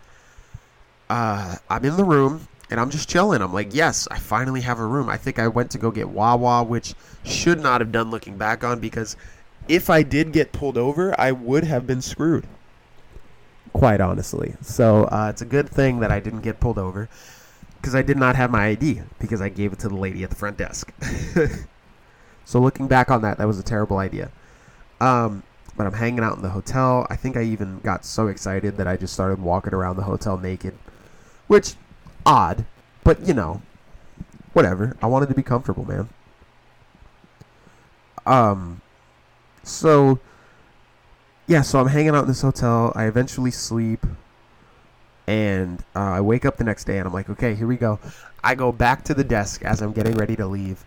uh, 1.11 1.57
I'm 1.69 1.85
in 1.85 1.97
the 1.97 2.05
room 2.05 2.47
and 2.71 2.81
I'm 2.81 2.91
just 2.91 3.09
chilling. 3.09 3.43
I'm 3.43 3.53
like, 3.53 3.75
yes, 3.75 4.09
I 4.11 4.19
finally 4.19 4.63
have 4.63 4.79
a 4.79 4.87
room. 4.87 5.09
I 5.09 5.17
think 5.17 5.39
I 5.39 5.49
went 5.49 5.71
to 5.73 5.79
go 5.79 5.91
get 5.91 6.09
Wawa, 6.09 6.63
which 6.65 6.95
should 7.25 7.61
not 7.61 7.81
have 7.81 7.93
done 7.93 8.11
looking 8.11 8.37
back 8.37 8.65
on 8.65 8.81
because 8.81 9.17
if 9.69 9.91
I 9.91 10.03
did 10.03 10.33
get 10.33 10.53
pulled 10.53 10.79
over, 10.79 11.19
I 11.19 11.33
would 11.33 11.65
have 11.65 11.87
been 11.87 12.03
screwed. 12.03 12.47
Quite 13.73 14.01
honestly. 14.01 14.55
So 14.61 15.05
uh, 15.05 15.29
it's 15.31 15.43
a 15.43 15.47
good 15.47 15.69
thing 15.69 16.01
that 16.01 16.13
I 16.13 16.21
didn't 16.21 16.43
get 16.43 16.61
pulled 16.61 16.79
over 16.79 17.09
because 17.81 17.95
I 17.95 18.03
did 18.03 18.17
not 18.17 18.37
have 18.37 18.51
my 18.51 18.67
ID 18.67 19.03
because 19.19 19.41
I 19.43 19.49
gave 19.49 19.73
it 19.73 19.79
to 19.81 19.89
the 19.89 19.97
lady 19.97 20.23
at 20.23 20.31
the 20.31 20.37
front 20.37 20.57
desk. 20.57 20.93
so 22.45 22.61
looking 22.61 22.89
back 22.89 23.11
on 23.11 23.23
that, 23.23 23.39
that 23.39 23.47
was 23.47 23.59
a 23.59 23.63
terrible 23.63 23.99
idea. 23.99 24.31
Um, 25.01 25.43
but 25.77 25.87
I'm 25.87 25.93
hanging 25.93 26.21
out 26.21 26.37
in 26.37 26.43
the 26.43 26.51
hotel. 26.51 27.07
I 27.11 27.17
think 27.17 27.37
I 27.37 27.43
even 27.43 27.81
got 27.81 28.05
so 28.05 28.29
excited 28.29 28.77
that 28.77 28.87
I 28.87 28.97
just 28.97 29.13
started 29.13 29.41
walking 29.41 29.75
around 29.75 29.97
the 29.97 30.05
hotel 30.05 30.39
naked, 30.39 30.75
which 31.47 31.75
odd, 32.27 32.65
but 33.03 33.27
you 33.27 33.35
know, 33.35 33.63
whatever. 34.53 34.97
I 35.03 35.07
wanted 35.07 35.29
to 35.29 35.35
be 35.35 35.43
comfortable, 35.43 35.85
man. 35.85 36.09
Um, 38.27 38.81
so, 39.63 40.19
yeah, 41.47 41.63
so 41.63 41.81
I'm 41.81 41.89
hanging 41.89 42.15
out 42.15 42.23
in 42.23 42.29
this 42.29 42.43
hotel. 42.43 42.93
I 42.95 43.05
eventually 43.05 43.51
sleep, 43.51 44.05
and 45.27 45.81
uh, 45.95 46.01
I 46.01 46.21
wake 46.21 46.45
up 46.45 46.57
the 46.57 46.65
next 46.65 46.85
day, 46.85 46.99
and 46.99 47.07
I'm 47.07 47.13
like, 47.13 47.29
okay, 47.29 47.55
here 47.55 47.67
we 47.67 47.77
go. 47.77 47.99
I 48.43 48.55
go 48.55 48.73
back 48.73 49.05
to 49.05 49.15
the 49.15 49.25
desk 49.25 49.63
as 49.65 49.83
I'm 49.83 49.93
getting 49.93 50.17
ready 50.17 50.37
to 50.37 50.47
leave. 50.47 50.85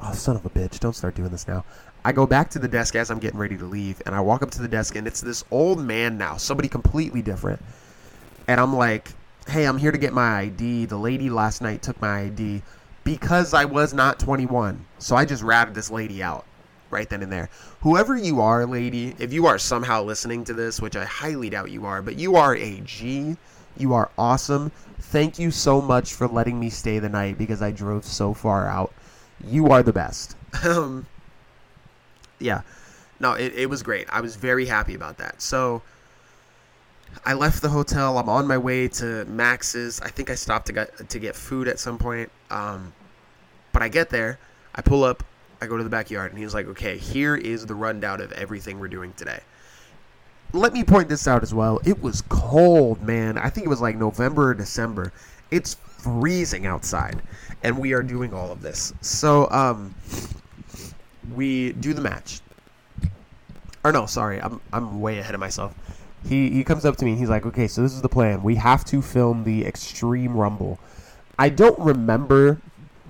Oh, 0.00 0.12
son 0.12 0.36
of 0.36 0.44
a 0.44 0.50
bitch! 0.50 0.80
Don't 0.80 0.94
start 0.94 1.14
doing 1.14 1.30
this 1.30 1.48
now. 1.48 1.64
I 2.04 2.12
go 2.12 2.26
back 2.26 2.50
to 2.50 2.58
the 2.58 2.68
desk 2.68 2.96
as 2.96 3.10
I'm 3.10 3.18
getting 3.18 3.38
ready 3.38 3.56
to 3.56 3.64
leave, 3.64 4.02
and 4.04 4.14
I 4.14 4.20
walk 4.20 4.42
up 4.42 4.50
to 4.52 4.62
the 4.62 4.68
desk, 4.68 4.96
and 4.96 5.06
it's 5.06 5.22
this 5.22 5.44
old 5.50 5.80
man 5.80 6.18
now, 6.18 6.36
somebody 6.36 6.68
completely 6.68 7.22
different. 7.22 7.62
And 8.46 8.60
I'm 8.60 8.76
like, 8.76 9.12
hey, 9.48 9.64
I'm 9.64 9.78
here 9.78 9.92
to 9.92 9.98
get 9.98 10.12
my 10.12 10.38
ID. 10.40 10.86
The 10.86 10.96
lady 10.96 11.30
last 11.30 11.62
night 11.62 11.82
took 11.82 12.00
my 12.00 12.22
ID 12.22 12.62
because 13.04 13.54
I 13.54 13.64
was 13.64 13.92
not 13.92 14.18
21. 14.18 14.84
So 14.98 15.16
I 15.16 15.24
just 15.24 15.42
ratted 15.42 15.74
this 15.74 15.90
lady 15.90 16.22
out 16.22 16.44
right 16.90 17.08
then 17.08 17.22
and 17.22 17.30
there. 17.30 17.50
Whoever 17.80 18.16
you 18.16 18.40
are, 18.40 18.64
lady, 18.66 19.14
if 19.18 19.32
you 19.32 19.46
are 19.46 19.58
somehow 19.58 20.02
listening 20.02 20.44
to 20.44 20.54
this, 20.54 20.80
which 20.80 20.96
I 20.96 21.04
highly 21.04 21.50
doubt 21.50 21.70
you 21.70 21.84
are, 21.84 22.00
but 22.00 22.16
you 22.16 22.36
are 22.36 22.54
a 22.56 22.80
G. 22.80 23.36
You 23.76 23.92
are 23.92 24.10
awesome. 24.16 24.70
Thank 25.00 25.38
you 25.38 25.50
so 25.50 25.80
much 25.82 26.14
for 26.14 26.28
letting 26.28 26.58
me 26.58 26.70
stay 26.70 26.98
the 27.00 27.08
night 27.08 27.36
because 27.36 27.60
I 27.60 27.72
drove 27.72 28.04
so 28.04 28.32
far 28.32 28.68
out. 28.68 28.92
You 29.44 29.68
are 29.68 29.82
the 29.82 29.92
best. 29.92 30.36
Um, 30.64 31.06
yeah. 32.38 32.62
No, 33.18 33.32
it, 33.32 33.52
it 33.54 33.66
was 33.66 33.82
great. 33.82 34.06
I 34.08 34.20
was 34.20 34.36
very 34.36 34.66
happy 34.66 34.94
about 34.94 35.18
that. 35.18 35.42
So 35.42 35.82
I 37.24 37.34
left 37.34 37.62
the 37.62 37.68
hotel. 37.68 38.18
I'm 38.18 38.28
on 38.28 38.46
my 38.46 38.58
way 38.58 38.88
to 38.88 39.24
Max's. 39.26 40.00
I 40.00 40.08
think 40.08 40.30
I 40.30 40.34
stopped 40.34 40.66
to 40.66 40.72
get 40.72 41.08
to 41.08 41.18
get 41.18 41.34
food 41.34 41.68
at 41.68 41.78
some 41.78 41.98
point. 41.98 42.30
Um, 42.50 42.92
but 43.72 43.82
I 43.82 43.88
get 43.88 44.10
there. 44.10 44.38
I 44.74 44.82
pull 44.82 45.04
up. 45.04 45.22
I 45.60 45.66
go 45.66 45.76
to 45.76 45.84
the 45.84 45.90
backyard 45.90 46.30
and 46.30 46.38
he's 46.38 46.52
like, 46.52 46.66
okay, 46.66 46.98
here 46.98 47.36
is 47.36 47.64
the 47.64 47.74
rundown 47.74 48.20
of 48.20 48.32
everything 48.32 48.78
we're 48.78 48.88
doing 48.88 49.12
today. 49.14 49.40
Let 50.52 50.72
me 50.72 50.84
point 50.84 51.08
this 51.08 51.26
out 51.26 51.42
as 51.42 51.54
well. 51.54 51.80
It 51.84 52.02
was 52.02 52.22
cold, 52.28 53.02
man. 53.02 53.38
I 53.38 53.50
think 53.50 53.66
it 53.66 53.70
was 53.70 53.80
like 53.80 53.96
November 53.96 54.50
or 54.50 54.54
December. 54.54 55.12
It's 55.50 55.74
freezing 55.74 56.66
outside, 56.66 57.22
and 57.62 57.78
we 57.78 57.92
are 57.92 58.02
doing 58.02 58.34
all 58.34 58.52
of 58.52 58.60
this. 58.60 58.92
So, 59.00 59.50
um, 59.50 59.94
we 61.34 61.72
do 61.72 61.94
the 61.94 62.00
match. 62.00 62.40
Or 63.82 63.92
no, 63.92 64.06
sorry, 64.06 64.40
I'm 64.40 64.60
I'm 64.72 65.00
way 65.00 65.18
ahead 65.18 65.34
of 65.34 65.40
myself. 65.40 65.74
He 66.26 66.50
he 66.50 66.64
comes 66.64 66.84
up 66.84 66.96
to 66.96 67.04
me 67.04 67.12
and 67.12 67.20
he's 67.20 67.28
like, 67.28 67.44
"Okay, 67.46 67.68
so 67.68 67.82
this 67.82 67.92
is 67.92 68.02
the 68.02 68.08
plan. 68.08 68.42
We 68.42 68.56
have 68.56 68.84
to 68.86 69.02
film 69.02 69.44
the 69.44 69.66
Extreme 69.66 70.36
Rumble." 70.36 70.78
I 71.38 71.48
don't 71.48 71.78
remember 71.78 72.58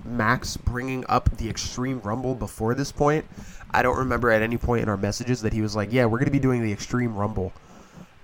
Max 0.03 0.57
bringing 0.57 1.05
up 1.07 1.37
the 1.37 1.49
Extreme 1.49 2.01
Rumble 2.01 2.35
before 2.35 2.73
this 2.73 2.91
point. 2.91 3.25
I 3.71 3.81
don't 3.81 3.97
remember 3.97 4.31
at 4.31 4.41
any 4.41 4.57
point 4.57 4.83
in 4.83 4.89
our 4.89 4.97
messages 4.97 5.41
that 5.41 5.53
he 5.53 5.61
was 5.61 5.75
like, 5.75 5.93
"Yeah, 5.93 6.05
we're 6.05 6.17
going 6.17 6.25
to 6.25 6.31
be 6.31 6.39
doing 6.39 6.61
the 6.61 6.71
Extreme 6.71 7.15
Rumble," 7.15 7.53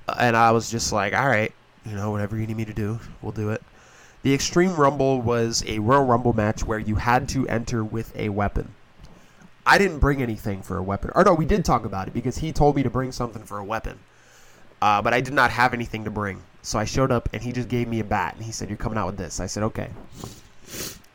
uh, 0.08 0.16
and 0.20 0.36
I 0.36 0.52
was 0.52 0.70
just 0.70 0.92
like, 0.92 1.14
"All 1.14 1.28
right, 1.28 1.54
you 1.86 1.96
know, 1.96 2.12
whatever 2.12 2.38
you 2.38 2.46
need 2.46 2.58
me 2.58 2.66
to 2.66 2.74
do, 2.74 3.00
we'll 3.22 3.32
do 3.32 3.50
it." 3.52 3.62
The 4.24 4.34
Extreme 4.34 4.76
Rumble 4.76 5.22
was 5.22 5.64
a 5.68 5.80
Royal 5.80 6.06
Rumble 6.06 6.34
match 6.34 6.64
where 6.66 6.80
you 6.80 6.96
had 6.96 7.30
to 7.30 7.48
enter 7.48 7.84
with 7.84 8.16
a 8.16 8.30
weapon. 8.30 8.74
I 9.66 9.78
didn't 9.78 10.00
bring 10.00 10.22
anything 10.22 10.62
for 10.62 10.78
a 10.78 10.84
weapon. 10.84 11.12
Or 11.16 11.24
no, 11.24 11.34
we 11.34 11.46
did 11.46 11.64
talk 11.64 11.86
about 11.86 12.08
it 12.08 12.14
because 12.14 12.40
he 12.40 12.52
told 12.52 12.76
me 12.76 12.84
to 12.84 12.90
bring 12.90 13.12
something 13.12 13.44
for 13.44 13.58
a 13.58 13.64
weapon. 13.64 14.00
Uh, 14.82 15.02
but 15.02 15.14
I 15.14 15.22
did 15.22 15.34
not 15.34 15.52
have 15.52 15.74
anything 15.74 16.04
to 16.06 16.12
bring. 16.12 16.42
So 16.64 16.80
I 16.80 16.86
showed 16.86 17.12
up 17.12 17.30
and 17.34 17.42
he 17.42 17.52
just 17.52 17.70
gave 17.70 17.88
me 17.88 18.00
a 18.00 18.04
bat 18.04 18.36
and 18.36 18.44
he 18.44 18.52
said, 18.52 18.70
You're 18.70 18.78
coming 18.78 18.98
out 18.98 19.08
with 19.08 19.18
this. 19.18 19.40
I 19.40 19.46
said, 19.46 19.64
Okay. 19.64 19.90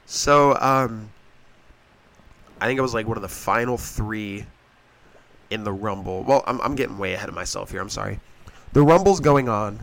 So, 0.07 0.57
um, 0.61 1.11
I 2.61 2.67
think 2.67 2.79
it 2.79 2.83
was 2.83 2.95
like 2.95 3.07
one 3.07 3.17
of 3.17 3.23
the 3.23 3.29
final 3.29 3.77
three 3.77 4.47
in 5.51 5.64
the 5.64 5.73
Rumble. 5.73 6.23
Well, 6.23 6.43
I'm, 6.47 6.61
I'm 6.61 6.75
getting 6.75 6.99
way 6.99 7.14
ahead 7.14 7.29
of 7.29 7.35
myself 7.35 7.71
here. 7.71 7.81
I'm 7.81 7.91
sorry. 7.91 8.21
The 8.73 8.83
Rumble's 8.83 9.21
going 9.21 9.49
on, 9.49 9.81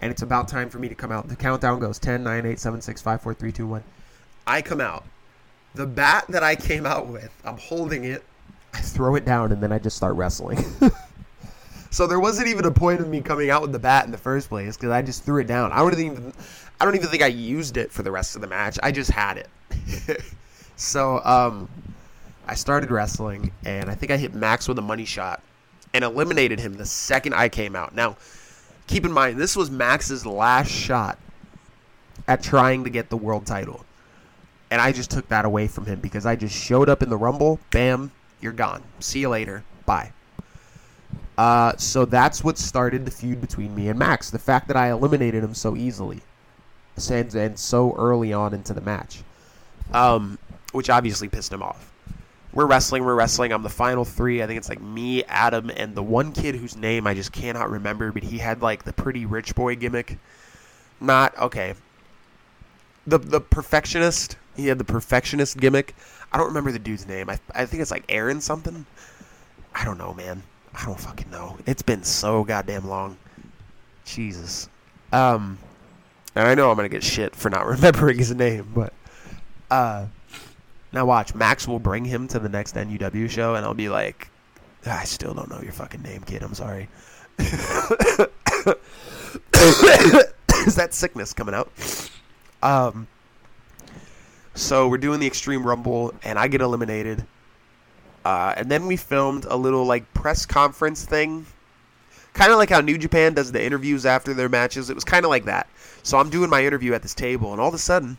and 0.00 0.10
it's 0.10 0.22
about 0.22 0.48
time 0.48 0.68
for 0.68 0.78
me 0.78 0.88
to 0.88 0.94
come 0.94 1.12
out. 1.12 1.28
The 1.28 1.36
countdown 1.36 1.78
goes 1.78 1.98
10, 1.98 2.22
9, 2.22 2.46
8, 2.46 2.58
7, 2.58 2.80
6, 2.80 3.02
5, 3.02 3.22
4, 3.22 3.34
3, 3.34 3.52
2, 3.52 3.66
1. 3.66 3.84
I 4.46 4.62
come 4.62 4.80
out. 4.80 5.04
The 5.74 5.86
bat 5.86 6.24
that 6.28 6.42
I 6.42 6.56
came 6.56 6.86
out 6.86 7.06
with, 7.06 7.30
I'm 7.44 7.58
holding 7.58 8.04
it. 8.04 8.24
I 8.72 8.80
throw 8.80 9.14
it 9.14 9.24
down, 9.24 9.52
and 9.52 9.62
then 9.62 9.72
I 9.72 9.78
just 9.78 9.96
start 9.96 10.16
wrestling. 10.16 10.64
so 11.90 12.06
there 12.06 12.20
wasn't 12.20 12.48
even 12.48 12.64
a 12.64 12.70
point 12.70 13.00
of 13.00 13.08
me 13.08 13.20
coming 13.20 13.50
out 13.50 13.62
with 13.62 13.72
the 13.72 13.78
bat 13.78 14.04
in 14.04 14.10
the 14.10 14.18
first 14.18 14.48
place 14.48 14.76
because 14.76 14.90
I 14.90 15.02
just 15.02 15.24
threw 15.24 15.40
it 15.40 15.46
down. 15.46 15.72
I 15.72 15.78
don't 15.78 15.98
even, 15.98 16.32
I 16.80 16.84
don't 16.84 16.94
even 16.94 17.08
think 17.08 17.22
I 17.22 17.28
used 17.28 17.76
it 17.76 17.90
for 17.92 18.02
the 18.02 18.10
rest 18.10 18.34
of 18.36 18.42
the 18.42 18.48
match. 18.48 18.78
I 18.82 18.92
just 18.92 19.10
had 19.10 19.38
it. 19.38 20.20
so 20.76 21.20
um, 21.24 21.68
I 22.46 22.54
started 22.54 22.90
wrestling, 22.90 23.52
and 23.64 23.90
I 23.90 23.94
think 23.94 24.12
I 24.12 24.16
hit 24.16 24.34
Max 24.34 24.68
with 24.68 24.78
a 24.78 24.82
money 24.82 25.04
shot 25.04 25.42
and 25.94 26.04
eliminated 26.04 26.60
him 26.60 26.74
the 26.74 26.86
second 26.86 27.34
I 27.34 27.48
came 27.48 27.74
out. 27.74 27.94
Now, 27.94 28.16
keep 28.86 29.04
in 29.04 29.12
mind, 29.12 29.38
this 29.38 29.56
was 29.56 29.70
Max's 29.70 30.26
last 30.26 30.70
shot 30.70 31.18
at 32.28 32.42
trying 32.42 32.84
to 32.84 32.90
get 32.90 33.08
the 33.08 33.16
world 33.16 33.46
title. 33.46 33.84
And 34.70 34.80
I 34.80 34.92
just 34.92 35.10
took 35.10 35.28
that 35.28 35.44
away 35.44 35.68
from 35.68 35.86
him 35.86 36.00
because 36.00 36.26
I 36.26 36.36
just 36.36 36.54
showed 36.54 36.88
up 36.88 37.02
in 37.02 37.08
the 37.08 37.16
Rumble, 37.16 37.60
bam, 37.70 38.10
you're 38.40 38.52
gone. 38.52 38.82
See 39.00 39.20
you 39.20 39.28
later. 39.28 39.64
Bye. 39.86 40.12
Uh, 41.36 41.76
so 41.76 42.04
that's 42.04 42.42
what 42.42 42.56
started 42.56 43.04
the 43.04 43.10
feud 43.10 43.40
between 43.40 43.74
me 43.74 43.88
and 43.88 43.98
Max. 43.98 44.30
The 44.30 44.38
fact 44.38 44.68
that 44.68 44.76
I 44.76 44.90
eliminated 44.90 45.44
him 45.44 45.54
so 45.54 45.76
easily 45.76 46.20
and, 47.10 47.34
and 47.34 47.58
so 47.58 47.94
early 47.96 48.32
on 48.32 48.54
into 48.54 48.72
the 48.72 48.80
match, 48.80 49.22
um, 49.92 50.38
which 50.72 50.88
obviously 50.88 51.28
pissed 51.28 51.52
him 51.52 51.62
off 51.62 51.92
we're 52.56 52.64
wrestling, 52.64 53.04
we're 53.04 53.14
wrestling. 53.14 53.52
I'm 53.52 53.62
the 53.62 53.68
final 53.68 54.06
three. 54.06 54.42
I 54.42 54.46
think 54.46 54.56
it's 54.56 54.70
like 54.70 54.80
me, 54.80 55.22
Adam, 55.24 55.70
and 55.76 55.94
the 55.94 56.02
one 56.02 56.32
kid 56.32 56.54
whose 56.54 56.74
name 56.74 57.06
I 57.06 57.12
just 57.12 57.30
cannot 57.30 57.70
remember, 57.70 58.10
but 58.12 58.22
he 58.22 58.38
had 58.38 58.62
like 58.62 58.82
the 58.82 58.94
pretty 58.94 59.26
rich 59.26 59.54
boy 59.54 59.76
gimmick. 59.76 60.16
Not 60.98 61.36
okay. 61.38 61.74
The 63.06 63.18
the 63.18 63.42
perfectionist. 63.42 64.38
He 64.56 64.68
had 64.68 64.78
the 64.78 64.84
perfectionist 64.84 65.58
gimmick. 65.58 65.94
I 66.32 66.38
don't 66.38 66.46
remember 66.46 66.72
the 66.72 66.78
dude's 66.78 67.06
name. 67.06 67.28
I 67.28 67.38
I 67.54 67.66
think 67.66 67.82
it's 67.82 67.90
like 67.90 68.04
Aaron 68.08 68.40
something. 68.40 68.86
I 69.74 69.84
don't 69.84 69.98
know, 69.98 70.14
man. 70.14 70.42
I 70.76 70.84
don't 70.84 71.00
fucking 71.00 71.30
know. 71.30 71.56
It's 71.66 71.82
been 71.82 72.02
so 72.04 72.44
goddamn 72.44 72.88
long. 72.88 73.16
Jesus. 74.04 74.68
Um, 75.12 75.58
and 76.34 76.46
I 76.46 76.54
know 76.54 76.70
I'm 76.70 76.76
gonna 76.76 76.88
get 76.88 77.02
shit 77.02 77.34
for 77.34 77.50
not 77.50 77.66
remembering 77.66 78.18
his 78.18 78.34
name, 78.34 78.70
but 78.74 78.92
uh 79.70 80.06
now 80.92 81.04
watch, 81.04 81.34
Max 81.34 81.66
will 81.66 81.78
bring 81.78 82.04
him 82.04 82.28
to 82.28 82.38
the 82.38 82.48
next 82.48 82.74
NUW 82.74 83.28
show, 83.28 83.54
and 83.54 83.66
I'll 83.66 83.74
be 83.74 83.88
like, 83.88 84.28
I 84.86 85.04
still 85.04 85.34
don't 85.34 85.50
know 85.50 85.60
your 85.60 85.72
fucking 85.72 86.00
name, 86.02 86.22
kid. 86.22 86.42
I'm 86.42 86.54
sorry. 86.54 86.88
Is 87.38 87.46
that 90.76 90.88
sickness 90.92 91.32
coming 91.32 91.54
out? 91.54 91.70
Um. 92.62 93.08
So 94.54 94.88
we're 94.88 94.96
doing 94.96 95.20
the 95.20 95.26
Extreme 95.26 95.66
Rumble, 95.66 96.14
and 96.24 96.38
I 96.38 96.48
get 96.48 96.62
eliminated. 96.62 97.26
Uh, 98.26 98.52
and 98.56 98.68
then 98.68 98.88
we 98.88 98.96
filmed 98.96 99.44
a 99.44 99.56
little 99.56 99.84
like 99.84 100.12
press 100.12 100.44
conference 100.44 101.04
thing, 101.04 101.46
kind 102.34 102.50
of 102.50 102.58
like 102.58 102.70
how 102.70 102.80
New 102.80 102.98
Japan 102.98 103.34
does 103.34 103.52
the 103.52 103.64
interviews 103.64 104.04
after 104.04 104.34
their 104.34 104.48
matches. 104.48 104.90
It 104.90 104.96
was 104.96 105.04
kind 105.04 105.24
of 105.24 105.30
like 105.30 105.44
that. 105.44 105.68
So 106.02 106.18
I'm 106.18 106.28
doing 106.28 106.50
my 106.50 106.66
interview 106.66 106.92
at 106.92 107.02
this 107.02 107.14
table, 107.14 107.52
and 107.52 107.60
all 107.60 107.68
of 107.68 107.74
a 107.74 107.78
sudden, 107.78 108.18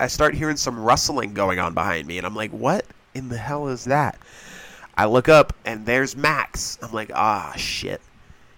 I 0.00 0.08
start 0.08 0.34
hearing 0.34 0.56
some 0.56 0.76
rustling 0.76 1.34
going 1.34 1.60
on 1.60 1.72
behind 1.72 2.08
me, 2.08 2.18
and 2.18 2.26
I'm 2.26 2.34
like, 2.34 2.50
what 2.50 2.84
in 3.14 3.28
the 3.28 3.36
hell 3.36 3.68
is 3.68 3.84
that? 3.84 4.18
I 4.96 5.04
look 5.04 5.28
up, 5.28 5.52
and 5.64 5.86
there's 5.86 6.16
Max. 6.16 6.76
I'm 6.82 6.90
like, 6.90 7.12
ah, 7.14 7.52
shit. 7.56 8.00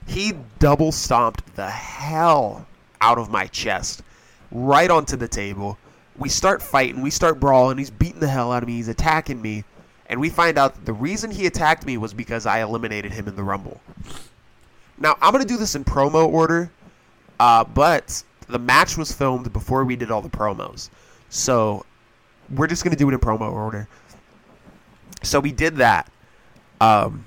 He 0.07 0.33
double 0.59 0.93
stomped 0.93 1.57
the 1.57 1.69
hell 1.69 2.67
out 3.03 3.19
of 3.19 3.29
my 3.31 3.49
chest, 3.49 4.03
right 4.51 4.91
onto 4.91 5.19
the 5.19 5.29
table. 5.29 5.77
We 6.17 6.31
start 6.31 6.63
fighting, 6.63 7.03
we 7.03 7.11
start 7.11 7.39
brawling. 7.39 7.77
He's 7.77 7.91
beating 7.91 8.21
the 8.21 8.29
hell 8.29 8.51
out 8.51 8.63
of 8.63 8.67
me, 8.67 8.77
he's 8.77 8.89
attacking 8.89 9.43
me. 9.43 9.65
And 10.09 10.21
we 10.21 10.31
find 10.31 10.59
out 10.59 10.75
that 10.75 10.87
the 10.87 10.93
reason 10.93 11.31
he 11.31 11.47
attacked 11.47 11.85
me 11.85 11.99
was 11.99 12.15
because 12.15 12.47
I 12.47 12.63
eliminated 12.63 13.13
him 13.13 13.29
in 13.29 13.37
the 13.37 13.43
Rumble. 13.43 13.81
Now, 14.99 15.17
I'm 15.21 15.33
going 15.33 15.43
to 15.43 15.49
do 15.49 15.59
this 15.59 15.75
in 15.75 15.85
promo 15.85 16.27
order, 16.27 16.71
uh, 17.39 17.65
but 17.65 18.23
the 18.49 18.59
match 18.59 18.97
was 18.97 19.13
filmed 19.13 19.53
before 19.53 19.85
we 19.85 19.97
did 19.97 20.11
all 20.11 20.23
the 20.23 20.31
promos. 20.31 20.89
So 21.29 21.85
we're 22.55 22.67
just 22.67 22.83
gonna 22.83 22.97
do 22.97 23.09
it 23.09 23.15
in 23.15 23.21
promo 23.21 23.53
order. 23.53 23.89
So 25.23 25.41
we 25.41 25.53
did 25.53 25.77
that. 25.77 26.11
Um, 26.81 27.27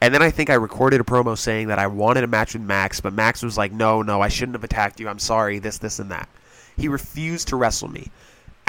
and 0.00 0.12
then 0.14 0.22
I 0.22 0.30
think 0.30 0.50
I 0.50 0.54
recorded 0.54 1.00
a 1.00 1.04
promo 1.04 1.36
saying 1.36 1.68
that 1.68 1.78
I 1.78 1.86
wanted 1.86 2.24
a 2.24 2.26
match 2.26 2.54
with 2.54 2.62
Max, 2.62 3.00
but 3.00 3.12
Max 3.12 3.42
was 3.42 3.58
like, 3.58 3.72
"No, 3.72 4.02
no, 4.02 4.20
I 4.20 4.28
shouldn't 4.28 4.56
have 4.56 4.64
attacked 4.64 4.98
you. 4.98 5.08
I'm 5.08 5.18
sorry. 5.18 5.58
This, 5.58 5.78
this, 5.78 5.98
and 5.98 6.10
that." 6.10 6.28
He 6.76 6.88
refused 6.88 7.48
to 7.48 7.56
wrestle 7.56 7.88
me. 7.88 8.10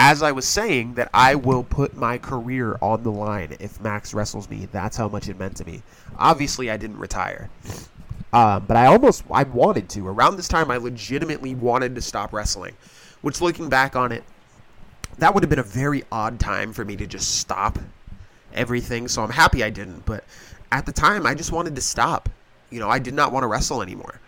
As 0.03 0.23
I 0.23 0.31
was 0.31 0.47
saying 0.47 0.95
that 0.95 1.11
I 1.13 1.35
will 1.35 1.63
put 1.63 1.95
my 1.95 2.17
career 2.17 2.75
on 2.81 3.03
the 3.03 3.11
line 3.11 3.55
if 3.59 3.79
Max 3.81 4.15
wrestles 4.15 4.49
me. 4.49 4.67
That's 4.71 4.97
how 4.97 5.07
much 5.07 5.29
it 5.29 5.37
meant 5.37 5.57
to 5.57 5.63
me. 5.63 5.83
Obviously, 6.17 6.71
I 6.71 6.77
didn't 6.77 6.97
retire. 6.97 7.51
Um, 8.33 8.65
but 8.65 8.77
I 8.77 8.87
almost 8.87 9.23
I 9.29 9.43
wanted 9.43 9.89
to. 9.89 10.07
Around 10.07 10.37
this 10.37 10.47
time, 10.47 10.71
I 10.71 10.77
legitimately 10.77 11.53
wanted 11.53 11.93
to 11.93 12.01
stop 12.01 12.33
wrestling. 12.33 12.73
Which, 13.21 13.41
looking 13.41 13.69
back 13.69 13.95
on 13.95 14.11
it, 14.11 14.23
that 15.19 15.35
would 15.35 15.43
have 15.43 15.51
been 15.51 15.59
a 15.59 15.63
very 15.63 16.03
odd 16.11 16.39
time 16.39 16.73
for 16.73 16.83
me 16.83 16.95
to 16.95 17.05
just 17.05 17.35
stop 17.35 17.77
everything. 18.55 19.07
So 19.07 19.23
I'm 19.23 19.29
happy 19.29 19.63
I 19.63 19.69
didn't. 19.69 20.07
But 20.07 20.23
at 20.71 20.87
the 20.87 20.91
time, 20.91 21.27
I 21.27 21.35
just 21.35 21.51
wanted 21.51 21.75
to 21.75 21.81
stop. 21.81 22.27
You 22.71 22.79
know, 22.79 22.89
I 22.89 22.97
did 22.97 23.13
not 23.13 23.31
want 23.31 23.43
to 23.43 23.47
wrestle 23.47 23.83
anymore. 23.83 24.19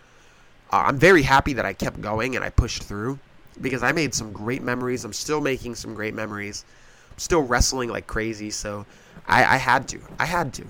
Uh, 0.72 0.84
I'm 0.86 0.98
very 0.98 1.22
happy 1.22 1.52
that 1.54 1.66
I 1.66 1.72
kept 1.72 2.00
going 2.00 2.36
and 2.36 2.44
I 2.44 2.50
pushed 2.50 2.84
through 2.84 3.18
because 3.60 3.82
I 3.82 3.92
made 3.92 4.14
some 4.14 4.32
great 4.32 4.62
memories. 4.62 5.04
I'm 5.04 5.12
still 5.12 5.40
making 5.40 5.74
some 5.74 5.94
great 5.94 6.14
memories. 6.14 6.64
I'm 7.12 7.18
still 7.18 7.42
wrestling 7.42 7.90
like 7.90 8.06
crazy. 8.06 8.50
So 8.50 8.86
I, 9.26 9.44
I 9.44 9.56
had 9.56 9.88
to. 9.88 10.00
I 10.18 10.26
had 10.26 10.52
to. 10.54 10.64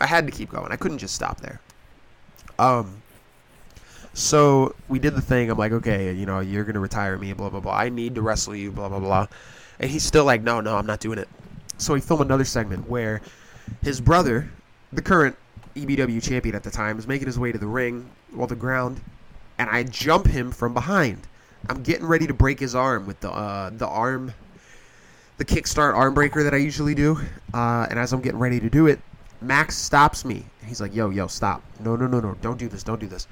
I 0.00 0.06
had 0.06 0.26
to 0.26 0.32
keep 0.32 0.50
going. 0.50 0.72
I 0.72 0.76
couldn't 0.76 0.98
just 0.98 1.14
stop 1.14 1.40
there. 1.40 1.60
Um, 2.58 3.02
so 4.14 4.74
we 4.88 4.98
did 4.98 5.14
the 5.14 5.20
thing. 5.20 5.50
I'm 5.50 5.58
like, 5.58 5.72
okay, 5.72 6.12
you 6.12 6.26
know, 6.26 6.40
you're 6.40 6.64
gonna 6.64 6.80
retire 6.80 7.16
me, 7.18 7.32
blah 7.32 7.50
blah 7.50 7.60
blah. 7.60 7.74
I 7.74 7.88
need 7.88 8.14
to 8.16 8.22
wrestle 8.22 8.54
you, 8.54 8.70
blah 8.70 8.88
blah 8.88 9.00
blah. 9.00 9.26
And 9.78 9.90
he's 9.90 10.04
still 10.04 10.24
like, 10.24 10.42
no, 10.42 10.60
no, 10.60 10.76
I'm 10.76 10.86
not 10.86 11.00
doing 11.00 11.18
it. 11.18 11.28
So 11.78 11.94
we 11.94 12.00
film 12.00 12.20
another 12.20 12.44
segment 12.44 12.88
where 12.88 13.20
his 13.82 14.00
brother, 14.00 14.48
the 14.92 15.02
current 15.02 15.36
EBW 15.74 16.22
champion 16.22 16.54
at 16.54 16.62
the 16.62 16.70
time, 16.70 16.98
is 16.98 17.06
making 17.06 17.26
his 17.26 17.38
way 17.38 17.52
to 17.52 17.58
the 17.58 17.66
ring, 17.66 18.10
well, 18.34 18.46
the 18.46 18.56
ground, 18.56 19.00
and 19.58 19.70
I 19.70 19.84
jump 19.84 20.26
him 20.26 20.50
from 20.50 20.74
behind. 20.74 21.26
I'm 21.68 21.82
getting 21.82 22.06
ready 22.06 22.26
to 22.26 22.34
break 22.34 22.58
his 22.60 22.74
arm 22.74 23.06
with 23.06 23.20
the 23.20 23.30
uh, 23.30 23.70
the 23.70 23.86
arm, 23.86 24.32
the 25.38 25.44
kickstart 25.44 25.94
arm 25.94 26.14
breaker 26.14 26.42
that 26.42 26.54
I 26.54 26.58
usually 26.58 26.94
do. 26.94 27.20
Uh, 27.54 27.86
and 27.90 27.98
as 27.98 28.12
I'm 28.12 28.20
getting 28.20 28.40
ready 28.40 28.60
to 28.60 28.70
do 28.70 28.86
it, 28.86 29.00
Max 29.40 29.76
stops 29.76 30.24
me. 30.24 30.44
He's 30.66 30.80
like, 30.80 30.94
"Yo, 30.94 31.10
yo, 31.10 31.26
stop! 31.26 31.62
No, 31.80 31.96
no, 31.96 32.06
no, 32.06 32.20
no! 32.20 32.34
Don't 32.40 32.58
do 32.58 32.68
this! 32.68 32.82
Don't 32.82 33.00
do 33.00 33.06
this!" 33.06 33.26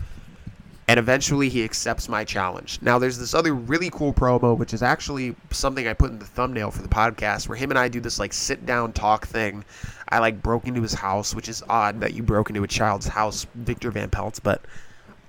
and 0.91 0.99
eventually 0.99 1.49
he 1.49 1.63
accepts 1.63 2.09
my 2.09 2.25
challenge. 2.25 2.81
Now, 2.83 2.99
there's 2.99 3.17
this 3.17 3.33
other 3.33 3.55
really 3.55 3.91
cool 3.91 4.13
promo, 4.13 4.59
which 4.59 4.75
is 4.75 4.83
actually 4.83 5.37
something 5.53 5.87
I 5.87 5.93
put 5.93 6.11
in 6.11 6.19
the 6.19 6.25
thumbnail 6.25 6.73
for 6.73 6.83
the 6.83 6.89
podcast, 6.89 7.49
where 7.49 7.57
him 7.57 7.71
and 7.71 7.79
I 7.79 7.87
do 7.87 8.01
this 8.01 8.19
like 8.19 8.33
sit 8.33 8.67
down 8.67 8.93
talk 8.93 9.25
thing. 9.25 9.65
I 10.09 10.19
like 10.19 10.43
broke 10.43 10.67
into 10.67 10.83
his 10.83 10.93
house, 10.93 11.33
which 11.33 11.49
is 11.49 11.63
odd 11.69 12.01
that 12.01 12.15
you 12.15 12.25
broke 12.25 12.51
into 12.51 12.65
a 12.65 12.67
child's 12.67 13.07
house, 13.07 13.47
Victor 13.55 13.93
Van 13.93 14.11
Peltz, 14.11 14.41
but 14.43 14.63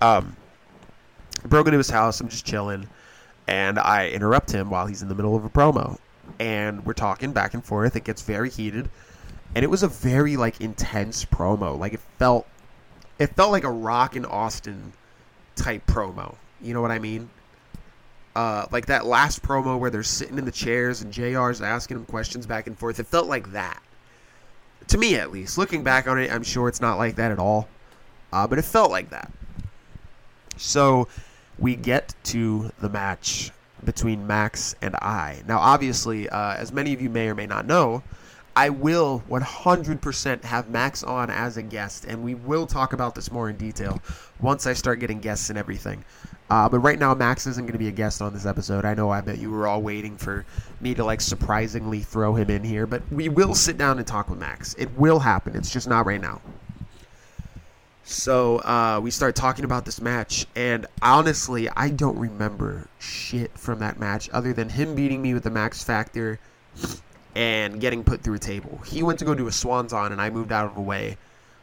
um, 0.02 0.36
broke 1.50 1.68
into 1.68 1.78
his 1.78 1.90
house. 1.90 2.20
I'm 2.20 2.30
just 2.30 2.46
chilling, 2.46 2.88
and 3.48 3.80
I 3.80 4.10
interrupt 4.10 4.52
him 4.52 4.70
while 4.70 4.86
he's 4.88 5.02
in 5.02 5.10
the 5.10 5.16
middle 5.16 5.36
of 5.36 5.46
a 5.46 5.50
promo, 5.50 5.98
and 6.40 6.86
we're 6.86 6.94
talking 6.94 7.32
back 7.32 7.54
and 7.54 7.64
forth. 7.64 7.96
It 7.96 8.04
gets 8.04 8.22
very 8.22 8.50
heated, 8.50 8.90
and 9.56 9.64
it 9.64 9.70
was 9.70 9.84
a 9.84 9.88
very 9.88 10.38
like 10.38 10.62
intense 10.62 11.26
promo. 11.26 11.78
Like 11.78 11.94
it 11.94 12.02
felt, 12.18 12.48
it 13.20 13.36
felt 13.36 13.52
like 13.52 13.64
a 13.64 13.72
Rock 13.72 14.16
in 14.16 14.26
Austin 14.26 14.94
type 15.56 15.86
promo. 15.86 16.36
You 16.62 16.74
know 16.74 16.82
what 16.82 16.92
I 16.92 17.00
mean? 17.00 17.30
Uh, 18.36 18.66
like 18.72 18.86
that 18.86 19.06
last 19.06 19.42
promo 19.42 19.78
where 19.78 19.90
they're 19.90 20.04
sitting 20.04 20.38
in 20.38 20.46
the 20.46 20.52
chairs 20.52 21.02
and 21.02 21.12
JR's 21.12 21.62
asking 21.62 21.98
them 21.98 22.06
questions 22.06 22.46
back 22.46 22.68
and 22.68 22.78
forth. 22.78 23.00
It 23.00 23.08
felt 23.08 23.28
like 23.28 23.52
that. 23.52 23.82
To 24.88 24.98
me, 24.98 25.16
at 25.16 25.32
least. 25.32 25.58
Looking 25.58 25.84
back 25.84 26.08
on 26.08 26.18
it, 26.18 26.32
I'm 26.32 26.44
sure 26.44 26.68
it's 26.68 26.82
not 26.82 26.98
like 26.98 27.16
that 27.16 27.32
at 27.32 27.40
all. 27.40 27.68
Uh, 28.32 28.48
but 28.48 28.58
it 28.58 28.64
felt 28.64 28.92
like 28.92 29.10
that. 29.10 29.32
So 30.58 31.08
we 31.62 31.76
get 31.76 32.14
to 32.24 32.72
the 32.82 32.90
match 32.90 33.52
between 33.86 34.28
Max 34.28 34.76
and 34.82 34.96
I. 34.96 35.42
Now, 35.48 35.60
obviously, 35.60 36.28
uh, 36.28 36.56
as 36.56 36.74
many 36.74 36.94
of 36.94 37.02
you 37.02 37.10
may 37.10 37.30
or 37.30 37.36
may 37.36 37.46
not 37.46 37.68
know, 37.68 38.04
I 38.56 38.70
will 38.70 39.24
100% 39.30 40.44
have 40.44 40.70
Max 40.70 41.04
on 41.04 41.30
as 41.30 41.56
a 41.56 41.62
guest, 41.62 42.06
and 42.06 42.24
we 42.24 42.36
will 42.36 42.68
talk 42.68 42.94
about 42.94 43.16
this 43.16 43.32
more 43.32 43.50
in 43.50 43.56
detail 43.56 44.02
once 44.42 44.68
I 44.68 44.74
start 44.74 45.00
getting 45.00 45.20
guests 45.20 45.50
and 45.50 45.58
everything. 45.58 46.04
Uh, 46.50 46.68
but 46.68 46.80
right 46.80 47.00
now, 47.00 47.14
Max 47.14 47.48
isn't 47.48 47.64
going 47.64 47.74
to 47.74 47.80
be 47.80 47.88
a 47.88 47.94
guest 47.94 48.22
on 48.22 48.34
this 48.34 48.46
episode. 48.46 48.84
I 48.84 48.94
know 48.94 49.10
I 49.10 49.22
bet 49.22 49.38
you 49.38 49.52
were 49.52 49.68
all 49.68 49.82
waiting 49.82 50.18
for 50.18 50.46
me 50.82 50.94
to 50.96 51.06
like 51.06 51.22
surprisingly 51.22 52.02
throw 52.02 52.36
him 52.36 52.50
in 52.50 52.64
here, 52.64 52.86
but 52.86 53.04
we 53.10 53.30
will 53.30 53.56
sit 53.56 53.78
down 53.78 54.00
and 54.00 54.08
talk 54.08 54.30
with 54.30 54.40
Max. 54.40 54.74
It 54.78 54.90
will 54.98 55.20
happen. 55.20 55.56
It's 55.56 55.72
just 55.72 55.88
not 55.88 56.06
right 56.06 56.20
now. 56.20 56.42
So 58.04 58.58
uh, 58.60 59.00
we 59.02 59.12
start 59.12 59.36
talking 59.36 59.64
about 59.64 59.86
this 59.86 60.02
match, 60.02 60.48
and 60.56 60.88
honestly, 61.02 61.70
I 61.70 61.90
don't 61.90 62.18
remember 62.18 62.88
shit 63.00 63.56
from 63.58 63.80
that 63.80 64.00
match 64.00 64.30
other 64.32 64.54
than 64.54 64.70
him 64.70 64.96
beating 64.96 65.22
me 65.22 65.34
with 65.34 65.44
the 65.44 65.52
Max 65.52 65.84
Factor 65.84 66.40
and 67.36 67.80
getting 67.80 68.04
put 68.04 68.22
through 68.22 68.36
a 68.36 68.40
table. 68.40 68.80
He 68.86 69.04
went 69.04 69.20
to 69.20 69.26
go 69.26 69.36
do 69.36 69.48
a 69.48 69.52
swanton, 69.52 70.12
and 70.12 70.22
I 70.22 70.30
moved 70.30 70.52
out 70.52 70.66
of 70.66 70.76
the 70.76 70.82
way 70.82 71.18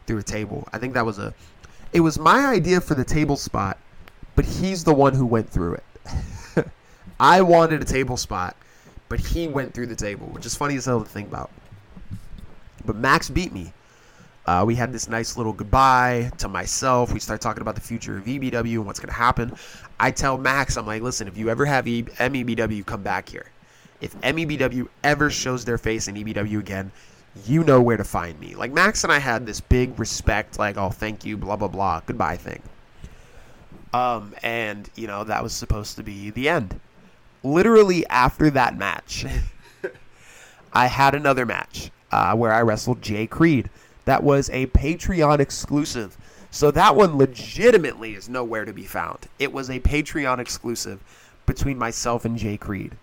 through 0.07 0.19
a 0.19 0.23
table. 0.23 0.67
I 0.73 0.79
think 0.79 0.95
that 0.95 1.05
was 1.05 1.19
a. 1.19 1.35
It 1.93 2.01
was 2.01 2.19
my 2.19 2.47
idea 2.47 2.81
for 2.81 2.95
the 2.95 3.05
table 3.05 3.37
spot, 3.37 3.79
but 4.37 4.45
he's 4.45 4.85
the 4.85 4.95
one 4.95 5.15
who 5.15 5.27
went 5.27 5.51
through 5.51 5.75
it. 5.75 6.67
I 7.21 7.43
wanted 7.43 7.83
a 7.83 7.85
table 7.85 8.17
spot, 8.17 8.57
but 9.09 9.19
he 9.19 9.49
went 9.49 9.75
through 9.75 9.87
the 9.87 9.97
table, 9.97 10.27
which 10.29 10.47
is 10.47 10.55
funny 10.55 10.77
as 10.77 10.85
hell 10.85 11.03
to 11.03 11.09
think 11.09 11.29
about. 11.29 11.51
But 12.85 12.97
Max 12.97 13.29
beat 13.29 13.53
me. 13.53 13.73
Uh, 14.49 14.65
we 14.65 14.75
had 14.75 14.91
this 14.91 15.11
nice 15.11 15.37
little 15.37 15.53
goodbye 15.53 16.31
to 16.39 16.49
myself. 16.49 17.13
We 17.13 17.21
start 17.21 17.43
talking 17.43 17.61
about 17.61 17.75
the 17.75 17.83
future 17.83 18.17
of 18.17 18.25
EBW 18.25 18.77
and 18.77 18.87
what's 18.87 18.99
going 18.99 19.11
to 19.11 19.15
happen. 19.15 19.55
I 20.01 20.11
tell 20.11 20.39
Max, 20.39 20.79
I'm 20.79 20.87
like, 20.87 21.03
listen, 21.03 21.29
if 21.29 21.37
you 21.37 21.51
ever 21.51 21.67
have 21.67 21.87
e- 21.87 22.05
MEBW, 22.05 22.87
come 22.87 23.03
back 23.03 23.29
here. 23.29 23.51
If 24.01 24.19
MEBW 24.23 24.89
ever 25.05 25.29
shows 25.29 25.67
their 25.67 25.77
face 25.77 26.09
in 26.09 26.15
EBW 26.15 26.61
again, 26.61 26.91
you 27.45 27.63
know 27.63 27.83
where 27.83 27.99
to 27.99 28.05
find 28.05 28.41
me. 28.41 28.55
Like 28.55 28.73
Max 28.73 29.05
and 29.05 29.13
I 29.13 29.19
had 29.19 29.45
this 29.45 29.61
big 29.61 29.99
respect, 29.99 30.59
like, 30.59 30.79
oh, 30.79 30.89
thank 30.89 31.27
you, 31.27 31.37
blah 31.37 31.57
blah 31.57 31.69
blah, 31.69 32.01
goodbye 32.07 32.39
thing. 32.39 32.63
Um, 33.93 34.35
and 34.43 34.89
you 34.97 35.09
know 35.09 35.25
that 35.25 35.43
was 35.43 35.53
supposed 35.53 35.97
to 35.97 36.03
be 36.03 36.31
the 36.31 36.49
end. 36.49 36.81
Literally 37.45 38.07
after 38.07 38.49
that 38.49 38.79
match, 38.79 39.27
I 40.73 40.87
had 40.87 41.15
another 41.15 41.45
match 41.45 41.91
uh, 42.11 42.35
where 42.35 42.55
I 42.55 42.63
wrestled 42.63 43.03
Jay 43.03 43.27
Creed 43.27 43.69
that 44.09 44.25
was 44.25 44.49
a 44.49 44.67
Patreon 44.69 45.39
exclusive. 45.39 46.17
So 46.51 46.71
that 46.71 46.97
one 46.97 47.19
legitimately 47.19 48.15
is 48.15 48.27
nowhere 48.27 48.65
to 48.65 48.73
be 48.73 48.85
found. 48.85 49.29
It 49.39 49.53
was 49.53 49.69
a 49.69 49.81
Patreon 49.81 50.39
exclusive 50.39 51.03
between 51.45 51.77
myself 51.77 52.25
and 52.25 52.39
Jay 52.39 52.57
Creed. 52.57 52.97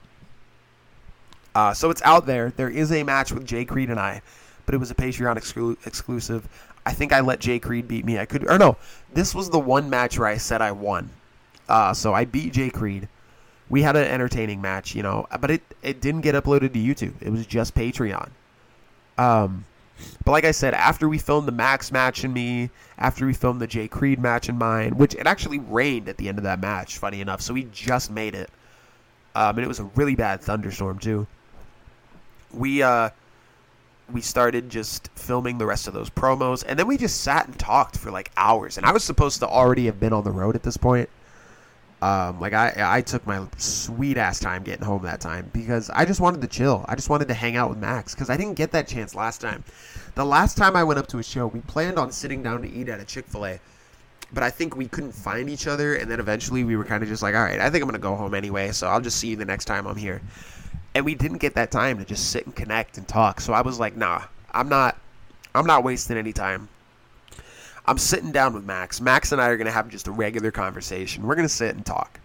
Uh, 1.53 1.75
so 1.75 1.91
it's 1.91 2.01
out 2.01 2.25
there. 2.25 2.49
There 2.57 2.71
is 2.71 2.91
a 2.91 3.03
match 3.03 3.31
with 3.31 3.45
Jay 3.45 3.65
Creed 3.65 3.91
and 3.91 3.99
I, 3.99 4.23
but 4.65 4.73
it 4.73 4.79
was 4.79 4.89
a 4.89 4.95
Patreon 4.95 5.35
exclu- 5.37 5.77
exclusive. 5.85 6.49
I 6.87 6.93
think 6.93 7.13
I 7.13 7.19
let 7.19 7.39
Jay 7.39 7.59
Creed 7.59 7.87
beat 7.87 8.03
me. 8.03 8.17
I 8.17 8.25
could, 8.25 8.49
or 8.49 8.57
no, 8.57 8.75
this 9.13 9.35
was 9.35 9.51
the 9.51 9.59
one 9.59 9.91
match 9.91 10.17
where 10.17 10.27
I 10.27 10.37
said 10.37 10.63
I 10.63 10.71
won. 10.71 11.11
Uh, 11.69 11.93
so 11.93 12.15
I 12.15 12.25
beat 12.25 12.53
Jay 12.53 12.71
Creed. 12.71 13.07
We 13.69 13.83
had 13.83 13.95
an 13.95 14.07
entertaining 14.07 14.59
match, 14.59 14.95
you 14.95 15.03
know, 15.03 15.27
but 15.39 15.51
it, 15.51 15.61
it 15.83 16.01
didn't 16.01 16.21
get 16.21 16.33
uploaded 16.33 16.73
to 16.73 16.79
YouTube. 16.79 17.13
It 17.21 17.29
was 17.29 17.45
just 17.45 17.75
Patreon. 17.75 18.29
Um, 19.19 19.65
but 20.23 20.31
like 20.31 20.45
I 20.45 20.51
said, 20.51 20.73
after 20.73 21.07
we 21.07 21.17
filmed 21.17 21.47
the 21.47 21.51
Max 21.51 21.91
match 21.91 22.23
and 22.23 22.33
me, 22.33 22.69
after 22.97 23.25
we 23.25 23.33
filmed 23.33 23.61
the 23.61 23.67
Jay 23.67 23.87
Creed 23.87 24.19
match 24.19 24.49
and 24.49 24.57
mine, 24.57 24.97
which 24.97 25.15
it 25.15 25.27
actually 25.27 25.59
rained 25.59 26.09
at 26.09 26.17
the 26.17 26.27
end 26.27 26.37
of 26.37 26.43
that 26.43 26.59
match, 26.59 26.97
funny 26.97 27.21
enough, 27.21 27.41
so 27.41 27.53
we 27.53 27.63
just 27.71 28.11
made 28.11 28.35
it. 28.35 28.49
Um, 29.35 29.57
and 29.57 29.65
it 29.65 29.67
was 29.67 29.79
a 29.79 29.85
really 29.95 30.15
bad 30.15 30.41
thunderstorm 30.41 30.99
too. 30.99 31.27
We 32.53 32.81
uh, 32.81 33.09
we 34.11 34.21
started 34.21 34.69
just 34.69 35.09
filming 35.15 35.57
the 35.57 35.65
rest 35.65 35.87
of 35.87 35.93
those 35.93 36.09
promos, 36.09 36.63
and 36.67 36.79
then 36.79 36.87
we 36.87 36.97
just 36.97 37.21
sat 37.21 37.47
and 37.47 37.57
talked 37.57 37.97
for 37.97 38.11
like 38.11 38.31
hours. 38.37 38.77
And 38.77 38.85
I 38.85 38.91
was 38.91 39.03
supposed 39.03 39.39
to 39.39 39.47
already 39.47 39.85
have 39.85 39.99
been 39.99 40.13
on 40.13 40.23
the 40.23 40.31
road 40.31 40.55
at 40.55 40.63
this 40.63 40.77
point. 40.77 41.09
Um, 42.05 42.39
like 42.39 42.53
I, 42.53 42.71
I 42.77 43.01
took 43.01 43.25
my 43.25 43.47
sweet 43.57 44.17
ass 44.17 44.39
time 44.39 44.61
getting 44.61 44.85
home 44.85 45.01
that 45.03 45.19
time 45.19 45.49
because 45.51 45.89
I 45.89 46.05
just 46.05 46.21
wanted 46.21 46.39
to 46.41 46.47
chill. 46.47 46.85
I 46.87 46.93
just 46.93 47.09
wanted 47.09 47.29
to 47.29 47.33
hang 47.33 47.55
out 47.55 47.67
with 47.67 47.79
Max 47.79 48.13
because 48.13 48.29
I 48.29 48.37
didn't 48.37 48.53
get 48.53 48.73
that 48.73 48.87
chance 48.87 49.15
last 49.15 49.41
time. 49.41 49.63
The 50.13 50.23
last 50.23 50.55
time 50.55 50.75
I 50.75 50.83
went 50.83 50.99
up 50.99 51.07
to 51.07 51.17
a 51.17 51.23
show, 51.23 51.47
we 51.47 51.61
planned 51.61 51.97
on 51.97 52.11
sitting 52.11 52.43
down 52.43 52.61
to 52.61 52.69
eat 52.69 52.89
at 52.89 52.99
a 52.99 53.05
Chick 53.05 53.25
Fil 53.25 53.47
A, 53.47 53.59
but 54.31 54.43
I 54.43 54.51
think 54.51 54.75
we 54.75 54.87
couldn't 54.87 55.13
find 55.13 55.49
each 55.49 55.65
other, 55.65 55.95
and 55.95 56.11
then 56.11 56.19
eventually 56.19 56.63
we 56.63 56.75
were 56.75 56.85
kind 56.85 57.01
of 57.01 57.09
just 57.09 57.23
like, 57.23 57.33
all 57.33 57.41
right, 57.41 57.59
I 57.59 57.71
think 57.71 57.81
I'm 57.81 57.89
gonna 57.89 57.97
go 57.97 58.15
home 58.15 58.35
anyway, 58.35 58.71
so 58.71 58.85
I'll 58.85 59.01
just 59.01 59.17
see 59.17 59.29
you 59.29 59.35
the 59.35 59.43
next 59.43 59.65
time 59.65 59.87
I'm 59.87 59.95
here. 59.95 60.21
And 60.93 61.05
we 61.05 61.15
didn't 61.15 61.39
get 61.39 61.55
that 61.55 61.71
time 61.71 61.97
to 61.97 62.05
just 62.05 62.29
sit 62.29 62.45
and 62.45 62.55
connect 62.55 62.99
and 62.99 63.07
talk. 63.07 63.41
So 63.41 63.51
I 63.51 63.61
was 63.61 63.79
like, 63.79 63.97
nah, 63.97 64.21
I'm 64.51 64.69
not, 64.69 64.95
I'm 65.55 65.65
not 65.65 65.83
wasting 65.83 66.17
any 66.17 66.33
time. 66.33 66.69
I'm 67.87 67.99
sitting 67.99 68.31
down 68.31 68.55
with 68.55 68.65
Max. 68.65 68.99
Max 68.99 69.31
and 69.31 69.39
I 69.39 69.49
are 69.49 69.57
going 69.57 69.65
to 69.65 69.71
have 69.71 69.89
just 69.89 70.07
a 70.07 70.11
regular 70.11 70.49
conversation. 70.49 71.23
We're 71.23 71.35
going 71.35 71.47
to 71.47 71.53
sit 71.53 71.75
and 71.75 71.85
talk. 71.85 72.19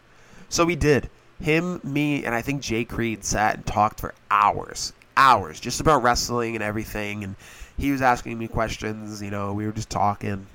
So 0.48 0.64
we 0.64 0.74
did. 0.74 1.11
Him, 1.38 1.80
me, 1.84 2.24
and 2.24 2.34
I 2.34 2.40
think 2.40 2.62
Jay 2.62 2.84
Creed 2.84 3.24
sat 3.24 3.56
and 3.56 3.66
talked 3.66 4.00
for 4.00 4.14
hours. 4.30 4.94
Hours. 5.18 5.61
Just 5.61 5.80
about 5.80 6.02
wrestling 6.02 6.54
and 6.54 6.64
everything. 6.64 7.24
And 7.24 7.36
he 7.76 7.90
was 7.90 8.00
asking 8.00 8.38
me 8.38 8.48
questions. 8.48 9.22
You 9.22 9.30
know, 9.30 9.52
we 9.52 9.66
were 9.66 9.72
just 9.72 9.90
talking. 9.90 10.46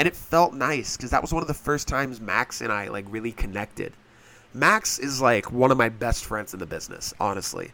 And 0.00 0.08
it 0.08 0.16
felt 0.16 0.52
nice 0.52 0.96
because 0.96 1.10
that 1.10 1.22
was 1.22 1.32
one 1.32 1.42
of 1.42 1.48
the 1.48 1.54
first 1.54 1.86
times 1.86 2.20
Max 2.20 2.60
and 2.60 2.72
I, 2.72 2.88
like, 2.88 3.06
really 3.08 3.32
connected. 3.32 3.92
Max 4.52 4.98
is, 4.98 5.20
like, 5.20 5.52
one 5.52 5.70
of 5.70 5.78
my 5.78 5.88
best 5.88 6.24
friends 6.24 6.52
in 6.52 6.58
the 6.58 6.66
business, 6.66 7.14
honestly. 7.20 7.70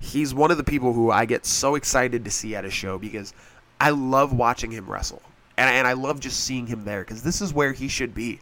He's 0.00 0.34
one 0.34 0.50
of 0.50 0.56
the 0.56 0.64
people 0.64 0.92
who 0.92 1.12
I 1.12 1.24
get 1.24 1.46
so 1.46 1.76
excited 1.76 2.24
to 2.24 2.30
see 2.32 2.56
at 2.56 2.64
a 2.64 2.70
show 2.70 2.98
because 2.98 3.32
I 3.80 3.90
love 3.90 4.32
watching 4.32 4.72
him 4.72 4.90
wrestle 4.90 5.22
and, 5.60 5.68
and 5.68 5.86
I 5.86 5.92
love 5.92 6.20
just 6.20 6.40
seeing 6.40 6.66
him 6.66 6.86
there 6.86 7.02
because 7.02 7.22
this 7.22 7.42
is 7.42 7.52
where 7.52 7.74
he 7.74 7.86
should 7.86 8.14
be. 8.14 8.40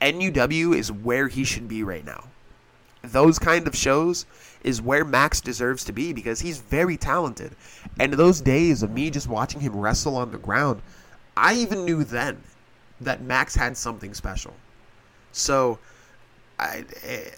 NUW 0.00 0.74
is 0.74 0.90
where 0.90 1.28
he 1.28 1.44
should 1.44 1.68
be 1.68 1.82
right 1.82 2.04
now. 2.04 2.24
Those 3.02 3.38
kind 3.38 3.66
of 3.66 3.76
shows 3.76 4.24
is 4.64 4.80
where 4.80 5.04
Max 5.04 5.42
deserves 5.42 5.84
to 5.84 5.92
be 5.92 6.14
because 6.14 6.40
he's 6.40 6.58
very 6.58 6.96
talented. 6.96 7.54
And 8.00 8.14
those 8.14 8.40
days 8.40 8.82
of 8.82 8.90
me 8.90 9.10
just 9.10 9.28
watching 9.28 9.60
him 9.60 9.76
wrestle 9.76 10.16
on 10.16 10.30
the 10.30 10.38
ground, 10.38 10.80
I 11.36 11.54
even 11.56 11.84
knew 11.84 12.04
then 12.04 12.42
that 13.02 13.20
Max 13.20 13.54
had 13.54 13.76
something 13.76 14.14
special. 14.14 14.54
So, 15.32 15.78
I, 16.58 16.86
it, 16.88 16.98
eh, 17.04 17.30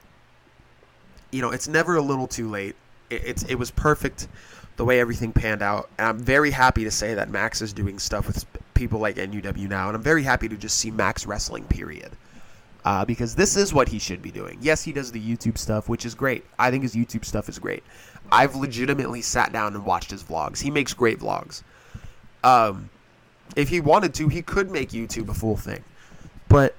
you 1.33 1.43
know, 1.43 1.51
it's 1.51 1.67
never 1.67 1.97
a 1.97 2.03
little 2.03 2.29
too 2.29 2.49
late. 2.49 2.77
It, 3.11 3.23
it's 3.25 3.43
it 3.43 3.57
was 3.57 3.73
perfect 3.73 4.29
the 4.77 4.85
way 4.85 5.01
everything 5.01 5.33
panned 5.33 5.61
out, 5.61 5.91
and 5.99 6.07
I'm 6.07 6.19
very 6.21 6.53
happy 6.53 6.85
to 6.85 6.91
say 6.91 7.15
that 7.15 7.31
Max 7.31 7.61
is 7.61 7.73
doing 7.73 7.99
stuff 7.99 8.29
with 8.29 8.47
people 8.79 9.01
like 9.01 9.17
NUW 9.17 9.69
now, 9.69 9.89
and 9.89 9.97
I'm 9.97 10.03
very 10.03 10.23
happy 10.23 10.49
to 10.49 10.57
just 10.57 10.79
see 10.79 10.91
Max 10.91 11.27
wrestling. 11.27 11.65
Period. 11.65 12.13
Uh, 12.85 13.05
because 13.05 13.35
this 13.35 13.57
is 13.57 13.75
what 13.75 13.89
he 13.89 13.99
should 13.99 14.23
be 14.23 14.31
doing. 14.31 14.57
Yes, 14.63 14.83
he 14.83 14.93
does 14.93 15.13
the 15.13 15.21
YouTube 15.21 15.59
stuff, 15.59 15.89
which 15.89 16.07
is 16.07 16.15
great. 16.15 16.45
I 16.59 16.71
think 16.71 16.85
his 16.85 16.95
YouTube 16.95 17.25
stuff 17.25 17.49
is 17.49 17.59
great. 17.59 17.83
I've 18.31 18.55
legitimately 18.55 19.21
sat 19.21 19.53
down 19.53 19.75
and 19.75 19.85
watched 19.85 20.11
his 20.11 20.23
vlogs. 20.23 20.61
He 20.61 20.71
makes 20.71 20.95
great 20.95 21.19
vlogs. 21.19 21.63
Um, 22.45 22.89
if 23.57 23.69
he 23.69 23.81
wanted 23.81 24.15
to, 24.15 24.29
he 24.29 24.43
could 24.43 24.71
make 24.71 24.91
YouTube 24.91 25.29
a 25.29 25.35
full 25.35 25.57
thing. 25.57 25.83
But 26.49 26.77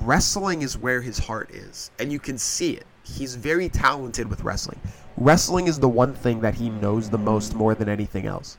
wrestling 0.00 0.62
is 0.62 0.78
where 0.78 1.02
his 1.02 1.18
heart 1.18 1.50
is, 1.50 1.90
and 1.98 2.12
you 2.12 2.20
can 2.20 2.38
see 2.38 2.72
it. 2.74 2.86
He's 3.02 3.34
very 3.34 3.68
talented 3.68 4.30
with 4.30 4.42
wrestling. 4.42 4.80
Wrestling 5.16 5.66
is 5.66 5.78
the 5.80 5.88
one 5.88 6.14
thing 6.14 6.40
that 6.40 6.54
he 6.54 6.70
knows 6.70 7.10
the 7.10 7.18
most 7.18 7.54
more 7.54 7.74
than 7.74 7.88
anything 7.88 8.26
else. 8.26 8.58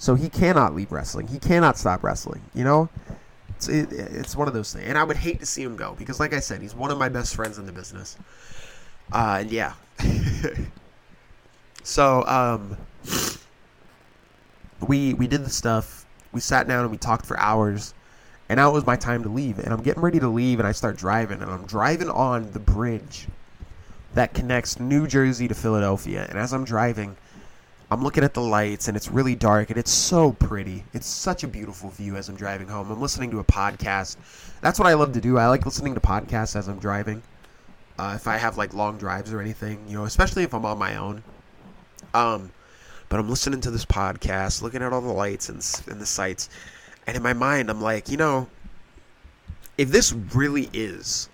So 0.00 0.14
he 0.14 0.30
cannot 0.30 0.74
leave 0.74 0.92
wrestling. 0.92 1.26
He 1.26 1.38
cannot 1.38 1.76
stop 1.76 2.02
wrestling. 2.02 2.40
You 2.54 2.64
know, 2.64 2.88
it's 3.50 3.68
it, 3.68 3.92
it's 3.92 4.34
one 4.34 4.48
of 4.48 4.54
those 4.54 4.72
things. 4.72 4.88
And 4.88 4.96
I 4.96 5.04
would 5.04 5.18
hate 5.18 5.40
to 5.40 5.46
see 5.46 5.62
him 5.62 5.76
go 5.76 5.94
because, 5.98 6.18
like 6.18 6.32
I 6.32 6.40
said, 6.40 6.62
he's 6.62 6.74
one 6.74 6.90
of 6.90 6.96
my 6.96 7.10
best 7.10 7.36
friends 7.36 7.58
in 7.58 7.66
the 7.66 7.72
business. 7.72 8.16
Uh, 9.12 9.40
and 9.42 9.50
yeah. 9.50 9.74
so 11.82 12.24
um, 12.26 12.78
we 14.88 15.12
we 15.12 15.26
did 15.26 15.44
the 15.44 15.50
stuff. 15.50 16.06
We 16.32 16.40
sat 16.40 16.66
down 16.66 16.80
and 16.80 16.90
we 16.90 16.96
talked 16.96 17.26
for 17.26 17.38
hours. 17.38 17.92
And 18.48 18.56
now 18.56 18.70
it 18.70 18.72
was 18.72 18.86
my 18.86 18.96
time 18.96 19.22
to 19.24 19.28
leave. 19.28 19.58
And 19.58 19.70
I'm 19.70 19.82
getting 19.82 20.02
ready 20.02 20.18
to 20.18 20.28
leave, 20.28 20.60
and 20.60 20.66
I 20.66 20.72
start 20.72 20.96
driving, 20.96 21.42
and 21.42 21.50
I'm 21.50 21.66
driving 21.66 22.08
on 22.08 22.50
the 22.52 22.58
bridge 22.58 23.28
that 24.14 24.32
connects 24.32 24.80
New 24.80 25.06
Jersey 25.06 25.46
to 25.46 25.54
Philadelphia. 25.54 26.26
And 26.26 26.38
as 26.38 26.54
I'm 26.54 26.64
driving, 26.64 27.16
I'm 27.92 28.04
looking 28.04 28.22
at 28.22 28.34
the 28.34 28.40
lights 28.40 28.86
and 28.86 28.96
it's 28.96 29.10
really 29.10 29.34
dark 29.34 29.70
and 29.70 29.78
it's 29.78 29.90
so 29.90 30.32
pretty. 30.32 30.84
It's 30.92 31.08
such 31.08 31.42
a 31.42 31.48
beautiful 31.48 31.90
view 31.90 32.14
as 32.14 32.28
I'm 32.28 32.36
driving 32.36 32.68
home. 32.68 32.88
I'm 32.88 33.00
listening 33.00 33.32
to 33.32 33.40
a 33.40 33.44
podcast. 33.44 34.16
That's 34.60 34.78
what 34.78 34.86
I 34.86 34.94
love 34.94 35.12
to 35.14 35.20
do. 35.20 35.38
I 35.38 35.48
like 35.48 35.66
listening 35.66 35.94
to 35.94 36.00
podcasts 36.00 36.54
as 36.54 36.68
I'm 36.68 36.78
driving. 36.78 37.20
Uh, 37.98 38.12
if 38.14 38.28
I 38.28 38.36
have 38.36 38.56
like 38.56 38.74
long 38.74 38.96
drives 38.96 39.32
or 39.32 39.40
anything, 39.40 39.84
you 39.88 39.96
know, 39.96 40.04
especially 40.04 40.44
if 40.44 40.54
I'm 40.54 40.64
on 40.64 40.78
my 40.78 40.94
own. 40.96 41.24
Um, 42.14 42.52
but 43.08 43.18
I'm 43.18 43.28
listening 43.28 43.60
to 43.62 43.72
this 43.72 43.84
podcast, 43.84 44.62
looking 44.62 44.82
at 44.82 44.92
all 44.92 45.00
the 45.00 45.08
lights 45.08 45.48
and, 45.48 45.56
and 45.88 46.00
the 46.00 46.06
sights, 46.06 46.48
and 47.08 47.16
in 47.16 47.24
my 47.24 47.32
mind, 47.32 47.70
I'm 47.70 47.80
like, 47.80 48.08
you 48.08 48.16
know, 48.16 48.46
if 49.76 49.88
this 49.88 50.12
really 50.12 50.70
is 50.72 51.28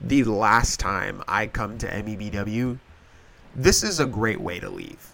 the 0.00 0.24
last 0.24 0.80
time 0.80 1.22
I 1.28 1.46
come 1.46 1.78
to 1.78 1.86
MEBW, 1.86 2.80
this 3.54 3.84
is 3.84 4.00
a 4.00 4.06
great 4.06 4.40
way 4.40 4.58
to 4.58 4.68
leave 4.68 5.12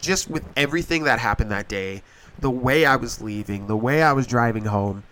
just 0.00 0.30
with 0.30 0.44
everything 0.56 1.04
that 1.04 1.18
happened 1.18 1.50
that 1.50 1.68
day, 1.68 2.02
the 2.38 2.50
way 2.50 2.84
I 2.84 2.96
was 2.96 3.20
leaving, 3.20 3.66
the 3.66 3.76
way 3.76 4.02
I 4.02 4.12
was 4.12 4.26
driving 4.26 4.64
home, 4.64 5.04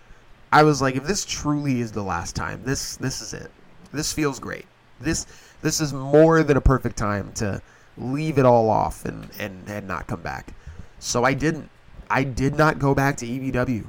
I 0.51 0.63
was 0.63 0.81
like, 0.81 0.97
if 0.97 1.05
this 1.05 1.25
truly 1.25 1.81
is 1.81 1.93
the 1.93 2.03
last 2.03 2.35
time, 2.35 2.63
this 2.65 2.97
this 2.97 3.21
is 3.21 3.35
it. 3.35 3.51
This 3.93 4.13
feels 4.13 4.41
great. 4.41 4.67
This 5.01 5.27
this 5.61 5.81
is 5.81 5.93
more 5.93 6.43
than 6.43 6.57
a 6.57 6.61
perfect 6.61 6.97
time 6.97 7.33
to 7.35 7.61
leave 7.97 8.39
it 8.39 8.47
all 8.47 8.71
off 8.71 9.05
and 9.05 9.29
and, 9.39 9.69
and 9.69 9.87
not 9.87 10.07
come 10.07 10.23
back. 10.23 10.55
So 10.99 11.25
I 11.25 11.35
didn't. 11.35 11.69
I 12.11 12.25
did 12.25 12.57
not 12.57 12.79
go 12.79 12.95
back 12.95 13.19
to 13.19 13.27
EBW. 13.27 13.85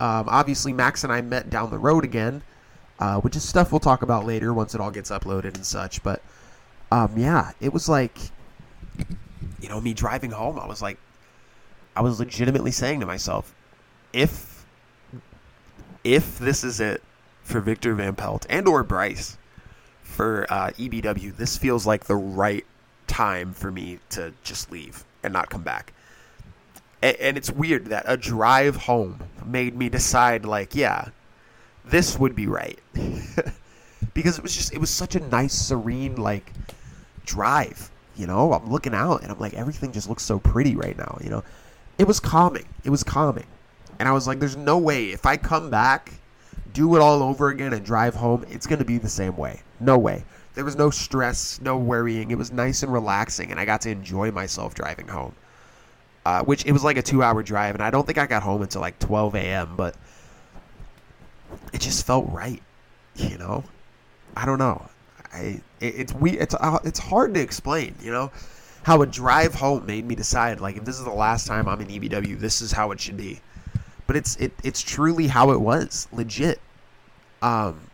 Um, 0.00 0.28
obviously, 0.28 0.72
Max 0.72 1.04
and 1.04 1.12
I 1.12 1.20
met 1.20 1.50
down 1.50 1.70
the 1.70 1.78
road 1.78 2.04
again, 2.04 2.42
uh, 2.98 3.20
which 3.20 3.36
is 3.36 3.46
stuff 3.46 3.72
we'll 3.72 3.80
talk 3.80 4.02
about 4.02 4.24
later 4.24 4.54
once 4.54 4.74
it 4.74 4.80
all 4.80 4.90
gets 4.90 5.10
uploaded 5.10 5.54
and 5.56 5.66
such. 5.66 6.02
But 6.02 6.22
um, 6.90 7.12
yeah, 7.16 7.52
it 7.60 7.72
was 7.72 7.88
like, 7.88 8.16
you 9.60 9.68
know, 9.68 9.80
me 9.80 9.94
driving 9.94 10.30
home, 10.30 10.58
I 10.58 10.66
was 10.66 10.82
like, 10.82 10.98
I 11.96 12.00
was 12.00 12.18
legitimately 12.20 12.70
saying 12.70 13.00
to 13.00 13.06
myself, 13.06 13.54
if 14.12 14.64
if 16.04 16.38
this 16.38 16.64
is 16.64 16.80
it 16.80 17.02
for 17.42 17.60
Victor 17.60 17.94
Van 17.94 18.14
Pelt 18.14 18.46
and 18.48 18.68
or 18.68 18.82
Bryce 18.82 19.36
for 20.02 20.46
uh, 20.48 20.70
EBW, 20.70 21.36
this 21.36 21.56
feels 21.56 21.86
like 21.86 22.04
the 22.04 22.16
right 22.16 22.64
time 23.06 23.52
for 23.52 23.70
me 23.70 23.98
to 24.10 24.32
just 24.44 24.70
leave 24.70 25.04
and 25.22 25.32
not 25.32 25.50
come 25.50 25.62
back. 25.62 25.92
And, 27.02 27.16
and 27.16 27.36
it's 27.36 27.50
weird 27.50 27.86
that 27.86 28.04
a 28.06 28.16
drive 28.16 28.76
home 28.76 29.20
made 29.44 29.76
me 29.76 29.88
decide, 29.88 30.44
like, 30.44 30.74
yeah, 30.74 31.08
this 31.84 32.18
would 32.18 32.34
be 32.36 32.46
right. 32.46 32.78
because 34.14 34.38
it 34.38 34.42
was 34.42 34.54
just, 34.54 34.72
it 34.72 34.78
was 34.78 34.90
such 34.90 35.14
a 35.14 35.20
nice, 35.20 35.54
serene, 35.54 36.16
like, 36.16 36.52
drive. 37.24 37.90
You 38.18 38.26
know, 38.26 38.52
I'm 38.52 38.70
looking 38.70 38.94
out 38.94 39.22
and 39.22 39.30
I'm 39.30 39.38
like, 39.38 39.54
everything 39.54 39.92
just 39.92 40.08
looks 40.08 40.24
so 40.24 40.38
pretty 40.38 40.74
right 40.74 40.98
now. 40.98 41.18
You 41.22 41.30
know, 41.30 41.44
it 41.98 42.06
was 42.06 42.18
calming. 42.18 42.66
It 42.84 42.90
was 42.90 43.04
calming. 43.04 43.46
And 43.98 44.08
I 44.08 44.12
was 44.12 44.26
like, 44.26 44.40
there's 44.40 44.56
no 44.56 44.78
way 44.78 45.10
if 45.10 45.24
I 45.24 45.36
come 45.36 45.70
back, 45.70 46.12
do 46.72 46.94
it 46.96 47.00
all 47.00 47.22
over 47.22 47.48
again, 47.48 47.72
and 47.72 47.84
drive 47.84 48.14
home, 48.14 48.44
it's 48.50 48.66
going 48.66 48.78
to 48.78 48.84
be 48.84 48.98
the 48.98 49.08
same 49.08 49.36
way. 49.36 49.62
No 49.80 49.98
way. 49.98 50.24
There 50.54 50.64
was 50.64 50.76
no 50.76 50.90
stress, 50.90 51.60
no 51.60 51.78
worrying. 51.78 52.30
It 52.30 52.38
was 52.38 52.52
nice 52.52 52.82
and 52.82 52.92
relaxing, 52.92 53.50
and 53.50 53.60
I 53.60 53.64
got 53.64 53.80
to 53.82 53.90
enjoy 53.90 54.30
myself 54.32 54.74
driving 54.74 55.08
home. 55.08 55.34
Uh, 56.26 56.42
which 56.42 56.66
it 56.66 56.72
was 56.72 56.84
like 56.84 56.96
a 56.96 57.02
two-hour 57.02 57.42
drive, 57.42 57.74
and 57.74 57.82
I 57.82 57.90
don't 57.90 58.04
think 58.04 58.18
I 58.18 58.26
got 58.26 58.42
home 58.42 58.60
until 58.62 58.80
like 58.80 58.98
12 58.98 59.34
a.m. 59.36 59.74
But 59.76 59.96
it 61.72 61.80
just 61.80 62.04
felt 62.04 62.28
right, 62.30 62.62
you 63.16 63.38
know. 63.38 63.64
I 64.36 64.44
don't 64.44 64.58
know. 64.58 64.88
I 65.32 65.60
it, 65.80 65.94
it's 65.94 66.14
we 66.14 66.32
it's 66.38 66.54
uh, 66.54 66.78
it's 66.84 66.98
hard 66.98 67.34
to 67.34 67.40
explain, 67.40 67.94
you 68.00 68.10
know, 68.10 68.30
how 68.82 69.02
a 69.02 69.06
drive 69.06 69.54
home 69.54 69.86
made 69.86 70.04
me 70.04 70.14
decide 70.14 70.60
like 70.60 70.76
if 70.76 70.84
this 70.84 70.98
is 70.98 71.04
the 71.04 71.10
last 71.10 71.46
time 71.46 71.68
I'm 71.68 71.80
in 71.80 71.88
EBW, 71.88 72.38
this 72.38 72.60
is 72.60 72.72
how 72.72 72.90
it 72.92 73.00
should 73.00 73.16
be. 73.16 73.40
But 74.06 74.16
it's 74.16 74.36
it 74.36 74.52
it's 74.64 74.80
truly 74.80 75.26
how 75.26 75.50
it 75.50 75.60
was, 75.60 76.08
legit. 76.12 76.60
Um, 77.42 77.88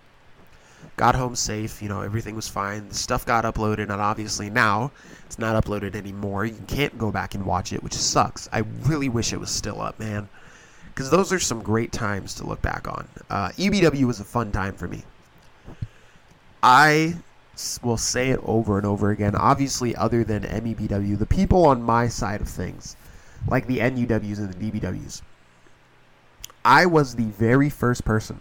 got 0.97 1.15
home 1.15 1.35
safe, 1.35 1.83
you 1.83 1.89
know, 1.89 2.03
everything 2.03 2.37
was 2.37 2.49
fine. 2.49 2.89
The 2.89 2.95
stuff 2.95 3.27
got 3.27 3.45
uploaded, 3.45 3.91
and 3.91 3.93
obviously 3.93 4.49
now 4.51 4.93
it's 5.27 5.39
not 5.39 5.63
uploaded 5.63 5.97
anymore. 5.97 6.45
You 6.47 6.63
can't 6.67 6.97
go 6.97 7.11
back 7.11 7.35
and 7.35 7.45
watch 7.45 7.73
it, 7.73 7.83
which 7.83 7.95
sucks. 7.95 8.49
I 8.53 8.59
really 8.85 9.09
wish 9.09 9.33
it 9.33 9.41
was 9.41 9.51
still 9.51 9.81
up, 9.81 9.99
man, 9.99 10.29
because 10.89 11.11
those 11.11 11.33
are 11.33 11.41
some 11.41 11.63
great 11.63 11.93
times 11.93 12.35
to 12.37 12.47
look 12.47 12.63
back 12.63 12.87
on. 12.87 13.09
Uh, 13.29 13.49
EBW 13.51 14.05
was 14.05 14.21
a 14.21 14.25
fun 14.25 14.53
time 14.53 14.75
for 14.75 14.87
me. 14.87 15.03
I 16.67 17.17
will 17.83 17.99
say 17.99 18.31
it 18.31 18.41
over 18.43 18.79
and 18.79 18.87
over 18.87 19.11
again. 19.11 19.37
Obviously, 19.37 19.95
other 19.95 20.25
than 20.25 20.45
MEBW, 20.45 21.19
the 21.19 21.27
people 21.27 21.67
on 21.67 21.83
my 21.83 22.09
side 22.09 22.41
of 22.41 22.49
things, 22.49 22.97
like 23.47 23.67
the 23.67 23.81
NUWs 23.81 24.39
and 24.39 24.51
the 24.51 24.71
DBWs, 24.71 25.21
I 26.65 26.87
was 26.87 27.17
the 27.17 27.27
very 27.27 27.69
first 27.69 28.07
person 28.07 28.41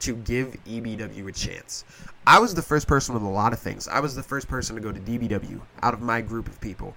to 0.00 0.16
give 0.16 0.56
EBW 0.64 1.28
a 1.28 1.32
chance. 1.32 1.84
I 2.26 2.38
was 2.38 2.54
the 2.54 2.62
first 2.62 2.86
person 2.88 3.12
with 3.12 3.22
a 3.22 3.28
lot 3.28 3.52
of 3.52 3.58
things. 3.58 3.86
I 3.86 4.00
was 4.00 4.14
the 4.14 4.22
first 4.22 4.48
person 4.48 4.74
to 4.76 4.80
go 4.80 4.90
to 4.90 4.98
DBW 4.98 5.60
out 5.82 5.92
of 5.92 6.00
my 6.00 6.22
group 6.22 6.48
of 6.48 6.58
people. 6.62 6.96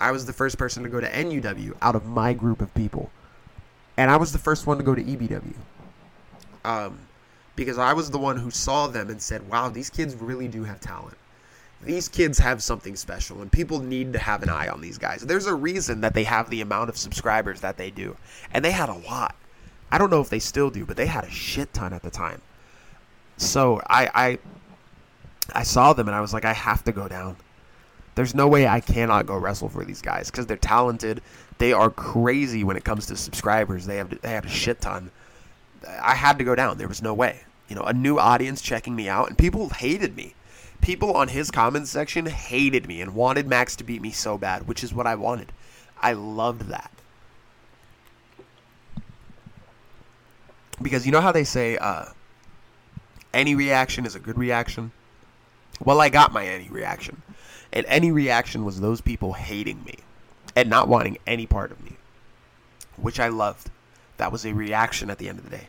I 0.00 0.10
was 0.10 0.26
the 0.26 0.34
first 0.34 0.58
person 0.58 0.82
to 0.82 0.90
go 0.90 1.00
to 1.00 1.08
NUW 1.08 1.72
out 1.80 1.96
of 1.96 2.04
my 2.04 2.34
group 2.34 2.60
of 2.60 2.74
people. 2.74 3.10
And 3.96 4.10
I 4.10 4.18
was 4.18 4.32
the 4.32 4.38
first 4.38 4.66
one 4.66 4.76
to 4.76 4.84
go 4.84 4.94
to 4.94 5.02
EBW. 5.02 5.54
Um, 6.66 6.98
because 7.56 7.78
I 7.78 7.92
was 7.92 8.10
the 8.10 8.18
one 8.18 8.36
who 8.36 8.50
saw 8.50 8.86
them 8.86 9.10
and 9.10 9.20
said, 9.20 9.48
wow, 9.48 9.68
these 9.68 9.90
kids 9.90 10.14
really 10.14 10.48
do 10.48 10.64
have 10.64 10.80
talent. 10.80 11.16
These 11.82 12.08
kids 12.08 12.38
have 12.38 12.62
something 12.62 12.96
special, 12.96 13.42
and 13.42 13.52
people 13.52 13.78
need 13.78 14.14
to 14.14 14.18
have 14.18 14.42
an 14.42 14.48
eye 14.48 14.68
on 14.68 14.80
these 14.80 14.96
guys. 14.96 15.20
There's 15.20 15.46
a 15.46 15.54
reason 15.54 16.00
that 16.00 16.14
they 16.14 16.24
have 16.24 16.48
the 16.48 16.62
amount 16.62 16.88
of 16.88 16.96
subscribers 16.96 17.60
that 17.60 17.76
they 17.76 17.90
do. 17.90 18.16
And 18.52 18.64
they 18.64 18.70
had 18.70 18.88
a 18.88 18.94
lot. 18.94 19.36
I 19.90 19.98
don't 19.98 20.10
know 20.10 20.20
if 20.20 20.30
they 20.30 20.38
still 20.38 20.70
do, 20.70 20.86
but 20.86 20.96
they 20.96 21.06
had 21.06 21.24
a 21.24 21.30
shit 21.30 21.72
ton 21.74 21.92
at 21.92 22.02
the 22.02 22.10
time. 22.10 22.40
So 23.36 23.80
I, 23.86 24.10
I, 24.14 24.38
I 25.52 25.62
saw 25.62 25.92
them 25.92 26.08
and 26.08 26.14
I 26.14 26.20
was 26.20 26.32
like, 26.32 26.44
I 26.44 26.52
have 26.52 26.84
to 26.84 26.92
go 26.92 27.06
down. 27.06 27.36
There's 28.14 28.34
no 28.34 28.48
way 28.48 28.66
I 28.66 28.80
cannot 28.80 29.26
go 29.26 29.36
wrestle 29.36 29.68
for 29.68 29.84
these 29.84 30.00
guys 30.00 30.30
because 30.30 30.46
they're 30.46 30.56
talented. 30.56 31.20
They 31.58 31.72
are 31.72 31.90
crazy 31.90 32.64
when 32.64 32.76
it 32.76 32.84
comes 32.84 33.06
to 33.06 33.16
subscribers. 33.16 33.86
They 33.86 33.96
have 33.96 34.20
they 34.20 34.30
have 34.30 34.44
a 34.44 34.48
shit 34.48 34.80
ton. 34.80 35.10
I 35.86 36.14
had 36.14 36.38
to 36.38 36.44
go 36.44 36.54
down. 36.54 36.78
There 36.78 36.88
was 36.88 37.02
no 37.02 37.14
way. 37.14 37.40
You 37.68 37.76
know, 37.76 37.82
a 37.82 37.92
new 37.92 38.18
audience 38.18 38.60
checking 38.60 38.94
me 38.94 39.08
out, 39.08 39.28
and 39.28 39.38
people 39.38 39.70
hated 39.70 40.16
me. 40.16 40.34
People 40.80 41.14
on 41.14 41.28
his 41.28 41.50
comments 41.50 41.90
section 41.90 42.26
hated 42.26 42.86
me 42.86 43.00
and 43.00 43.14
wanted 43.14 43.46
Max 43.46 43.74
to 43.76 43.84
beat 43.84 44.02
me 44.02 44.10
so 44.10 44.36
bad, 44.36 44.68
which 44.68 44.84
is 44.84 44.92
what 44.92 45.06
I 45.06 45.14
wanted. 45.14 45.50
I 46.00 46.12
loved 46.12 46.68
that. 46.68 46.90
Because 50.82 51.06
you 51.06 51.12
know 51.12 51.22
how 51.22 51.32
they 51.32 51.44
say 51.44 51.78
uh, 51.78 52.06
any 53.32 53.54
reaction 53.54 54.04
is 54.04 54.14
a 54.14 54.20
good 54.20 54.36
reaction? 54.36 54.92
Well, 55.82 56.00
I 56.00 56.10
got 56.10 56.32
my 56.32 56.46
any 56.46 56.68
reaction. 56.68 57.22
And 57.72 57.86
any 57.86 58.12
reaction 58.12 58.64
was 58.64 58.80
those 58.80 59.00
people 59.00 59.32
hating 59.32 59.82
me 59.84 59.94
and 60.54 60.68
not 60.68 60.88
wanting 60.88 61.16
any 61.26 61.46
part 61.46 61.72
of 61.72 61.82
me, 61.82 61.96
which 62.96 63.18
I 63.18 63.28
loved. 63.28 63.70
That 64.18 64.30
was 64.30 64.44
a 64.44 64.52
reaction 64.52 65.10
at 65.10 65.18
the 65.18 65.28
end 65.28 65.38
of 65.38 65.44
the 65.44 65.56
day 65.56 65.68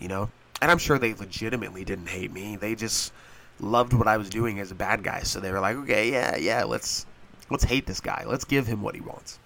you 0.00 0.08
know? 0.08 0.30
And 0.60 0.70
I'm 0.70 0.78
sure 0.78 0.98
they 0.98 1.14
legitimately 1.14 1.84
didn't 1.84 2.08
hate 2.08 2.32
me. 2.32 2.56
They 2.56 2.74
just 2.74 3.12
loved 3.60 3.92
what 3.92 4.08
I 4.08 4.16
was 4.16 4.28
doing 4.28 4.60
as 4.60 4.70
a 4.70 4.74
bad 4.74 5.02
guy. 5.02 5.20
So 5.20 5.40
they 5.40 5.50
were 5.50 5.60
like, 5.60 5.76
okay, 5.76 6.10
yeah, 6.10 6.36
yeah, 6.36 6.64
let's 6.64 7.06
let's 7.50 7.64
hate 7.64 7.86
this 7.86 8.00
guy. 8.00 8.24
Let's 8.26 8.44
give 8.44 8.66
him 8.66 8.82
what 8.82 8.94
he 8.94 9.00
wants. 9.00 9.38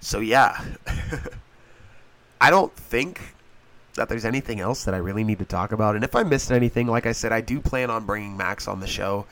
So 0.00 0.20
yeah. 0.20 0.64
I 2.40 2.50
don't 2.50 2.74
think 2.74 3.34
that 3.94 4.08
there's 4.08 4.24
anything 4.24 4.60
else 4.60 4.84
that 4.84 4.94
I 4.94 4.98
really 4.98 5.24
need 5.24 5.40
to 5.40 5.44
talk 5.44 5.72
about. 5.72 5.96
And 5.96 6.04
if 6.04 6.14
I 6.14 6.22
missed 6.22 6.52
anything, 6.52 6.86
like 6.86 7.04
I 7.04 7.12
said, 7.12 7.32
I 7.32 7.40
do 7.40 7.60
plan 7.60 7.90
on 7.90 8.06
bringing 8.06 8.36
Max 8.36 8.68
on 8.68 8.80
the 8.80 8.86
show. 8.86 9.26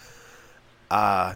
Uh 0.90 1.34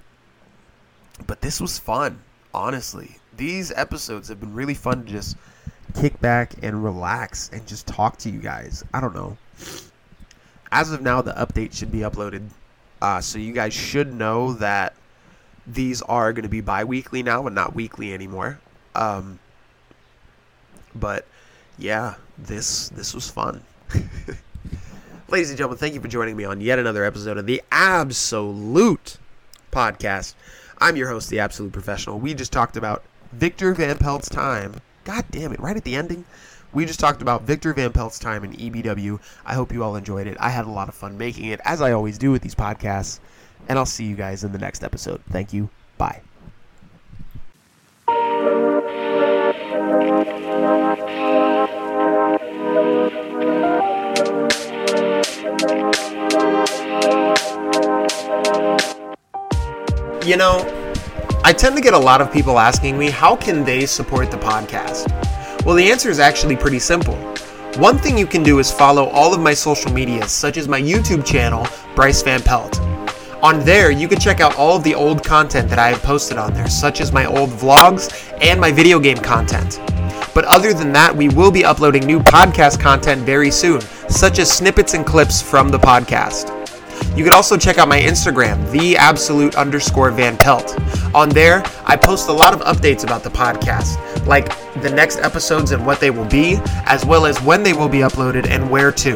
but 1.26 1.42
this 1.42 1.60
was 1.60 1.78
fun, 1.78 2.22
honestly. 2.54 3.18
These 3.36 3.72
episodes 3.72 4.28
have 4.28 4.40
been 4.40 4.54
really 4.54 4.74
fun 4.74 5.04
to 5.04 5.12
just 5.12 5.36
kick 5.90 6.20
back 6.20 6.54
and 6.62 6.82
relax 6.82 7.50
and 7.52 7.66
just 7.66 7.86
talk 7.86 8.18
to 8.18 8.30
you 8.30 8.38
guys. 8.38 8.84
I 8.92 9.00
don't 9.00 9.14
know. 9.14 9.36
As 10.72 10.92
of 10.92 11.02
now, 11.02 11.22
the 11.22 11.32
update 11.32 11.74
should 11.74 11.90
be 11.90 12.00
uploaded. 12.00 12.48
Uh, 13.02 13.20
so 13.20 13.38
you 13.38 13.52
guys 13.52 13.72
should 13.72 14.12
know 14.14 14.52
that 14.54 14.94
these 15.66 16.02
are 16.02 16.32
going 16.32 16.42
to 16.42 16.48
be 16.48 16.60
bi 16.60 16.84
weekly 16.84 17.22
now 17.22 17.46
and 17.46 17.54
not 17.54 17.74
weekly 17.74 18.12
anymore. 18.12 18.60
Um, 18.94 19.38
but 20.94 21.26
yeah, 21.78 22.16
this 22.38 22.88
this 22.90 23.14
was 23.14 23.30
fun. 23.30 23.62
Ladies 25.28 25.50
and 25.50 25.56
gentlemen, 25.56 25.78
thank 25.78 25.94
you 25.94 26.00
for 26.00 26.08
joining 26.08 26.36
me 26.36 26.44
on 26.44 26.60
yet 26.60 26.78
another 26.78 27.04
episode 27.04 27.38
of 27.38 27.46
the 27.46 27.62
Absolute 27.70 29.18
Podcast. 29.70 30.34
I'm 30.78 30.96
your 30.96 31.08
host, 31.08 31.30
the 31.30 31.38
Absolute 31.38 31.72
Professional. 31.72 32.18
We 32.18 32.34
just 32.34 32.52
talked 32.52 32.76
about 32.76 33.04
Victor 33.32 33.72
Van 33.74 33.96
Pelt's 33.96 34.28
time 34.28 34.80
God 35.10 35.24
damn 35.32 35.52
it, 35.52 35.58
right 35.58 35.76
at 35.76 35.82
the 35.82 35.96
ending. 35.96 36.24
We 36.72 36.86
just 36.86 37.00
talked 37.00 37.20
about 37.20 37.42
Victor 37.42 37.74
Van 37.74 37.92
Pelt's 37.92 38.20
time 38.20 38.44
in 38.44 38.52
EBW. 38.52 39.18
I 39.44 39.54
hope 39.54 39.72
you 39.72 39.82
all 39.82 39.96
enjoyed 39.96 40.28
it. 40.28 40.36
I 40.38 40.50
had 40.50 40.66
a 40.66 40.70
lot 40.70 40.88
of 40.88 40.94
fun 40.94 41.18
making 41.18 41.46
it, 41.46 41.60
as 41.64 41.82
I 41.82 41.90
always 41.90 42.16
do 42.16 42.30
with 42.30 42.42
these 42.42 42.54
podcasts. 42.54 43.18
And 43.68 43.76
I'll 43.76 43.86
see 43.86 44.04
you 44.04 44.14
guys 44.14 44.44
in 44.44 44.52
the 44.52 44.58
next 44.58 44.84
episode. 44.84 45.20
Thank 45.28 45.52
you. 45.52 45.68
Bye. 45.98 46.22
You 60.24 60.36
know, 60.36 60.79
I 61.42 61.54
tend 61.54 61.74
to 61.74 61.82
get 61.82 61.94
a 61.94 61.98
lot 61.98 62.20
of 62.20 62.30
people 62.30 62.58
asking 62.58 62.98
me, 62.98 63.08
how 63.08 63.34
can 63.34 63.64
they 63.64 63.86
support 63.86 64.30
the 64.30 64.36
podcast? 64.36 65.08
Well, 65.64 65.74
the 65.74 65.90
answer 65.90 66.10
is 66.10 66.18
actually 66.18 66.54
pretty 66.54 66.78
simple. 66.78 67.14
One 67.76 67.96
thing 67.96 68.18
you 68.18 68.26
can 68.26 68.42
do 68.42 68.58
is 68.58 68.70
follow 68.70 69.06
all 69.06 69.32
of 69.32 69.40
my 69.40 69.54
social 69.54 69.90
medias, 69.90 70.30
such 70.30 70.58
as 70.58 70.68
my 70.68 70.80
YouTube 70.80 71.24
channel, 71.24 71.66
Bryce 71.96 72.22
Van 72.22 72.42
Pelt. 72.42 72.78
On 73.42 73.60
there, 73.60 73.90
you 73.90 74.06
can 74.06 74.20
check 74.20 74.40
out 74.40 74.54
all 74.56 74.76
of 74.76 74.84
the 74.84 74.94
old 74.94 75.24
content 75.24 75.70
that 75.70 75.78
I 75.78 75.88
have 75.88 76.02
posted 76.02 76.36
on 76.36 76.52
there, 76.52 76.68
such 76.68 77.00
as 77.00 77.10
my 77.10 77.24
old 77.24 77.48
vlogs 77.48 78.30
and 78.42 78.60
my 78.60 78.70
video 78.70 79.00
game 79.00 79.16
content. 79.16 79.80
But 80.34 80.44
other 80.44 80.74
than 80.74 80.92
that, 80.92 81.16
we 81.16 81.30
will 81.30 81.50
be 81.50 81.64
uploading 81.64 82.04
new 82.04 82.20
podcast 82.20 82.78
content 82.78 83.22
very 83.22 83.50
soon, 83.50 83.80
such 84.10 84.38
as 84.38 84.52
snippets 84.52 84.92
and 84.92 85.06
clips 85.06 85.40
from 85.40 85.70
the 85.70 85.78
podcast. 85.78 86.59
You 87.16 87.24
can 87.24 87.32
also 87.32 87.56
check 87.56 87.78
out 87.78 87.88
my 87.88 88.00
Instagram, 88.00 88.70
the 88.70 88.96
absolute 88.96 89.54
underscore 89.56 90.10
Van 90.10 90.36
Pelt. 90.36 90.78
On 91.14 91.28
there, 91.28 91.62
I 91.84 91.96
post 91.96 92.28
a 92.28 92.32
lot 92.32 92.54
of 92.54 92.60
updates 92.60 93.04
about 93.04 93.22
the 93.22 93.30
podcast, 93.30 94.26
like 94.26 94.48
the 94.82 94.90
next 94.90 95.18
episodes 95.18 95.72
and 95.72 95.84
what 95.84 96.00
they 96.00 96.10
will 96.10 96.28
be, 96.28 96.58
as 96.86 97.04
well 97.04 97.26
as 97.26 97.40
when 97.42 97.62
they 97.62 97.72
will 97.72 97.88
be 97.88 97.98
uploaded 97.98 98.46
and 98.48 98.70
where 98.70 98.92
to. 98.92 99.14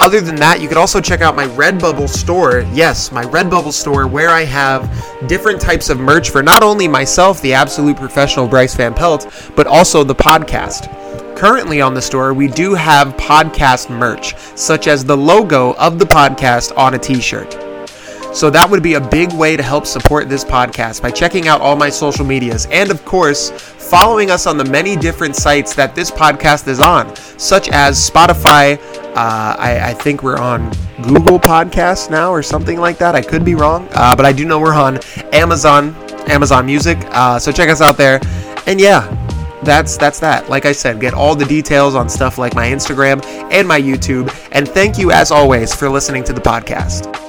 Other 0.00 0.20
than 0.20 0.36
that, 0.36 0.60
you 0.60 0.68
could 0.68 0.76
also 0.76 1.00
check 1.00 1.22
out 1.22 1.34
my 1.34 1.48
Redbubble 1.48 2.08
store. 2.08 2.60
Yes, 2.72 3.10
my 3.10 3.24
Redbubble 3.24 3.72
store 3.72 4.06
where 4.06 4.28
I 4.28 4.44
have 4.44 4.88
different 5.28 5.60
types 5.60 5.90
of 5.90 5.98
merch 5.98 6.30
for 6.30 6.40
not 6.40 6.62
only 6.62 6.86
myself, 6.86 7.42
the 7.42 7.52
absolute 7.52 7.96
professional 7.96 8.46
Bryce 8.46 8.76
Van 8.76 8.94
Pelt, 8.94 9.26
but 9.56 9.66
also 9.66 10.04
the 10.04 10.14
podcast. 10.14 10.88
Currently 11.38 11.80
on 11.80 11.94
the 11.94 12.02
store, 12.02 12.34
we 12.34 12.48
do 12.48 12.74
have 12.74 13.16
podcast 13.16 13.96
merch, 13.96 14.36
such 14.56 14.88
as 14.88 15.04
the 15.04 15.16
logo 15.16 15.74
of 15.74 16.00
the 16.00 16.04
podcast 16.04 16.76
on 16.76 16.94
a 16.94 16.98
t 16.98 17.20
shirt. 17.20 17.52
So 18.34 18.50
that 18.50 18.68
would 18.68 18.82
be 18.82 18.94
a 18.94 19.00
big 19.00 19.32
way 19.34 19.56
to 19.56 19.62
help 19.62 19.86
support 19.86 20.28
this 20.28 20.44
podcast 20.44 21.00
by 21.00 21.12
checking 21.12 21.46
out 21.46 21.60
all 21.60 21.76
my 21.76 21.90
social 21.90 22.24
medias 22.24 22.66
and, 22.72 22.90
of 22.90 23.04
course, 23.04 23.50
following 23.50 24.32
us 24.32 24.48
on 24.48 24.56
the 24.56 24.64
many 24.64 24.96
different 24.96 25.36
sites 25.36 25.76
that 25.76 25.94
this 25.94 26.10
podcast 26.10 26.66
is 26.66 26.80
on, 26.80 27.14
such 27.14 27.68
as 27.68 28.10
Spotify. 28.10 28.76
Uh, 29.14 29.54
I, 29.56 29.90
I, 29.90 29.94
think 29.94 30.24
we're 30.24 30.38
on 30.38 30.72
Google 31.02 31.38
Podcasts 31.38 32.10
now 32.10 32.32
or 32.32 32.42
something 32.42 32.80
like 32.80 32.98
that. 32.98 33.14
I 33.14 33.22
could 33.22 33.44
be 33.44 33.54
wrong, 33.54 33.86
uh, 33.92 34.16
but 34.16 34.26
I 34.26 34.32
do 34.32 34.44
know 34.44 34.58
we're 34.58 34.74
on 34.74 34.98
Amazon, 35.32 35.94
Amazon 36.28 36.66
Music. 36.66 36.98
Uh, 37.12 37.38
so 37.38 37.52
check 37.52 37.68
us 37.68 37.80
out 37.80 37.96
there. 37.96 38.18
And 38.66 38.80
yeah, 38.80 39.06
that's 39.62 39.96
that's 39.96 40.20
that. 40.20 40.48
Like 40.48 40.66
I 40.66 40.72
said, 40.72 41.00
get 41.00 41.14
all 41.14 41.34
the 41.34 41.44
details 41.44 41.94
on 41.94 42.08
stuff 42.08 42.38
like 42.38 42.54
my 42.54 42.68
Instagram 42.68 43.24
and 43.50 43.66
my 43.66 43.80
YouTube. 43.80 44.34
And 44.52 44.68
thank 44.68 44.98
you 44.98 45.10
as 45.10 45.30
always 45.30 45.74
for 45.74 45.88
listening 45.88 46.24
to 46.24 46.32
the 46.32 46.40
podcast. 46.40 47.27